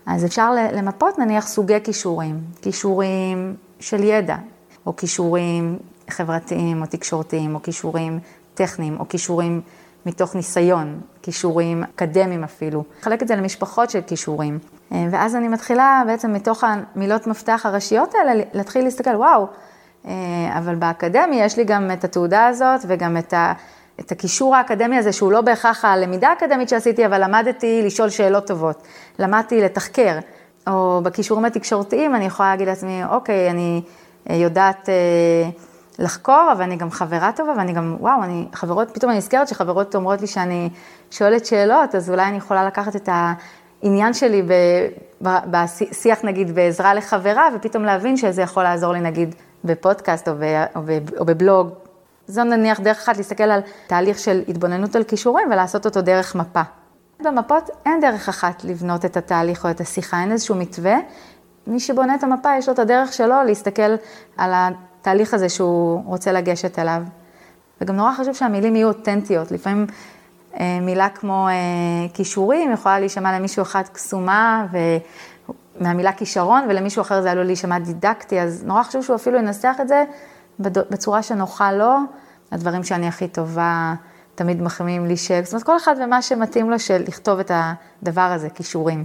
אז 0.05 0.25
אפשר 0.25 0.51
למפות 0.73 1.19
נניח 1.19 1.47
סוגי 1.47 1.77
כישורים, 1.83 2.41
כישורים 2.61 3.55
של 3.79 4.03
ידע, 4.03 4.37
או 4.85 4.95
כישורים 4.95 5.79
חברתיים 6.09 6.81
או 6.81 6.87
תקשורתיים, 6.87 7.55
או 7.55 7.61
כישורים 7.61 8.19
טכניים, 8.53 8.99
או 8.99 9.09
כישורים 9.09 9.61
מתוך 10.05 10.35
ניסיון, 10.35 11.01
כישורים 11.21 11.83
אקדמיים 11.83 12.43
אפילו. 12.43 12.83
לחלק 13.01 13.23
את 13.23 13.27
זה 13.27 13.35
למשפחות 13.35 13.89
של 13.89 14.01
כישורים. 14.07 14.59
אה, 14.91 15.05
ואז 15.11 15.35
אני 15.35 15.47
מתחילה 15.47 16.03
בעצם 16.07 16.33
מתוך 16.33 16.63
המילות 16.63 17.27
מפתח 17.27 17.61
הראשיות 17.65 18.15
האלה, 18.15 18.43
להתחיל 18.53 18.83
להסתכל, 18.83 19.15
וואו, 19.15 19.47
אה, 20.05 20.11
אבל 20.57 20.75
באקדמיה 20.75 21.45
יש 21.45 21.57
לי 21.57 21.63
גם 21.63 21.91
את 21.93 22.03
התעודה 22.03 22.47
הזאת 22.47 22.81
וגם 22.87 23.17
את 23.17 23.33
ה... 23.33 23.53
את 23.99 24.11
הקישור 24.11 24.55
האקדמי 24.55 24.97
הזה, 24.97 25.11
שהוא 25.11 25.31
לא 25.31 25.41
בהכרח 25.41 25.85
הלמידה 25.85 26.29
האקדמית 26.29 26.69
שעשיתי, 26.69 27.05
אבל 27.05 27.23
למדתי 27.23 27.81
לשאול 27.85 28.09
שאלות 28.09 28.47
טובות, 28.47 28.83
למדתי 29.19 29.61
לתחקר, 29.61 30.19
או 30.67 31.01
בכישורים 31.03 31.45
התקשורתיים 31.45 32.15
אני 32.15 32.25
יכולה 32.25 32.49
להגיד 32.49 32.67
לעצמי, 32.67 33.03
אוקיי, 33.05 33.49
אני 33.49 33.81
אה, 34.29 34.35
יודעת 34.35 34.89
אה, 34.89 35.49
לחקור, 36.01 36.49
אבל 36.51 36.61
אני 36.61 36.75
גם 36.75 36.91
חברה 36.91 37.31
טובה, 37.35 37.53
ואני 37.57 37.73
גם, 37.73 37.97
וואו, 37.99 38.23
אני, 38.23 38.45
חברות, 38.53 38.91
פתאום 38.93 39.09
אני 39.09 39.17
נזכרת 39.17 39.47
שחברות 39.47 39.95
אומרות 39.95 40.21
לי 40.21 40.27
שאני 40.27 40.69
שואלת 41.11 41.45
שאלות, 41.45 41.95
אז 41.95 42.09
אולי 42.09 42.27
אני 42.27 42.37
יכולה 42.37 42.65
לקחת 42.65 42.95
את 42.95 43.09
העניין 43.83 44.13
שלי 44.13 44.43
בשיח, 45.21 46.23
נגיד, 46.23 46.55
בעזרה 46.55 46.93
לחברה, 46.93 47.47
ופתאום 47.55 47.83
להבין 47.83 48.17
שזה 48.17 48.41
יכול 48.41 48.63
לעזור 48.63 48.93
לי, 48.93 48.99
נגיד, 48.99 49.35
בפודקאסט 49.63 50.27
או, 50.27 50.33
ב, 50.39 50.65
או, 50.75 50.81
ב, 50.85 51.17
או 51.19 51.25
בבלוג. 51.25 51.69
זו 52.27 52.43
נניח 52.43 52.79
דרך 52.79 52.97
אחת 52.97 53.17
להסתכל 53.17 53.43
על 53.43 53.59
תהליך 53.87 54.19
של 54.19 54.41
התבוננות 54.47 54.95
על 54.95 55.03
כישורים 55.03 55.47
ולעשות 55.51 55.85
אותו 55.85 56.01
דרך 56.01 56.35
מפה. 56.35 56.61
במפות 57.23 57.69
אין 57.85 57.99
דרך 57.99 58.29
אחת 58.29 58.63
לבנות 58.63 59.05
את 59.05 59.17
התהליך 59.17 59.65
או 59.65 59.71
את 59.71 59.81
השיחה, 59.81 60.21
אין 60.21 60.31
איזשהו 60.31 60.55
מתווה. 60.55 60.95
מי 61.67 61.79
שבונה 61.79 62.15
את 62.15 62.23
המפה 62.23 62.49
יש 62.57 62.67
לו 62.67 62.73
את 62.73 62.79
הדרך 62.79 63.13
שלו 63.13 63.35
להסתכל 63.45 63.95
על 64.37 64.53
התהליך 65.01 65.33
הזה 65.33 65.49
שהוא 65.49 66.03
רוצה 66.05 66.31
לגשת 66.31 66.79
אליו. 66.79 67.03
וגם 67.81 67.95
נורא 67.95 68.13
חשוב 68.13 68.33
שהמילים 68.33 68.75
יהיו 68.75 68.87
אותנטיות. 68.87 69.51
לפעמים 69.51 69.87
אה, 70.59 70.79
מילה 70.81 71.09
כמו 71.09 71.47
אה, 71.47 71.53
כישורים 72.13 72.71
יכולה 72.71 72.99
להישמע 72.99 73.39
למישהו 73.39 73.61
אחד 73.61 73.83
קסומה 73.93 74.65
מהמילה 75.79 76.13
כישרון, 76.13 76.65
ולמישהו 76.69 77.01
אחר 77.01 77.21
זה 77.21 77.31
עלול 77.31 77.45
להישמע 77.45 77.79
דידקטי, 77.79 78.41
אז 78.41 78.63
נורא 78.65 78.83
חשוב 78.83 79.03
שהוא 79.03 79.15
אפילו 79.15 79.37
ינסח 79.39 79.77
את 79.81 79.87
זה 79.87 80.03
בצורה 80.59 81.23
שנוחה 81.23 81.71
לו, 81.71 81.95
הדברים 82.51 82.83
שאני 82.83 83.07
הכי 83.07 83.27
טובה, 83.27 83.93
תמיד 84.35 84.61
מחמיאים 84.61 85.05
לי 85.05 85.17
ש... 85.17 85.31
זאת 85.31 85.53
אומרת, 85.53 85.65
כל 85.65 85.77
אחד 85.77 85.95
ומה 86.03 86.21
שמתאים 86.21 86.71
לו 86.71 86.79
של 86.79 87.03
לכתוב 87.07 87.39
את 87.39 87.51
הדבר 87.53 88.21
הזה, 88.21 88.49
כישורים. 88.49 89.03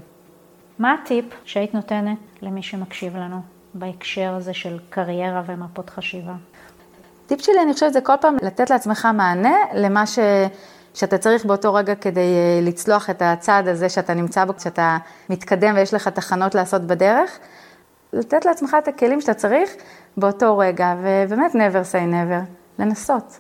מה 0.79 0.95
הטיפ 1.03 1.25
שהיית 1.45 1.75
נותנת 1.75 2.19
למי 2.43 2.63
שמקשיב 2.63 3.17
לנו 3.17 3.56
בהקשר 3.79 4.35
הזה 4.35 4.55
של 4.55 4.79
קריירה 4.91 5.43
ומפות 5.47 5.91
חשיבה? 5.91 6.35
טיפ 7.27 7.41
שלי, 7.41 7.63
אני 7.63 7.73
חושבת, 7.73 7.93
זה 7.93 8.01
כל 8.01 8.17
פעם 8.21 8.37
לתת 8.43 8.71
לעצמך 8.71 9.09
מענה 9.15 9.57
למה 9.75 10.07
ש... 10.07 10.19
שאתה 10.97 11.19
צריך 11.19 11.45
באותו 11.45 11.75
רגע 11.75 11.95
כדי 11.95 12.21
אה, 12.21 12.61
לצלוח 12.63 13.11
את 13.11 13.23
הצעד 13.23 13.69
הזה 13.69 13.89
שאתה 13.89 14.15
נמצא 14.15 14.45
בו, 14.45 14.57
כשאתה 14.57 14.99
מתקדם 15.31 15.75
ויש 15.77 15.95
לך 15.95 16.09
תחנות 16.09 16.55
לעשות 16.55 16.83
בדרך, 16.83 17.39
לתת 18.13 18.45
לעצמך 18.45 18.77
את 18.79 18.89
הכלים 18.89 19.21
שאתה 19.21 19.35
צריך 19.35 19.71
באותו 20.17 20.59
רגע, 20.59 20.95
ובאמת 21.03 21.53
never 21.53 21.93
say 21.93 22.13
never, 22.13 22.51
לנסות. 22.79 23.39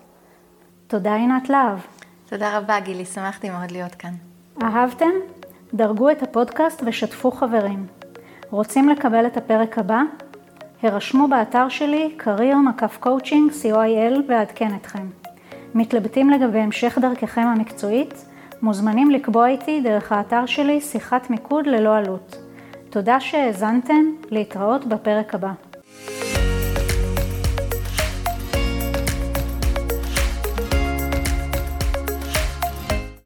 תודה 0.86 1.14
עינת 1.14 1.48
להב. 1.48 1.78
תודה 2.28 2.58
רבה 2.58 2.80
גילי, 2.80 3.04
שמחתי 3.04 3.50
מאוד 3.50 3.70
להיות 3.70 3.94
כאן. 3.94 4.12
אהבתם? 4.62 5.10
דרגו 5.74 6.10
את 6.10 6.22
הפודקאסט 6.22 6.82
ושתפו 6.86 7.30
חברים. 7.30 7.86
רוצים 8.50 8.88
לקבל 8.88 9.26
את 9.26 9.36
הפרק 9.36 9.78
הבא? 9.78 10.00
הרשמו 10.82 11.28
באתר 11.28 11.68
שלי, 11.68 12.10
career 12.20 12.56
מקף 12.68 12.98
coaching 13.02 13.62
co.il 13.62 14.20
ואעדכן 14.28 14.74
אתכם. 14.76 15.06
מתלבטים 15.74 16.30
לגבי 16.30 16.58
המשך 16.58 16.98
דרככם 17.00 17.40
המקצועית? 17.40 18.24
מוזמנים 18.62 19.10
לקבוע 19.10 19.48
איתי 19.48 19.80
דרך 19.80 20.12
האתר 20.12 20.46
שלי 20.46 20.80
שיחת 20.80 21.30
מיקוד 21.30 21.66
ללא 21.66 21.96
עלות. 21.96 22.36
תודה 22.90 23.20
שהאזנתם, 23.20 24.04
להתראות 24.30 24.86
בפרק 24.86 25.34
הבא. 25.34 25.52